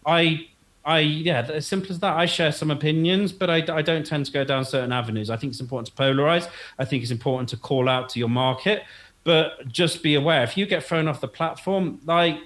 I 0.06 0.48
I 0.86 1.00
yeah, 1.00 1.48
as 1.52 1.66
simple 1.66 1.92
as 1.92 2.00
that. 2.00 2.16
I 2.16 2.26
share 2.26 2.52
some 2.52 2.70
opinions, 2.70 3.32
but 3.32 3.50
I, 3.50 3.64
I 3.74 3.82
don't 3.82 4.06
tend 4.06 4.26
to 4.26 4.32
go 4.32 4.44
down 4.44 4.66
certain 4.66 4.92
avenues. 4.92 5.30
I 5.30 5.38
think 5.38 5.52
it's 5.52 5.62
important 5.62 5.96
to 5.96 6.02
polarize. 6.02 6.50
I 6.78 6.86
think 6.86 7.04
it's 7.04 7.12
important 7.12 7.50
to 7.50 7.58
call 7.58 7.88
out 7.88 8.10
to 8.10 8.20
your 8.20 8.30
market, 8.30 8.84
but 9.24 9.68
just 9.68 10.04
be 10.04 10.16
aware 10.16 10.44
if 10.44 10.58
you 10.58 10.66
get 10.66 10.84
thrown 10.84 11.08
off 11.08 11.22
the 11.22 11.28
platform, 11.28 12.02
like 12.06 12.38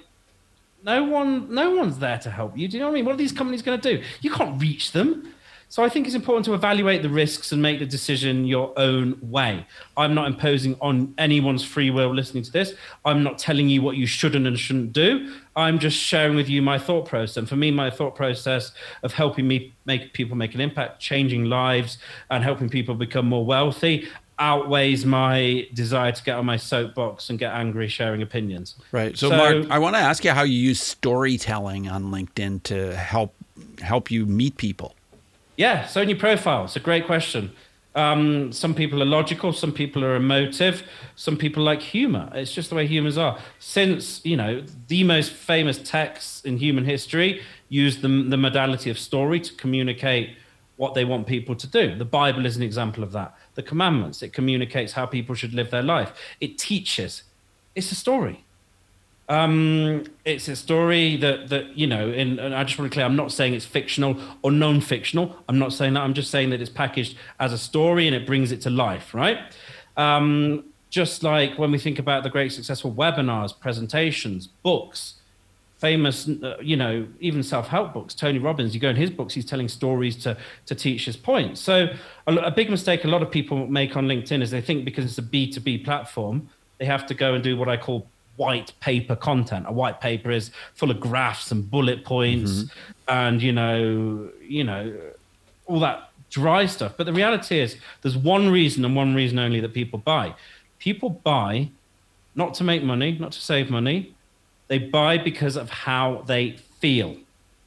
no 0.84 1.02
one, 1.04 1.52
no 1.52 1.74
one's 1.74 1.98
there 1.98 2.18
to 2.18 2.30
help 2.30 2.56
you. 2.56 2.68
Do 2.68 2.76
you 2.76 2.80
know 2.80 2.88
what 2.88 2.92
I 2.92 2.94
mean? 2.94 3.04
What 3.04 3.14
are 3.14 3.18
these 3.18 3.32
companies 3.32 3.62
going 3.62 3.80
to 3.80 3.96
do? 3.96 4.04
You 4.20 4.30
can't 4.30 4.60
reach 4.60 4.92
them. 4.92 5.34
So 5.70 5.84
I 5.84 5.90
think 5.90 6.06
it's 6.06 6.14
important 6.14 6.46
to 6.46 6.54
evaluate 6.54 7.02
the 7.02 7.10
risks 7.10 7.52
and 7.52 7.60
make 7.60 7.78
the 7.78 7.86
decision 7.86 8.46
your 8.46 8.72
own 8.78 9.18
way. 9.20 9.66
I'm 9.96 10.14
not 10.14 10.26
imposing 10.26 10.76
on 10.80 11.12
anyone's 11.18 11.62
free 11.62 11.90
will 11.90 12.14
listening 12.14 12.42
to 12.44 12.52
this. 12.52 12.74
I'm 13.04 13.22
not 13.22 13.38
telling 13.38 13.68
you 13.68 13.82
what 13.82 13.96
you 13.96 14.06
shouldn't 14.06 14.46
and 14.46 14.58
shouldn't 14.58 14.94
do. 14.94 15.34
I'm 15.56 15.78
just 15.78 15.98
sharing 15.98 16.36
with 16.36 16.48
you 16.48 16.62
my 16.62 16.78
thought 16.78 17.06
process. 17.06 17.36
And 17.36 17.48
for 17.48 17.56
me, 17.56 17.70
my 17.70 17.90
thought 17.90 18.14
process 18.14 18.72
of 19.02 19.12
helping 19.12 19.46
me 19.46 19.74
make 19.84 20.14
people 20.14 20.36
make 20.36 20.54
an 20.54 20.60
impact, 20.62 21.00
changing 21.00 21.44
lives, 21.44 21.98
and 22.30 22.42
helping 22.42 22.70
people 22.70 22.94
become 22.94 23.26
more 23.26 23.44
wealthy 23.44 24.08
outweighs 24.40 25.04
my 25.04 25.66
desire 25.74 26.12
to 26.12 26.22
get 26.22 26.36
on 26.36 26.46
my 26.46 26.56
soapbox 26.56 27.28
and 27.28 27.38
get 27.38 27.52
angry 27.52 27.88
sharing 27.88 28.22
opinions. 28.22 28.76
Right. 28.92 29.18
So, 29.18 29.30
so 29.30 29.36
Mark, 29.36 29.70
I 29.70 29.78
want 29.78 29.96
to 29.96 30.00
ask 30.00 30.24
you 30.24 30.30
how 30.30 30.44
you 30.44 30.58
use 30.58 30.80
storytelling 30.80 31.88
on 31.88 32.04
LinkedIn 32.04 32.62
to 32.64 32.96
help 32.96 33.34
help 33.80 34.10
you 34.10 34.26
meet 34.26 34.56
people. 34.56 34.94
Yeah, 35.58 35.86
so 35.86 36.02
in 36.02 36.16
profile, 36.16 36.66
it's 36.66 36.76
a 36.76 36.80
great 36.80 37.04
question. 37.04 37.50
Um, 37.96 38.52
some 38.52 38.76
people 38.76 39.02
are 39.02 39.06
logical, 39.06 39.52
some 39.52 39.72
people 39.72 40.04
are 40.04 40.14
emotive, 40.14 40.84
some 41.16 41.36
people 41.36 41.64
like 41.64 41.82
humor. 41.82 42.30
It's 42.32 42.54
just 42.54 42.70
the 42.70 42.76
way 42.76 42.86
humans 42.86 43.18
are. 43.18 43.40
Since, 43.58 44.24
you 44.24 44.36
know, 44.36 44.62
the 44.86 45.02
most 45.02 45.32
famous 45.32 45.78
texts 45.78 46.44
in 46.44 46.58
human 46.58 46.84
history 46.84 47.42
use 47.68 48.00
the, 48.00 48.06
the 48.06 48.36
modality 48.36 48.88
of 48.88 49.00
story 49.00 49.40
to 49.40 49.52
communicate 49.54 50.36
what 50.76 50.94
they 50.94 51.04
want 51.04 51.26
people 51.26 51.56
to 51.56 51.66
do. 51.66 51.96
The 51.96 52.04
Bible 52.04 52.46
is 52.46 52.56
an 52.56 52.62
example 52.62 53.02
of 53.02 53.10
that. 53.10 53.36
The 53.56 53.64
commandments, 53.64 54.22
it 54.22 54.32
communicates 54.32 54.92
how 54.92 55.06
people 55.06 55.34
should 55.34 55.54
live 55.54 55.72
their 55.72 55.82
life. 55.82 56.12
It 56.40 56.56
teaches. 56.56 57.24
It's 57.74 57.90
a 57.90 57.96
story. 57.96 58.44
Um, 59.30 60.04
it's 60.24 60.48
a 60.48 60.56
story 60.56 61.16
that 61.18 61.48
that 61.50 61.76
you 61.76 61.86
know, 61.86 62.08
and, 62.08 62.38
and 62.38 62.54
I 62.54 62.64
just 62.64 62.78
want 62.78 62.90
to 62.90 62.94
clear, 62.94 63.04
I'm 63.04 63.16
not 63.16 63.30
saying 63.30 63.52
it's 63.52 63.66
fictional 63.66 64.16
or 64.42 64.50
non-fictional. 64.50 65.36
I'm 65.48 65.58
not 65.58 65.72
saying 65.72 65.94
that. 65.94 66.00
I'm 66.00 66.14
just 66.14 66.30
saying 66.30 66.50
that 66.50 66.60
it's 66.60 66.70
packaged 66.70 67.16
as 67.38 67.52
a 67.52 67.58
story 67.58 68.06
and 68.06 68.16
it 68.16 68.26
brings 68.26 68.52
it 68.52 68.62
to 68.62 68.70
life, 68.70 69.12
right? 69.12 69.38
Um, 69.96 70.64
just 70.88 71.22
like 71.22 71.58
when 71.58 71.70
we 71.70 71.78
think 71.78 71.98
about 71.98 72.22
the 72.22 72.30
great 72.30 72.52
successful 72.52 72.90
webinars, 72.90 73.52
presentations, 73.58 74.46
books, 74.62 75.14
famous, 75.76 76.26
uh, 76.26 76.56
you 76.62 76.76
know, 76.76 77.06
even 77.20 77.42
self-help 77.42 77.92
books. 77.92 78.14
Tony 78.14 78.38
Robbins, 78.38 78.74
you 78.74 78.80
go 78.80 78.88
in 78.88 78.96
his 78.96 79.10
books, 79.10 79.34
he's 79.34 79.44
telling 79.44 79.68
stories 79.68 80.16
to 80.24 80.38
to 80.66 80.74
teach 80.74 81.04
his 81.04 81.18
point. 81.18 81.58
So 81.58 81.88
a, 82.26 82.34
a 82.34 82.50
big 82.50 82.70
mistake 82.70 83.04
a 83.04 83.08
lot 83.08 83.22
of 83.22 83.30
people 83.30 83.66
make 83.66 83.94
on 83.94 84.06
LinkedIn 84.06 84.42
is 84.42 84.50
they 84.50 84.62
think 84.62 84.86
because 84.86 85.04
it's 85.04 85.18
a 85.18 85.22
B 85.22 85.52
two 85.52 85.60
B 85.60 85.76
platform, 85.76 86.48
they 86.78 86.86
have 86.86 87.04
to 87.06 87.14
go 87.14 87.34
and 87.34 87.44
do 87.44 87.58
what 87.58 87.68
I 87.68 87.76
call 87.76 88.06
white 88.38 88.72
paper 88.80 89.14
content. 89.14 89.66
A 89.68 89.72
white 89.72 90.00
paper 90.00 90.30
is 90.30 90.50
full 90.74 90.90
of 90.90 90.98
graphs 90.98 91.50
and 91.52 91.70
bullet 91.70 92.04
points, 92.04 92.50
mm-hmm. 92.50 92.70
and 93.08 93.42
you 93.42 93.52
know, 93.52 94.30
you 94.40 94.64
know, 94.64 94.94
all 95.66 95.80
that 95.80 96.10
dry 96.30 96.64
stuff. 96.66 96.94
But 96.96 97.04
the 97.04 97.12
reality 97.12 97.58
is, 97.60 97.76
there's 98.02 98.16
one 98.16 98.50
reason 98.50 98.84
and 98.84 98.96
one 98.96 99.14
reason 99.14 99.38
only 99.38 99.60
that 99.60 99.74
people 99.74 99.98
buy. 99.98 100.34
People 100.78 101.10
buy 101.10 101.68
not 102.34 102.54
to 102.54 102.64
make 102.64 102.82
money, 102.82 103.18
not 103.18 103.32
to 103.32 103.40
save 103.40 103.68
money. 103.68 104.14
They 104.68 104.78
buy 104.78 105.18
because 105.18 105.56
of 105.56 105.70
how 105.70 106.22
they 106.26 106.52
feel. 106.80 107.16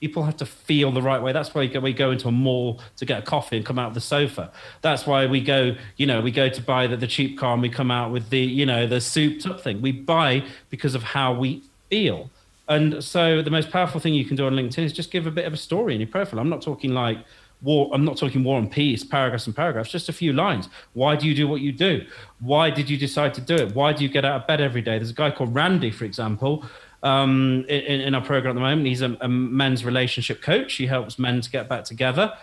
People 0.02 0.24
have 0.24 0.36
to 0.38 0.46
feel 0.46 0.92
the 0.92 1.02
right 1.02 1.22
way. 1.22 1.32
That's 1.32 1.54
why 1.54 1.72
we 1.82 1.94
go 1.94 2.12
into 2.12 2.28
a 2.28 2.32
mall 2.32 2.82
to 2.98 3.06
get 3.06 3.20
a 3.20 3.22
coffee 3.22 3.56
and 3.56 3.66
come 3.66 3.80
out 3.80 3.90
of 3.90 3.94
the 3.94 4.02
sofa. 4.02 4.52
That's 4.82 5.06
why 5.06 5.28
we 5.28 5.42
go, 5.42 5.76
you 5.96 6.08
know, 6.08 6.22
we 6.22 6.32
go 6.32 6.50
to 6.50 6.62
buy 6.62 6.88
the, 6.88 6.98
the 6.98 7.08
cheap 7.08 7.38
car 7.38 7.54
and 7.54 7.62
we 7.62 7.70
come 7.70 7.92
out 7.92 8.12
with 8.12 8.30
the, 8.32 8.40
you 8.40 8.66
know, 8.66 8.88
the 8.88 9.00
souped 9.00 9.46
up 9.46 9.62
thing. 9.62 9.82
We 9.82 9.92
buy 9.92 10.44
because 10.70 10.96
of 10.96 11.04
how 11.04 11.34
we 11.34 11.64
feel. 11.90 12.32
And 12.68 13.04
so 13.04 13.42
the 13.42 13.52
most 13.52 13.70
powerful 13.70 14.02
thing 14.02 14.14
you 14.14 14.26
can 14.26 14.36
do 14.36 14.46
on 14.48 14.54
LinkedIn 14.54 14.84
is 14.84 14.94
just 14.94 15.12
give 15.12 15.28
a 15.28 15.32
bit 15.32 15.46
of 15.46 15.54
a 15.54 15.58
story 15.58 15.94
in 15.94 16.02
your 16.02 16.10
profile. 16.10 16.40
I'm 16.40 16.50
not 16.50 16.62
talking 16.62 16.94
like, 16.94 17.20
war 17.62 17.90
i'm 17.94 18.04
not 18.04 18.18
talking 18.18 18.44
war 18.44 18.58
and 18.58 18.72
peace 18.72 19.04
paragraphs 19.04 19.46
and 19.46 19.56
paragraphs 19.56 19.92
just 19.92 20.10
a 20.10 20.14
few 20.14 20.34
lines 20.34 20.68
why 20.94 21.16
do 21.16 21.28
you 21.28 21.36
do 21.36 21.48
what 21.48 21.62
you 21.62 21.72
do 21.72 22.06
why 22.40 22.70
did 22.70 22.90
you 22.90 22.98
decide 22.98 23.34
to 23.34 23.42
do 23.42 23.56
it 23.56 23.76
why 23.76 23.94
do 23.94 24.04
you 24.04 24.10
get 24.10 24.26
out 24.26 24.42
of 24.42 24.48
bed 24.48 24.60
every 24.60 24.82
day 24.82 24.98
there's 24.98 25.12
a 25.12 25.14
guy 25.14 25.30
called 25.30 25.54
randy 25.54 25.92
for 25.92 26.06
example 26.06 26.66
um, 27.04 27.66
in, 27.68 28.02
in, 28.02 28.16
our 28.16 28.22
program 28.22 28.52
at 28.52 28.56
the 28.56 28.62
moment 28.62 28.88
he's 28.88 29.02
a, 29.02 29.18
a, 29.22 29.28
men's 29.28 29.84
relationship 29.84 30.42
coach 30.42 30.74
he 30.74 30.86
helps 30.86 31.18
men 31.18 31.42
to 31.42 31.50
get 31.50 31.68
back 31.68 31.84
together 31.84 32.34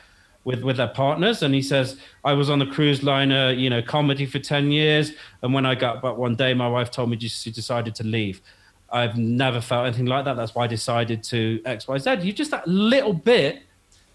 with 0.44 0.62
with 0.62 0.76
their 0.76 0.88
partners 0.88 1.42
and 1.42 1.54
he 1.54 1.62
says 1.62 1.96
i 2.24 2.32
was 2.32 2.50
on 2.50 2.60
a 2.62 2.66
cruise 2.66 3.02
liner 3.02 3.52
you 3.52 3.70
know 3.70 3.80
comedy 3.82 4.26
for 4.26 4.38
10 4.38 4.70
years 4.72 5.12
and 5.42 5.54
when 5.54 5.64
i 5.64 5.74
got 5.74 6.02
back 6.02 6.16
one 6.16 6.34
day 6.34 6.54
my 6.54 6.68
wife 6.68 6.90
told 6.90 7.10
me 7.10 7.18
she 7.18 7.50
decided 7.50 7.94
to 7.94 8.04
leave 8.04 8.40
i've 8.90 9.16
never 9.16 9.60
felt 9.60 9.86
anything 9.86 10.06
like 10.06 10.24
that 10.24 10.36
that's 10.36 10.54
why 10.54 10.64
i 10.64 10.66
decided 10.66 11.22
to 11.22 11.60
xyz 11.60 12.24
you 12.24 12.32
just 12.32 12.50
that 12.50 12.66
little 12.66 13.12
bit 13.12 13.62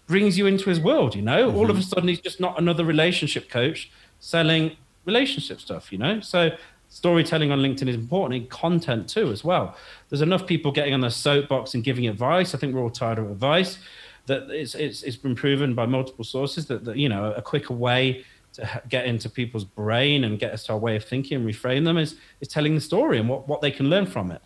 brings 0.06 0.36
you 0.36 0.46
into 0.46 0.68
his 0.68 0.80
world, 0.80 1.14
you 1.14 1.22
know? 1.22 1.48
Mm-hmm. 1.48 1.56
All 1.56 1.70
of 1.70 1.76
a 1.76 1.80
mm-hmm. 1.80 1.88
sudden, 1.88 2.08
he's 2.08 2.20
just 2.20 2.40
not 2.40 2.58
another 2.58 2.84
relationship 2.84 3.48
coach 3.48 3.90
selling 4.20 4.76
relationship 5.04 5.60
stuff, 5.60 5.92
you 5.92 5.98
know? 5.98 6.20
So, 6.20 6.50
storytelling 6.94 7.50
on 7.50 7.58
LinkedIn 7.58 7.88
is 7.88 7.96
important 7.96 8.40
in 8.40 8.48
content 8.48 9.08
too, 9.08 9.32
as 9.32 9.42
well. 9.42 9.76
There's 10.08 10.22
enough 10.22 10.46
people 10.46 10.70
getting 10.70 10.94
on 10.94 11.00
their 11.00 11.10
soapbox 11.10 11.74
and 11.74 11.82
giving 11.82 12.06
advice. 12.06 12.54
I 12.54 12.58
think 12.58 12.72
we're 12.72 12.82
all 12.82 12.88
tired 12.88 13.18
of 13.18 13.28
advice. 13.28 13.78
That 14.26 14.48
it's, 14.48 14.76
it's, 14.76 15.02
it's 15.02 15.16
been 15.16 15.34
proven 15.34 15.74
by 15.74 15.86
multiple 15.86 16.24
sources 16.24 16.66
that, 16.66 16.84
that, 16.84 16.96
you 16.96 17.08
know, 17.08 17.32
a 17.32 17.42
quicker 17.42 17.74
way 17.74 18.24
to 18.52 18.82
get 18.88 19.06
into 19.06 19.28
people's 19.28 19.64
brain 19.64 20.22
and 20.22 20.38
get 20.38 20.52
us 20.52 20.66
to 20.66 20.72
our 20.74 20.78
way 20.78 20.94
of 20.94 21.04
thinking 21.04 21.38
and 21.38 21.46
reframe 21.46 21.84
them 21.84 21.98
is, 21.98 22.14
is 22.40 22.46
telling 22.46 22.76
the 22.76 22.80
story 22.80 23.18
and 23.18 23.28
what, 23.28 23.48
what 23.48 23.60
they 23.60 23.72
can 23.72 23.90
learn 23.90 24.06
from 24.06 24.30
it. 24.30 24.40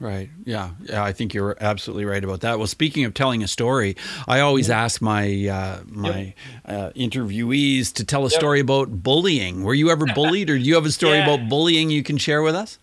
Right. 0.00 0.30
Yeah. 0.44 0.70
Yeah. 0.84 1.02
I 1.02 1.12
think 1.12 1.34
you're 1.34 1.56
absolutely 1.60 2.04
right 2.04 2.22
about 2.22 2.40
that. 2.40 2.58
Well, 2.58 2.66
speaking 2.66 3.04
of 3.04 3.14
telling 3.14 3.42
a 3.42 3.48
story, 3.48 3.96
I 4.26 4.40
always 4.40 4.70
ask 4.70 5.00
my 5.00 5.48
uh, 5.48 5.80
my 5.86 6.34
uh, 6.64 6.90
interviewees 6.96 7.92
to 7.94 8.04
tell 8.04 8.22
a 8.22 8.30
yep. 8.30 8.32
story 8.32 8.60
about 8.60 9.02
bullying. 9.02 9.62
Were 9.62 9.74
you 9.74 9.90
ever 9.90 10.06
bullied, 10.06 10.50
or 10.50 10.58
do 10.58 10.64
you 10.64 10.74
have 10.74 10.86
a 10.86 10.92
story 10.92 11.16
yeah. 11.18 11.32
about 11.32 11.48
bullying 11.48 11.90
you 11.90 12.02
can 12.02 12.18
share 12.18 12.42
with 12.42 12.54
us? 12.54 12.78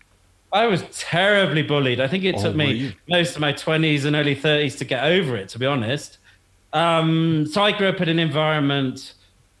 I 0.52 0.66
was 0.66 0.82
terribly 0.92 1.62
bullied. 1.62 2.00
I 2.00 2.08
think 2.08 2.24
it 2.24 2.36
oh, 2.38 2.42
took 2.42 2.56
me 2.56 2.96
most 3.08 3.34
of 3.34 3.40
my 3.40 3.52
20s 3.52 4.04
and 4.04 4.16
early 4.16 4.36
30s 4.36 4.78
to 4.78 4.84
get 4.84 5.04
over 5.04 5.36
it, 5.36 5.48
to 5.50 5.58
be 5.58 5.66
honest. 5.66 6.18
Um, 6.72 7.46
so 7.46 7.62
I 7.62 7.72
grew 7.72 7.88
up 7.88 8.00
in 8.00 8.08
an 8.08 8.18
environment. 8.18 9.12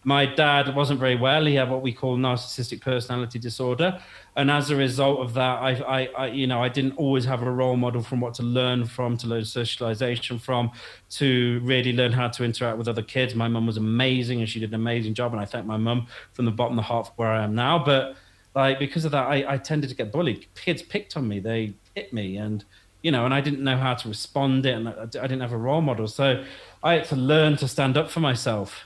My 0.06 0.24
dad 0.24 0.74
wasn't 0.74 1.00
very 1.00 1.16
well. 1.16 1.44
He 1.44 1.56
had 1.56 1.68
what 1.68 1.82
we 1.82 1.92
call 1.92 2.16
narcissistic 2.16 2.80
personality 2.80 3.38
disorder 3.38 4.00
and 4.36 4.50
as 4.50 4.70
a 4.70 4.76
result 4.76 5.20
of 5.20 5.32
that, 5.34 5.62
I, 5.62 5.70
I, 5.70 6.08
I, 6.18 6.26
you 6.26 6.46
know, 6.46 6.62
I 6.62 6.68
didn't 6.68 6.98
always 6.98 7.24
have 7.24 7.42
a 7.42 7.50
role 7.50 7.74
model 7.74 8.02
from 8.02 8.20
what 8.20 8.34
to 8.34 8.42
learn 8.42 8.84
from, 8.84 9.16
to 9.18 9.26
learn 9.26 9.46
socialization 9.46 10.38
from, 10.38 10.72
to 11.12 11.58
really 11.64 11.94
learn 11.94 12.12
how 12.12 12.28
to 12.28 12.44
interact 12.44 12.76
with 12.76 12.86
other 12.86 13.02
kids. 13.02 13.34
My 13.34 13.48
mum 13.48 13.66
was 13.66 13.78
amazing, 13.78 14.40
and 14.40 14.48
she 14.48 14.60
did 14.60 14.68
an 14.68 14.74
amazing 14.74 15.14
job, 15.14 15.32
and 15.32 15.40
I 15.40 15.46
thank 15.46 15.64
my 15.64 15.78
mum 15.78 16.06
from 16.34 16.44
the 16.44 16.50
bottom 16.50 16.78
of 16.78 16.84
the 16.84 16.86
heart 16.86 17.06
for 17.06 17.12
where 17.16 17.30
I 17.30 17.44
am 17.44 17.54
now. 17.54 17.82
But 17.82 18.16
like 18.54 18.78
because 18.78 19.06
of 19.06 19.12
that, 19.12 19.26
I, 19.26 19.54
I 19.54 19.56
tended 19.56 19.88
to 19.88 19.96
get 19.96 20.12
bullied. 20.12 20.46
Kids 20.54 20.82
picked 20.82 21.16
on 21.16 21.26
me, 21.26 21.40
they 21.40 21.72
hit 21.94 22.12
me, 22.12 22.36
and 22.36 22.62
you 23.02 23.10
know, 23.10 23.24
and 23.24 23.32
I 23.32 23.40
didn't 23.40 23.64
know 23.64 23.78
how 23.78 23.94
to 23.94 24.06
respond 24.06 24.66
it, 24.66 24.74
and 24.74 24.86
I, 24.90 25.02
I 25.02 25.06
didn't 25.06 25.40
have 25.40 25.52
a 25.52 25.56
role 25.56 25.80
model, 25.80 26.08
so 26.08 26.44
I 26.82 26.94
had 26.94 27.06
to 27.06 27.16
learn 27.16 27.56
to 27.56 27.68
stand 27.68 27.96
up 27.96 28.10
for 28.10 28.20
myself 28.20 28.84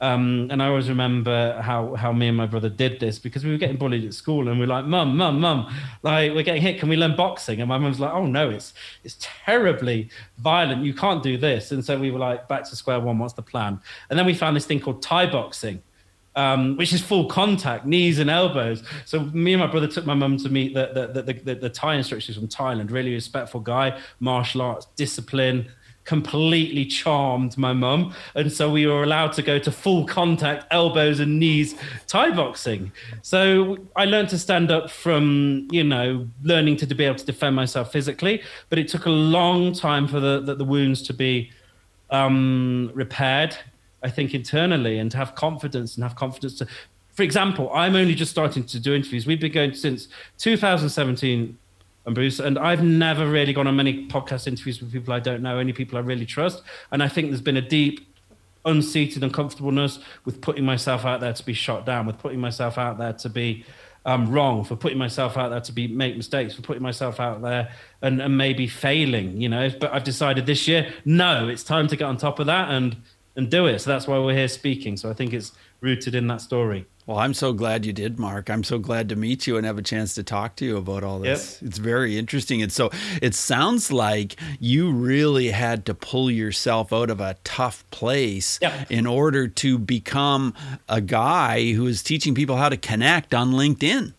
um, 0.00 0.46
and 0.50 0.62
I 0.62 0.68
always 0.68 0.88
remember 0.88 1.60
how 1.60 1.96
how 1.96 2.12
me 2.12 2.28
and 2.28 2.36
my 2.36 2.46
brother 2.46 2.68
did 2.68 3.00
this 3.00 3.18
because 3.18 3.44
we 3.44 3.50
were 3.50 3.58
getting 3.58 3.76
bullied 3.76 4.04
at 4.04 4.14
school, 4.14 4.48
and 4.48 4.58
we 4.58 4.64
are 4.64 4.68
like, 4.68 4.84
"Mum, 4.84 5.16
mum, 5.16 5.40
mum, 5.40 5.74
like 6.02 6.32
we're 6.32 6.44
getting 6.44 6.62
hit. 6.62 6.78
Can 6.78 6.88
we 6.88 6.96
learn 6.96 7.16
boxing?" 7.16 7.60
And 7.60 7.68
my 7.68 7.78
mum's 7.78 7.98
like, 7.98 8.12
"Oh 8.12 8.24
no, 8.24 8.48
it's 8.48 8.74
it's 9.02 9.16
terribly 9.18 10.08
violent. 10.38 10.84
You 10.84 10.94
can't 10.94 11.20
do 11.20 11.36
this." 11.36 11.72
And 11.72 11.84
so 11.84 11.98
we 11.98 12.12
were 12.12 12.20
like, 12.20 12.46
"Back 12.46 12.62
to 12.68 12.76
square 12.76 13.00
one. 13.00 13.18
What's 13.18 13.32
the 13.32 13.42
plan?" 13.42 13.80
And 14.08 14.16
then 14.16 14.24
we 14.24 14.34
found 14.34 14.54
this 14.54 14.66
thing 14.66 14.78
called 14.80 15.02
Thai 15.02 15.26
boxing. 15.26 15.82
Um, 16.36 16.76
which 16.76 16.92
is 16.92 17.02
full 17.02 17.26
contact, 17.26 17.84
knees 17.84 18.20
and 18.20 18.30
elbows. 18.30 18.84
So 19.06 19.18
me 19.18 19.54
and 19.54 19.60
my 19.60 19.66
brother 19.66 19.88
took 19.88 20.06
my 20.06 20.14
mum 20.14 20.36
to 20.36 20.48
meet 20.48 20.72
the 20.72 21.10
the, 21.12 21.22
the 21.22 21.32
the, 21.32 21.54
the 21.56 21.70
Thai 21.70 21.96
instructors 21.96 22.36
from 22.36 22.46
Thailand. 22.46 22.92
Really 22.92 23.12
respectful 23.12 23.58
guy, 23.58 23.98
martial 24.20 24.62
arts, 24.62 24.86
discipline, 24.94 25.66
completely 26.08 26.86
charmed 26.86 27.58
my 27.58 27.74
mum. 27.74 28.14
And 28.34 28.50
so 28.50 28.70
we 28.70 28.86
were 28.86 29.02
allowed 29.02 29.34
to 29.34 29.42
go 29.42 29.58
to 29.58 29.70
full 29.70 30.06
contact, 30.06 30.64
elbows 30.70 31.20
and 31.20 31.38
knees 31.38 31.74
Thai 32.06 32.30
boxing. 32.30 32.90
So 33.20 33.76
I 33.94 34.06
learned 34.06 34.30
to 34.30 34.38
stand 34.38 34.70
up 34.70 34.90
from, 34.90 35.68
you 35.70 35.84
know, 35.84 36.26
learning 36.42 36.78
to 36.78 36.86
be 36.86 37.04
able 37.04 37.16
to 37.16 37.26
defend 37.26 37.54
myself 37.54 37.92
physically. 37.92 38.42
But 38.70 38.78
it 38.78 38.88
took 38.88 39.04
a 39.04 39.10
long 39.10 39.74
time 39.74 40.08
for 40.08 40.18
the, 40.18 40.40
the, 40.40 40.54
the 40.54 40.64
wounds 40.64 41.02
to 41.02 41.12
be 41.12 41.50
um, 42.08 42.90
repaired, 42.94 43.54
I 44.02 44.08
think, 44.08 44.32
internally 44.32 44.98
and 44.98 45.10
to 45.10 45.18
have 45.18 45.34
confidence 45.34 45.96
and 45.96 46.04
have 46.04 46.16
confidence 46.16 46.54
to. 46.60 46.66
For 47.12 47.22
example, 47.22 47.70
I'm 47.74 47.96
only 47.96 48.14
just 48.14 48.30
starting 48.30 48.64
to 48.64 48.80
do 48.80 48.94
interviews. 48.94 49.26
We've 49.26 49.40
been 49.40 49.52
going 49.52 49.74
since 49.74 50.08
2017 50.38 51.58
and 52.06 52.14
Bruce. 52.14 52.38
And 52.38 52.58
I've 52.58 52.82
never 52.82 53.28
really 53.28 53.52
gone 53.52 53.66
on 53.66 53.76
many 53.76 54.08
podcast 54.08 54.46
interviews 54.46 54.80
with 54.80 54.92
people 54.92 55.12
I 55.12 55.20
don't 55.20 55.42
know, 55.42 55.58
only 55.58 55.72
people 55.72 55.98
I 55.98 56.00
really 56.00 56.26
trust. 56.26 56.62
And 56.90 57.02
I 57.02 57.08
think 57.08 57.28
there's 57.28 57.40
been 57.40 57.56
a 57.56 57.62
deep, 57.62 58.06
unseated 58.64 59.22
uncomfortableness 59.22 59.98
with 60.24 60.40
putting 60.40 60.64
myself 60.64 61.04
out 61.04 61.20
there 61.20 61.32
to 61.32 61.44
be 61.44 61.52
shot 61.52 61.86
down, 61.86 62.06
with 62.06 62.18
putting 62.18 62.40
myself 62.40 62.78
out 62.78 62.98
there 62.98 63.12
to 63.14 63.28
be 63.28 63.64
um, 64.06 64.30
wrong, 64.30 64.64
for 64.64 64.76
putting 64.76 64.98
myself 64.98 65.36
out 65.36 65.50
there 65.50 65.60
to 65.60 65.72
be 65.72 65.86
make 65.86 66.16
mistakes, 66.16 66.54
for 66.54 66.62
putting 66.62 66.82
myself 66.82 67.20
out 67.20 67.42
there 67.42 67.70
and, 68.00 68.22
and 68.22 68.38
maybe 68.38 68.66
failing, 68.66 69.40
you 69.40 69.48
know. 69.48 69.70
But 69.78 69.92
I've 69.92 70.04
decided 70.04 70.46
this 70.46 70.66
year, 70.66 70.92
no, 71.04 71.48
it's 71.48 71.62
time 71.62 71.88
to 71.88 71.96
get 71.96 72.04
on 72.04 72.16
top 72.16 72.38
of 72.38 72.46
that 72.46 72.70
and 72.70 72.96
and 73.36 73.50
do 73.50 73.66
it. 73.66 73.80
So 73.80 73.90
that's 73.90 74.08
why 74.08 74.18
we're 74.18 74.34
here 74.34 74.48
speaking. 74.48 74.96
So 74.96 75.08
I 75.10 75.12
think 75.12 75.32
it's 75.32 75.52
rooted 75.80 76.14
in 76.14 76.26
that 76.28 76.40
story. 76.40 76.86
Well, 77.08 77.18
I'm 77.18 77.32
so 77.32 77.54
glad 77.54 77.86
you 77.86 77.94
did, 77.94 78.18
Mark. 78.18 78.50
I'm 78.50 78.62
so 78.62 78.78
glad 78.78 79.08
to 79.08 79.16
meet 79.16 79.46
you 79.46 79.56
and 79.56 79.64
have 79.64 79.78
a 79.78 79.82
chance 79.82 80.14
to 80.16 80.22
talk 80.22 80.56
to 80.56 80.66
you 80.66 80.76
about 80.76 81.02
all 81.02 81.20
this. 81.20 81.58
Yep. 81.62 81.68
It's 81.70 81.78
very 81.78 82.18
interesting. 82.18 82.60
And 82.60 82.70
so 82.70 82.90
it 83.22 83.34
sounds 83.34 83.90
like 83.90 84.36
you 84.60 84.92
really 84.92 85.48
had 85.48 85.86
to 85.86 85.94
pull 85.94 86.30
yourself 86.30 86.92
out 86.92 87.08
of 87.08 87.18
a 87.18 87.36
tough 87.44 87.82
place 87.90 88.58
yep. 88.60 88.90
in 88.90 89.06
order 89.06 89.48
to 89.48 89.78
become 89.78 90.52
a 90.86 91.00
guy 91.00 91.72
who 91.72 91.86
is 91.86 92.02
teaching 92.02 92.34
people 92.34 92.58
how 92.58 92.68
to 92.68 92.76
connect 92.76 93.32
on 93.32 93.52
LinkedIn. 93.52 94.12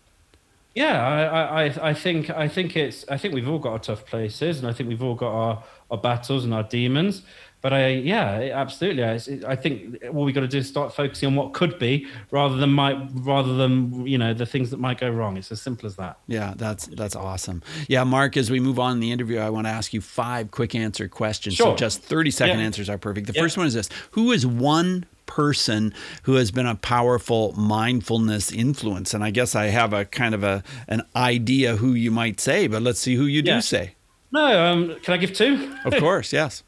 Yeah, 0.74 1.00
I, 1.06 1.66
I, 1.66 1.90
I 1.90 1.94
think 1.94 2.30
I 2.30 2.48
think 2.48 2.76
it's 2.76 3.04
I 3.08 3.18
think 3.18 3.34
we've 3.34 3.48
all 3.48 3.58
got 3.58 3.72
our 3.72 3.78
tough 3.78 4.06
places, 4.06 4.58
and 4.58 4.68
I 4.68 4.72
think 4.72 4.88
we've 4.88 5.02
all 5.02 5.16
got 5.16 5.32
our, 5.32 5.64
our 5.90 5.98
battles 5.98 6.44
and 6.44 6.54
our 6.54 6.62
demons 6.62 7.22
but 7.62 7.74
I, 7.74 7.88
yeah, 7.88 8.50
absolutely. 8.54 9.04
I, 9.04 9.14
I 9.46 9.54
think 9.54 10.02
all 10.14 10.24
we 10.24 10.32
got 10.32 10.40
to 10.40 10.48
do 10.48 10.58
is 10.58 10.68
start 10.68 10.94
focusing 10.94 11.26
on 11.26 11.36
what 11.36 11.52
could 11.52 11.78
be, 11.78 12.06
rather 12.30 12.56
than 12.56 12.70
might, 12.70 12.96
rather 13.12 13.54
than 13.54 14.06
you 14.06 14.16
know 14.16 14.32
the 14.32 14.46
things 14.46 14.70
that 14.70 14.78
might 14.78 14.98
go 14.98 15.10
wrong. 15.10 15.36
It's 15.36 15.52
as 15.52 15.60
simple 15.60 15.86
as 15.86 15.96
that. 15.96 16.18
Yeah, 16.26 16.54
that's 16.56 16.86
that's 16.86 17.14
awesome. 17.14 17.62
Yeah, 17.86 18.04
Mark. 18.04 18.36
As 18.36 18.50
we 18.50 18.60
move 18.60 18.78
on 18.78 18.92
in 18.92 19.00
the 19.00 19.12
interview, 19.12 19.38
I 19.38 19.50
want 19.50 19.66
to 19.66 19.70
ask 19.70 19.92
you 19.92 20.00
five 20.00 20.50
quick 20.50 20.74
answer 20.74 21.06
questions. 21.06 21.56
Sure. 21.56 21.72
So 21.72 21.76
just 21.76 22.02
thirty 22.02 22.30
second 22.30 22.60
yeah. 22.60 22.64
answers 22.64 22.88
are 22.88 22.96
perfect. 22.96 23.26
The 23.26 23.34
yeah. 23.34 23.42
first 23.42 23.58
one 23.58 23.66
is 23.66 23.74
this: 23.74 23.90
Who 24.12 24.32
is 24.32 24.46
one 24.46 25.04
person 25.26 25.94
who 26.22 26.34
has 26.34 26.50
been 26.50 26.66
a 26.66 26.76
powerful 26.76 27.52
mindfulness 27.52 28.50
influence? 28.50 29.12
And 29.12 29.22
I 29.22 29.30
guess 29.30 29.54
I 29.54 29.66
have 29.66 29.92
a 29.92 30.06
kind 30.06 30.34
of 30.34 30.42
a 30.42 30.64
an 30.88 31.02
idea 31.14 31.76
who 31.76 31.92
you 31.92 32.10
might 32.10 32.40
say, 32.40 32.68
but 32.68 32.80
let's 32.80 33.00
see 33.00 33.16
who 33.16 33.24
you 33.24 33.42
yeah. 33.44 33.56
do 33.56 33.60
say. 33.60 33.94
No, 34.32 34.64
um, 34.64 34.96
can 35.02 35.12
I 35.12 35.16
give 35.18 35.34
two? 35.34 35.76
Of 35.84 35.94
course, 35.96 36.32
yes 36.32 36.62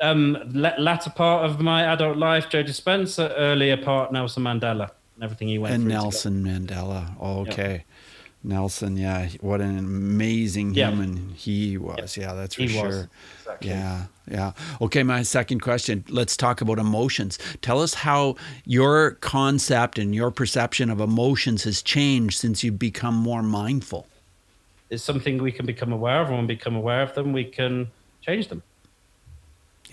um, 0.00 0.38
latter 0.52 1.10
part 1.10 1.44
of 1.48 1.60
my 1.60 1.84
adult 1.84 2.16
life, 2.16 2.48
Joe 2.48 2.62
Dispenza. 2.64 3.32
Earlier 3.36 3.76
part, 3.76 4.12
Nelson 4.12 4.42
Mandela 4.42 4.90
and 5.14 5.24
everything 5.24 5.48
he 5.48 5.58
went 5.58 5.74
and 5.74 5.84
through. 5.84 5.92
And 5.92 6.02
Nelson 6.02 6.44
Mandela. 6.44 7.20
Okay. 7.20 7.72
Yep. 7.72 7.82
Nelson, 8.46 8.98
yeah, 8.98 9.28
what 9.40 9.62
an 9.62 9.78
amazing 9.78 10.74
Yeah. 10.74 10.90
human 10.90 11.30
he 11.34 11.78
was. 11.78 12.14
Yeah, 12.18 12.34
that's 12.34 12.54
for 12.56 12.62
He 12.62 12.68
sure. 12.68 12.86
was. 12.86 13.06
Exactly. 13.40 13.70
Yeah, 13.70 14.02
yeah. 14.30 14.52
Okay, 14.82 15.02
my 15.02 15.22
second 15.22 15.60
question. 15.60 16.04
Let's 16.10 16.36
talk 16.36 16.60
about 16.60 16.78
emotions. 16.78 17.38
Tell 17.62 17.80
us 17.80 17.94
how 17.94 18.36
your 18.66 19.12
concept 19.22 19.98
and 19.98 20.14
your 20.14 20.30
perception 20.30 20.90
of 20.90 21.00
emotions 21.00 21.64
has 21.64 21.80
changed 21.80 22.38
since 22.38 22.62
you've 22.62 22.78
become 22.78 23.14
more 23.14 23.42
mindful. 23.42 24.06
It's 24.90 25.02
something 25.02 25.42
we 25.42 25.50
can 25.50 25.64
become 25.64 25.90
aware 25.90 26.20
of, 26.20 26.28
and 26.28 26.36
when 26.36 26.46
we 26.46 26.54
become 26.54 26.76
aware 26.76 27.00
of 27.00 27.14
them, 27.14 27.32
we 27.32 27.44
can 27.44 27.88
change 28.20 28.48
them 28.48 28.62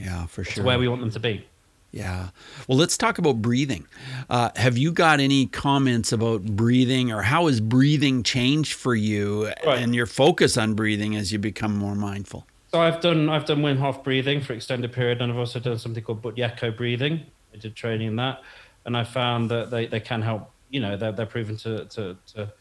Yeah, 0.01 0.25
for 0.25 0.43
to 0.43 0.51
sure. 0.51 0.63
where 0.63 0.79
we 0.79 0.87
want 0.87 1.01
them 1.01 1.11
to 1.11 1.19
be. 1.19 1.45
Yeah. 1.91 2.29
Well, 2.67 2.77
let's 2.77 2.97
talk 2.97 3.17
about 3.17 3.41
breathing. 3.41 3.85
Uh, 4.29 4.49
have 4.55 4.77
you 4.77 4.93
got 4.93 5.19
any 5.19 5.45
comments 5.47 6.13
about 6.13 6.41
breathing 6.43 7.11
or 7.11 7.21
how 7.21 7.47
has 7.47 7.59
breathing 7.59 8.23
changed 8.23 8.73
for 8.73 8.95
you 8.95 9.47
Right. 9.65 9.79
and 9.79 9.93
your 9.93 10.05
focus 10.05 10.57
on 10.57 10.73
breathing 10.73 11.17
as 11.17 11.33
you 11.33 11.39
become 11.39 11.75
more 11.75 11.95
mindful? 11.95 12.47
So 12.71 12.79
I've 12.79 13.01
done 13.01 13.27
I've 13.27 13.43
done 13.45 13.61
Wim 13.61 13.77
Hof 13.77 14.01
breathing 14.05 14.39
for 14.39 14.53
extended 14.53 14.93
period, 14.93 15.21
and 15.21 15.29
I've 15.31 15.37
also 15.37 15.59
done 15.59 15.77
something 15.77 16.01
called 16.01 16.21
Buteyko 16.21 16.77
breathing. 16.77 17.25
I 17.53 17.57
did 17.57 17.75
training 17.75 18.07
in 18.07 18.15
that, 18.15 18.41
and 18.85 18.95
I 18.95 19.03
found 19.03 19.51
that 19.51 19.69
they, 19.69 19.87
they 19.87 19.99
can 19.99 20.21
help. 20.21 20.49
You 20.69 20.79
know, 20.79 20.95
they're 20.95 21.11
they're 21.11 21.25
proven 21.25 21.57
to, 21.57 21.83
to 21.83 22.15
to 22.33 22.53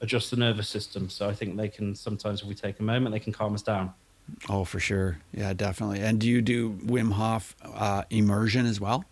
adjust 0.00 0.32
the 0.32 0.36
nervous 0.36 0.68
system. 0.68 1.08
So 1.08 1.28
I 1.28 1.32
think 1.34 1.56
they 1.56 1.68
can 1.68 1.94
sometimes, 1.94 2.42
if 2.42 2.48
we 2.48 2.56
take 2.56 2.80
a 2.80 2.82
moment, 2.82 3.12
they 3.12 3.20
can 3.20 3.32
calm 3.32 3.54
us 3.54 3.62
down. 3.62 3.92
Oh, 4.48 4.64
for 4.64 4.80
sure. 4.80 5.18
Yeah, 5.32 5.52
definitely. 5.52 6.00
And 6.00 6.18
do 6.20 6.28
you 6.28 6.40
do 6.42 6.70
Wim 6.84 7.12
Hof 7.12 7.54
uh, 7.64 8.04
immersion 8.10 8.66
as 8.66 8.80
well? 8.80 9.04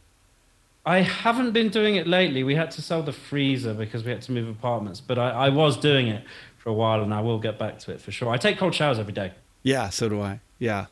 I 0.86 1.00
haven't 1.00 1.52
been 1.52 1.68
doing 1.68 1.96
it 1.96 2.06
lately. 2.06 2.42
We 2.42 2.54
had 2.54 2.70
to 2.72 2.82
sell 2.82 3.02
the 3.02 3.12
freezer 3.12 3.74
because 3.74 4.02
we 4.02 4.10
had 4.10 4.22
to 4.22 4.32
move 4.32 4.48
apartments, 4.48 5.00
but 5.00 5.18
I, 5.18 5.30
I 5.30 5.48
was 5.50 5.76
doing 5.76 6.08
it 6.08 6.24
for 6.58 6.70
a 6.70 6.72
while, 6.74 7.02
and 7.02 7.12
I 7.12 7.20
will 7.20 7.38
get 7.38 7.58
back 7.58 7.78
to 7.80 7.92
it 7.92 8.00
for 8.00 8.10
sure. 8.12 8.30
I 8.30 8.36
take 8.38 8.58
cold 8.58 8.74
showers 8.74 8.98
every 8.98 9.12
day. 9.12 9.32
Yeah, 9.62 9.90
so 9.90 10.08
do 10.08 10.20
I. 10.20 10.40
Yeah. 10.58 10.86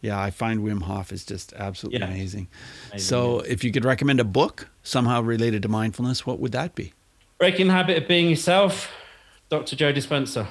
Yeah, 0.00 0.20
I 0.20 0.30
find 0.30 0.60
Wim 0.60 0.82
Hof 0.82 1.12
is 1.12 1.24
just 1.24 1.52
absolutely 1.54 2.00
Yeah. 2.00 2.06
amazing. 2.06 2.48
Amazing, 2.90 3.06
So, 3.06 3.40
if 3.40 3.64
you 3.64 3.72
could 3.72 3.84
recommend 3.84 4.20
a 4.20 4.24
book 4.24 4.68
somehow 4.82 5.20
related 5.22 5.62
to 5.62 5.68
mindfulness, 5.68 6.24
what 6.26 6.38
would 6.40 6.52
that 6.52 6.74
be? 6.74 6.92
Breaking 7.38 7.66
the 7.68 7.72
habit 7.72 7.96
of 8.02 8.08
being 8.08 8.28
yourself, 8.28 8.90
Dr. 9.50 9.74
Joe 9.76 9.92
Dispenza. 9.92 10.48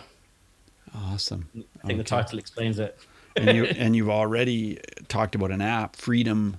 Awesome. 1.06 1.50
I 1.84 1.88
think 1.88 1.98
the 1.98 2.04
title 2.04 2.40
explains 2.40 2.80
it. 2.80 2.98
and 3.36 3.56
you 3.56 3.66
and 3.78 3.96
you've 3.96 4.10
already 4.10 4.80
talked 5.08 5.36
about 5.36 5.52
an 5.52 5.62
app, 5.62 5.96
Freedom 5.96 6.58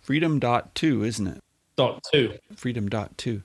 Freedom 0.00 0.38
dot 0.38 0.74
two, 0.74 1.04
isn't 1.04 1.26
it? 1.26 1.38
Dot 1.76 2.04
two. 2.12 2.34
Freedom 2.54 2.88
dot 2.88 3.16
two. 3.18 3.42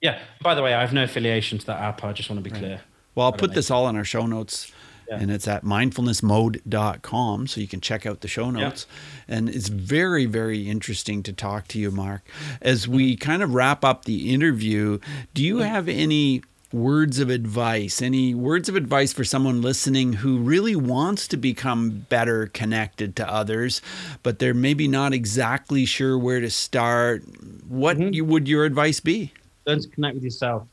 Yeah. 0.00 0.20
By 0.42 0.54
the 0.54 0.62
way, 0.62 0.74
I 0.74 0.80
have 0.80 0.92
no 0.92 1.04
affiliation 1.04 1.58
to 1.58 1.66
that 1.66 1.80
app. 1.80 2.04
I 2.04 2.12
just 2.12 2.30
want 2.30 2.42
to 2.44 2.50
be 2.50 2.56
clear. 2.56 2.82
Well, 3.14 3.26
I'll 3.26 3.32
put 3.32 3.50
know. 3.50 3.54
this 3.54 3.70
all 3.70 3.88
in 3.88 3.96
our 3.96 4.04
show 4.04 4.26
notes. 4.26 4.72
Yeah. 5.08 5.18
And 5.18 5.30
it's 5.30 5.46
at 5.46 5.64
mindfulnessmode.com, 5.64 7.46
so 7.46 7.60
you 7.60 7.68
can 7.68 7.82
check 7.82 8.06
out 8.06 8.20
the 8.20 8.28
show 8.28 8.50
notes. 8.50 8.86
And 9.28 9.50
it's 9.50 9.68
very, 9.68 10.24
very 10.24 10.66
interesting 10.68 11.22
to 11.24 11.32
talk 11.32 11.68
to 11.68 11.78
you, 11.78 11.90
Mark. 11.90 12.22
As 12.62 12.88
we 12.88 13.14
kind 13.16 13.42
of 13.42 13.52
wrap 13.52 13.84
up 13.84 14.06
the 14.06 14.32
interview, 14.32 14.98
do 15.34 15.44
you 15.44 15.56
mm. 15.56 15.68
have 15.68 15.88
any 15.90 16.42
words 16.74 17.20
of 17.20 17.30
advice, 17.30 18.02
any 18.02 18.34
words 18.34 18.68
of 18.68 18.74
advice 18.74 19.12
for 19.12 19.22
someone 19.24 19.62
listening 19.62 20.14
who 20.14 20.38
really 20.38 20.74
wants 20.74 21.28
to 21.28 21.36
become 21.36 22.04
better 22.10 22.48
connected 22.48 23.14
to 23.16 23.30
others, 23.32 23.80
but 24.22 24.40
they're 24.40 24.52
maybe 24.52 24.88
not 24.88 25.12
exactly 25.14 25.84
sure 25.86 26.18
where 26.18 26.40
to 26.40 26.50
start? 26.50 27.22
What 27.68 27.96
Mhm. 27.96 28.12
you, 28.14 28.24
would 28.24 28.48
your 28.48 28.64
advice 28.64 28.98
be? 29.00 29.32
Learn 29.66 29.80
to 29.80 29.88
connect 29.88 30.16
with 30.16 30.24
yourself. 30.24 30.68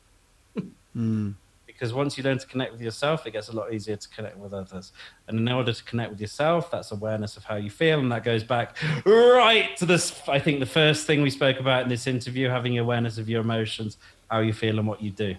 Mm, 0.97 1.35
Because 1.67 1.93
once 1.93 2.17
you 2.17 2.23
learn 2.23 2.37
to 2.37 2.45
connect 2.45 2.73
with 2.73 2.81
yourself, 2.81 3.25
it 3.25 3.31
gets 3.31 3.49
a 3.49 3.53
lot 3.53 3.73
easier 3.73 3.95
to 3.95 4.09
connect 4.09 4.37
with 4.37 4.53
others. 4.53 4.91
And 5.27 5.39
in 5.39 5.49
order 5.49 5.73
to 5.73 5.83
connect 5.83 6.11
with 6.11 6.21
yourself, 6.21 6.69
that's 6.69 6.91
awareness 6.91 7.37
of 7.37 7.43
how 7.43 7.55
you 7.55 7.71
feel. 7.71 7.99
And 7.99 8.11
that 8.11 8.23
goes 8.23 8.43
back 8.43 8.75
right 9.05 9.75
to 9.77 9.85
this, 9.87 10.21
I 10.27 10.37
think, 10.37 10.59
the 10.59 10.65
first 10.67 11.07
thing 11.07 11.21
we 11.23 11.29
spoke 11.31 11.59
about 11.59 11.83
in 11.83 11.89
this 11.89 12.05
interview 12.07 12.49
having 12.49 12.77
awareness 12.77 13.17
of 13.17 13.29
your 13.29 13.41
emotions, 13.41 13.97
how 14.29 14.39
you 14.41 14.53
feel, 14.53 14.77
and 14.77 14.87
what 14.87 15.01
you 15.01 15.11
do. 15.11 15.35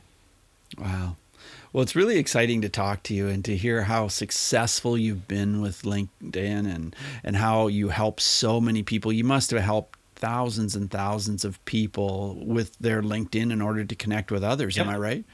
Wow. 0.79 1.17
Well, 1.73 1.83
it's 1.83 1.97
really 1.97 2.19
exciting 2.19 2.61
to 2.63 2.69
talk 2.69 3.03
to 3.05 3.15
you 3.15 3.29
and 3.29 3.45
to 3.47 3.57
hear 3.57 3.83
how 3.83 4.09
successful 4.09 4.99
you've 4.99 5.27
been 5.27 5.63
with 5.63 5.83
LinkedIn 5.83 6.73
and 6.73 6.95
and 7.25 7.37
how 7.37 7.69
you 7.69 7.89
help 7.89 8.21
so 8.21 8.61
many 8.61 8.83
people. 8.83 9.13
You 9.13 9.25
must 9.25 9.51
have 9.51 9.63
helped 9.63 9.99
thousands 10.15 10.77
and 10.77 10.91
thousands 10.91 11.45
of 11.45 11.63
people 11.65 12.37
with 12.45 12.79
their 12.79 13.03
LinkedIn 13.03 13.51
in 13.51 13.61
order 13.61 13.85
to 13.85 13.95
connect 13.95 14.31
with 14.31 14.45
others. 14.45 14.79
Am 14.79 14.89
I 14.89 14.97
right? 14.97 15.25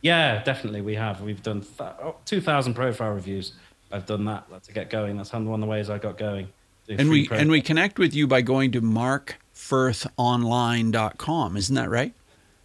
Yeah, 0.00 0.42
definitely. 0.42 0.80
We 0.80 0.94
have. 0.94 1.20
We've 1.20 1.42
done 1.42 1.60
th- 1.60 1.92
oh, 2.02 2.16
2,000 2.24 2.74
profile 2.74 3.12
reviews. 3.12 3.52
I've 3.92 4.06
done 4.06 4.24
that 4.24 4.46
to 4.64 4.72
get 4.72 4.90
going. 4.90 5.16
That's 5.16 5.32
one 5.32 5.48
of 5.48 5.60
the 5.60 5.66
ways 5.66 5.90
I 5.90 5.98
got 5.98 6.18
going. 6.18 6.48
And 6.88 7.10
we 7.10 7.28
and 7.32 7.50
we 7.50 7.60
connect 7.60 7.98
with 7.98 8.14
you 8.14 8.28
by 8.28 8.42
going 8.42 8.70
to 8.72 8.80
markfirthonline.com. 8.80 11.56
Isn't 11.56 11.74
that 11.74 11.90
right? 11.90 12.14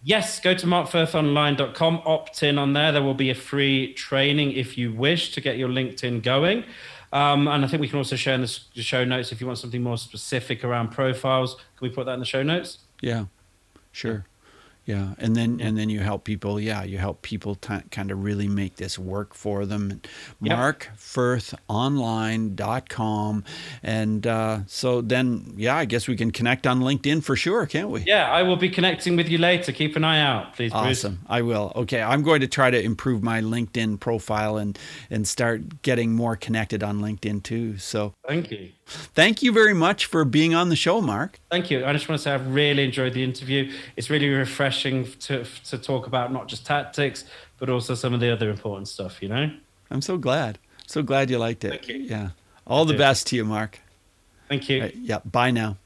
Yes, 0.04 0.40
go 0.40 0.52
to 0.54 0.66
markfirthonline.com, 0.66 2.02
opt 2.04 2.42
in 2.42 2.58
on 2.58 2.72
there. 2.72 2.90
There 2.90 3.02
will 3.02 3.14
be 3.14 3.30
a 3.30 3.34
free 3.34 3.94
training 3.94 4.52
if 4.52 4.76
you 4.76 4.92
wish 4.92 5.32
to 5.32 5.40
get 5.40 5.58
your 5.58 5.68
LinkedIn 5.68 6.22
going. 6.22 6.64
Um, 7.12 7.46
and 7.46 7.64
I 7.64 7.68
think 7.68 7.80
we 7.80 7.88
can 7.88 7.98
also 7.98 8.16
share 8.16 8.34
in 8.34 8.40
the 8.40 8.48
show 8.82 9.04
notes 9.04 9.32
if 9.32 9.40
you 9.40 9.46
want 9.46 9.58
something 9.58 9.82
more 9.82 9.98
specific 9.98 10.64
around 10.64 10.88
profiles. 10.88 11.54
Can 11.54 11.88
we 11.88 11.90
put 11.90 12.06
that 12.06 12.14
in 12.14 12.20
the 12.20 12.26
show 12.26 12.42
notes 12.42 12.78
Yeah. 14.84 15.14
And 15.18 15.36
then 15.36 15.60
and 15.60 15.78
then 15.78 15.90
you 15.90 16.00
help 16.00 16.24
people. 16.24 16.58
Yeah, 16.58 16.82
you 16.82 16.98
help 16.98 17.22
people 17.22 17.54
t- 17.54 17.82
kind 17.90 18.10
of 18.10 18.24
really 18.24 18.48
make 18.48 18.74
this 18.76 18.98
work 18.98 19.32
for 19.32 19.64
them. 19.64 20.02
Yep. 20.40 20.58
MarkFirthOnline.com, 20.58 23.44
and 23.82 24.26
uh, 24.26 24.60
so 24.66 25.00
then 25.00 25.54
yeah, 25.56 25.76
I 25.76 25.84
guess 25.84 26.08
we 26.08 26.16
can 26.16 26.32
connect 26.32 26.66
on 26.66 26.80
LinkedIn 26.80 27.22
for 27.22 27.36
sure, 27.36 27.64
can't 27.66 27.90
we? 27.90 28.00
Yeah, 28.00 28.28
I 28.28 28.42
will 28.42 28.56
be 28.56 28.68
connecting 28.68 29.14
with 29.14 29.28
you 29.28 29.38
later. 29.38 29.70
Keep 29.70 29.94
an 29.94 30.02
eye 30.02 30.20
out, 30.20 30.56
please, 30.56 30.72
Bruce. 30.72 31.04
Awesome. 31.04 31.20
I 31.28 31.42
will. 31.42 31.70
Okay, 31.76 32.02
I'm 32.02 32.22
going 32.22 32.40
to 32.40 32.48
try 32.48 32.68
to 32.70 32.82
improve 32.82 33.22
my 33.22 33.40
LinkedIn 33.40 34.00
profile 34.00 34.56
and 34.56 34.76
and 35.10 35.28
start 35.28 35.82
getting 35.82 36.12
more 36.12 36.34
connected 36.34 36.82
on 36.82 37.00
LinkedIn 37.00 37.44
too. 37.44 37.78
So 37.78 38.14
Thank 38.26 38.50
you. 38.50 38.72
Thank 38.86 39.42
you 39.42 39.52
very 39.52 39.74
much 39.74 40.06
for 40.06 40.24
being 40.24 40.54
on 40.54 40.68
the 40.68 40.76
show, 40.76 41.00
Mark. 41.00 41.38
Thank 41.50 41.70
you. 41.70 41.84
I 41.84 41.92
just 41.92 42.08
want 42.08 42.18
to 42.18 42.22
say 42.22 42.32
I've 42.32 42.54
really 42.54 42.84
enjoyed 42.84 43.14
the 43.14 43.24
interview. 43.24 43.72
It's 43.96 44.10
really 44.10 44.28
refreshing 44.28 45.10
to 45.20 45.44
to 45.64 45.78
talk 45.78 46.06
about 46.06 46.32
not 46.32 46.48
just 46.48 46.66
tactics, 46.66 47.24
but 47.58 47.68
also 47.68 47.94
some 47.94 48.14
of 48.14 48.20
the 48.20 48.30
other 48.32 48.50
important 48.50 48.88
stuff. 48.88 49.22
You 49.22 49.28
know. 49.28 49.50
I'm 49.90 50.02
so 50.02 50.16
glad. 50.16 50.58
So 50.86 51.02
glad 51.02 51.30
you 51.30 51.38
liked 51.38 51.64
it. 51.64 51.70
Thank 51.70 51.88
you. 51.88 51.96
Yeah. 51.96 52.30
All 52.66 52.84
the 52.84 52.92
do. 52.92 52.98
best 52.98 53.26
to 53.28 53.36
you, 53.36 53.44
Mark. 53.44 53.80
Thank 54.48 54.68
you. 54.68 54.82
Right, 54.82 54.94
yeah, 54.94 55.18
bye 55.24 55.50
now. 55.50 55.76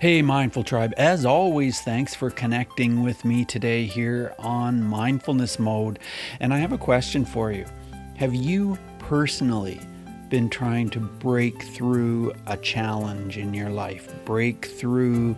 Hey, 0.00 0.20
Mindful 0.22 0.64
Tribe. 0.64 0.92
As 0.98 1.24
always, 1.24 1.80
thanks 1.80 2.14
for 2.14 2.28
connecting 2.28 3.02
with 3.02 3.24
me 3.24 3.44
today 3.44 3.84
here 3.84 4.34
on 4.38 4.82
Mindfulness 4.82 5.58
Mode. 5.58 5.98
And 6.40 6.52
I 6.52 6.58
have 6.58 6.72
a 6.72 6.78
question 6.78 7.24
for 7.24 7.52
you. 7.52 7.64
Have 8.16 8.34
you 8.34 8.76
personally 8.98 9.80
been 10.34 10.50
trying 10.50 10.90
to 10.90 10.98
break 10.98 11.62
through 11.62 12.32
a 12.48 12.56
challenge 12.56 13.38
in 13.38 13.54
your 13.54 13.70
life? 13.70 14.12
Break 14.24 14.66
through 14.66 15.36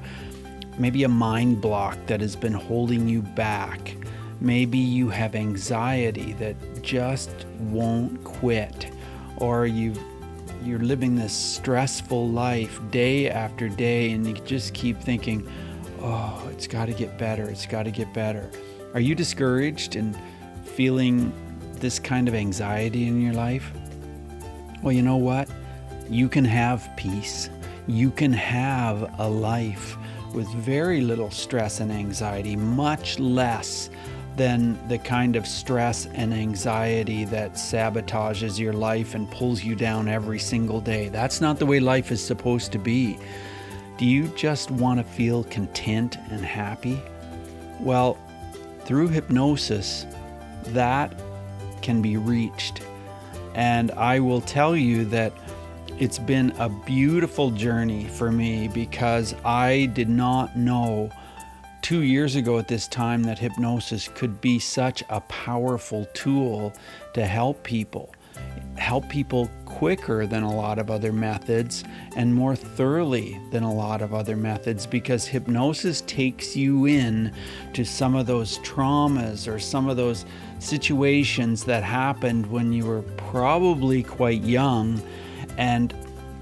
maybe 0.79 1.05
a 1.05 1.09
mind 1.09 1.61
block 1.61 1.99
that 2.07 2.23
has 2.23 2.35
been 2.35 2.55
holding 2.55 3.07
you 3.07 3.21
back? 3.21 3.95
Maybe 4.41 4.79
you 4.79 5.11
have 5.11 5.35
anxiety 5.35 6.33
that 6.39 6.57
just 6.83 7.45
won't 7.59 8.25
quit, 8.25 8.91
or 9.37 9.67
you've 9.67 10.01
you're 10.65 10.79
living 10.79 11.15
this 11.15 11.35
stressful 11.35 12.31
life 12.31 12.81
day 12.91 13.29
after 13.29 13.69
day 13.69 14.13
and 14.13 14.27
you 14.27 14.33
just 14.47 14.73
keep 14.73 14.99
thinking, 14.99 15.47
oh, 16.01 16.49
it's 16.51 16.67
got 16.67 16.87
to 16.87 16.95
get 16.95 17.19
better, 17.19 17.51
it's 17.51 17.67
got 17.67 17.83
to 17.83 17.91
get 17.91 18.15
better. 18.15 18.51
Are 18.95 19.01
you 19.01 19.15
discouraged 19.15 19.95
and 19.95 20.17
feeling 20.65 21.35
this 21.81 21.99
kind 21.99 22.29
of 22.29 22.35
anxiety 22.35 23.07
in 23.07 23.21
your 23.21 23.35
life? 23.35 23.71
Well, 24.83 24.93
you 24.93 25.03
know 25.03 25.17
what? 25.17 25.49
You 26.09 26.29
can 26.29 26.45
have 26.45 26.89
peace. 26.97 27.51
You 27.87 28.11
can 28.11 28.33
have 28.33 29.13
a 29.19 29.29
life 29.29 29.97
with 30.33 30.49
very 30.49 31.01
little 31.01 31.31
stress 31.31 31.81
and 31.81 31.91
anxiety, 31.91 32.57
much 32.57 33.19
less 33.19 33.91
than 34.37 34.79
the 34.89 34.99
kind 34.99 35.35
of 35.35 35.47
stress 35.47 36.07
and 36.07 36.35
anxiety 36.35 37.25
that 37.25 37.55
sabotages 37.55 38.59
your 38.59 38.75
life 38.75 39.15
and 39.15 39.31
pulls 39.31 39.65
you 39.65 39.75
down 39.75 40.09
every 40.09 40.39
single 40.39 40.81
day. 40.81 41.09
That's 41.09 41.41
not 41.41 41.59
the 41.59 41.65
way 41.65 41.81
life 41.81 42.13
is 42.13 42.23
supposed 42.23 42.71
to 42.73 42.79
be. 42.79 43.19
Do 43.97 44.05
you 44.05 44.29
just 44.37 44.71
want 44.71 45.01
to 45.01 45.05
feel 45.05 45.45
content 45.45 46.19
and 46.31 46.45
happy? 46.45 47.01
Well, 47.81 48.19
through 48.85 49.09
hypnosis, 49.09 50.05
that 50.67 51.19
can 51.81 52.03
be 52.03 52.19
reached. 52.19 52.83
And 53.57 53.91
I 53.93 54.21
will 54.21 54.43
tell 54.43 54.77
you 54.77 55.07
that 55.07 55.33
it's 55.99 56.19
been 56.19 56.53
a 56.59 56.69
beautiful 56.69 57.51
journey 57.51 58.05
for 58.05 58.31
me 58.31 58.69
because 58.69 59.35
I 59.47 59.87
did 59.95 60.11
not 60.11 60.59
know 60.59 61.11
two 61.81 62.03
years 62.03 62.37
ago 62.37 62.59
at 62.59 62.69
this 62.69 62.87
time 62.87 63.23
that 63.23 63.39
hypnosis 63.39 64.09
could 64.09 64.43
be 64.43 64.59
such 64.59 65.03
a 65.09 65.23
powerful 65.23 66.05
tool 66.13 66.75
to 67.15 67.25
help 67.25 67.63
people, 67.63 68.13
help 68.77 69.09
people 69.09 69.51
quicker 69.77 70.27
than 70.27 70.43
a 70.43 70.51
lot 70.51 70.79
of 70.79 70.91
other 70.91 71.13
methods 71.13 71.85
and 72.17 72.35
more 72.35 72.57
thoroughly 72.57 73.39
than 73.51 73.63
a 73.63 73.71
lot 73.73 74.01
of 74.01 74.15
other 74.15 74.35
methods 74.35 74.87
because 74.87 75.27
hypnosis 75.27 76.01
takes 76.07 76.57
you 76.57 76.87
in 76.87 77.31
to 77.75 77.85
some 77.85 78.15
of 78.15 78.25
those 78.25 78.57
traumas 78.61 79.47
or 79.47 79.59
some 79.59 79.87
of 79.87 79.99
those 79.99 80.25
situations 80.61 81.63
that 81.63 81.83
happened 81.83 82.47
when 82.47 82.73
you 82.73 82.87
were 82.87 83.03
probably 83.19 84.03
quite 84.03 84.43
young. 84.43 84.99
And 85.59 85.93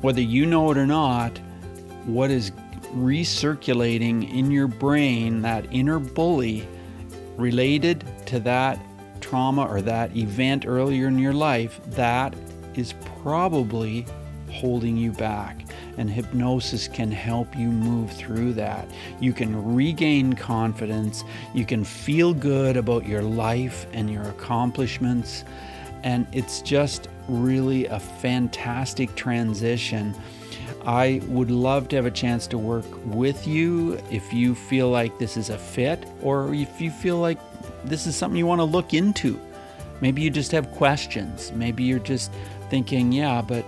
whether 0.01 0.21
you 0.21 0.47
know 0.47 0.71
it 0.71 0.79
or 0.79 0.87
not 0.87 1.37
what 2.05 2.31
is 2.31 2.53
recirculating 2.95 4.33
in 4.33 4.53
your 4.53 4.69
brain 4.69 5.43
that 5.43 5.67
inner 5.73 5.99
bully 5.99 6.69
related 7.37 8.05
to 8.27 8.39
that 8.39 8.79
trauma 9.21 9.67
or 9.67 9.83
that 9.83 10.17
event 10.17 10.67
earlier 10.69 11.09
in 11.09 11.19
your 11.19 11.33
life 11.33 11.81
that 11.89 12.33
is 12.77 12.95
probably 13.25 14.07
holding 14.53 14.97
you 14.97 15.11
back. 15.11 15.65
And 15.97 16.11
hypnosis 16.11 16.87
can 16.87 17.11
help 17.11 17.57
you 17.57 17.69
move 17.69 18.13
through 18.13 18.53
that. 18.55 18.87
You 19.19 19.33
can 19.33 19.75
regain 19.75 20.35
confidence. 20.35 21.25
You 21.55 21.65
can 21.65 21.85
feel 21.85 22.35
good 22.35 22.77
about 22.77 23.09
your 23.09 23.23
life 23.23 23.87
and 23.93 24.11
your 24.11 24.25
accomplishments. 24.25 25.45
And 26.03 26.27
it's 26.33 26.61
just 26.61 27.09
really 27.29 27.87
a 27.87 27.99
fantastic 27.99 29.15
transition. 29.15 30.15
I 30.85 31.23
would 31.29 31.51
love 31.51 31.89
to 31.89 31.97
have 31.97 32.07
a 32.07 32.11
chance 32.11 32.47
to 32.49 32.59
work 32.59 32.85
with 33.07 33.47
you 33.47 33.99
if 34.11 34.33
you 34.35 34.55
feel 34.55 34.91
like 34.91 35.19
this 35.19 35.39
is 35.39 35.49
a 35.49 35.57
fit 35.57 36.05
or 36.21 36.53
if 36.53 36.79
you 36.79 36.91
feel 36.91 37.17
like 37.17 37.39
this 37.85 38.07
is 38.07 38.17
something 38.17 38.37
you 38.37 38.47
want 38.47 38.61
to 38.61 38.65
look 38.65 38.93
into. 38.93 39.41
Maybe 40.01 40.21
you 40.23 40.31
just 40.31 40.53
have 40.53 40.71
questions. 40.73 41.53
Maybe 41.53 41.85
you're 41.85 41.99
just 41.99 42.31
thinking, 42.75 43.13
yeah, 43.13 43.41
but 43.41 43.65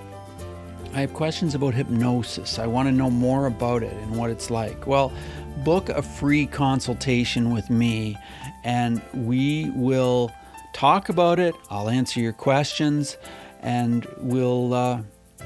I 0.93 1.03
have 1.03 1.15
questions 1.15 1.55
about 1.55 1.75
hypnosis. 1.75 2.59
I 2.59 2.67
want 2.67 2.89
to 2.89 2.93
know 2.93 3.09
more 3.09 3.47
about 3.47 3.85
it 3.85 3.93
and 3.93 4.17
what 4.17 4.31
it's 4.31 4.51
like. 4.51 4.89
Well, 4.89 5.13
book 5.59 5.91
a 5.91 6.03
free 6.03 6.45
consultation 6.45 7.53
with 7.53 7.71
me 7.71 8.19
and 8.65 9.01
we 9.15 9.71
will 9.77 10.33
talk 10.73 11.09
about 11.09 11.39
it. 11.39 11.55
I'll 11.71 11.89
answer 11.89 12.19
your 12.19 12.33
questions 12.33 13.17
and 13.61 14.09
we'll 14.19 14.75
uh, 14.75 15.03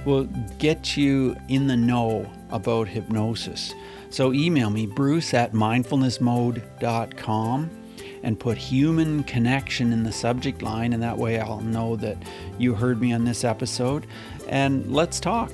we'll 0.06 0.24
get 0.58 0.96
you 0.96 1.36
in 1.48 1.66
the 1.66 1.76
know 1.76 2.26
about 2.48 2.88
hypnosis. 2.88 3.74
So 4.08 4.32
email 4.32 4.70
me 4.70 4.86
bruce 4.86 5.34
at 5.34 5.52
mindfulnessmode.com 5.52 7.79
and 8.22 8.38
put 8.38 8.58
human 8.58 9.24
connection 9.24 9.92
in 9.92 10.02
the 10.02 10.12
subject 10.12 10.62
line, 10.62 10.92
and 10.92 11.02
that 11.02 11.16
way 11.16 11.38
I'll 11.38 11.60
know 11.60 11.96
that 11.96 12.16
you 12.58 12.74
heard 12.74 13.00
me 13.00 13.12
on 13.12 13.24
this 13.24 13.44
episode. 13.44 14.06
And 14.48 14.92
let's 14.92 15.20
talk. 15.20 15.52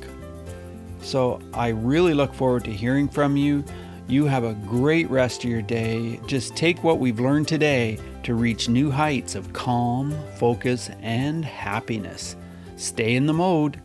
So 1.00 1.40
I 1.54 1.68
really 1.68 2.14
look 2.14 2.34
forward 2.34 2.64
to 2.64 2.72
hearing 2.72 3.08
from 3.08 3.36
you. 3.36 3.64
You 4.08 4.26
have 4.26 4.44
a 4.44 4.54
great 4.54 5.10
rest 5.10 5.44
of 5.44 5.50
your 5.50 5.62
day. 5.62 6.20
Just 6.26 6.56
take 6.56 6.82
what 6.82 6.98
we've 6.98 7.20
learned 7.20 7.48
today 7.48 7.98
to 8.22 8.34
reach 8.34 8.68
new 8.68 8.90
heights 8.90 9.34
of 9.34 9.52
calm, 9.52 10.16
focus, 10.36 10.90
and 11.02 11.44
happiness. 11.44 12.36
Stay 12.76 13.14
in 13.14 13.26
the 13.26 13.32
mode. 13.32 13.80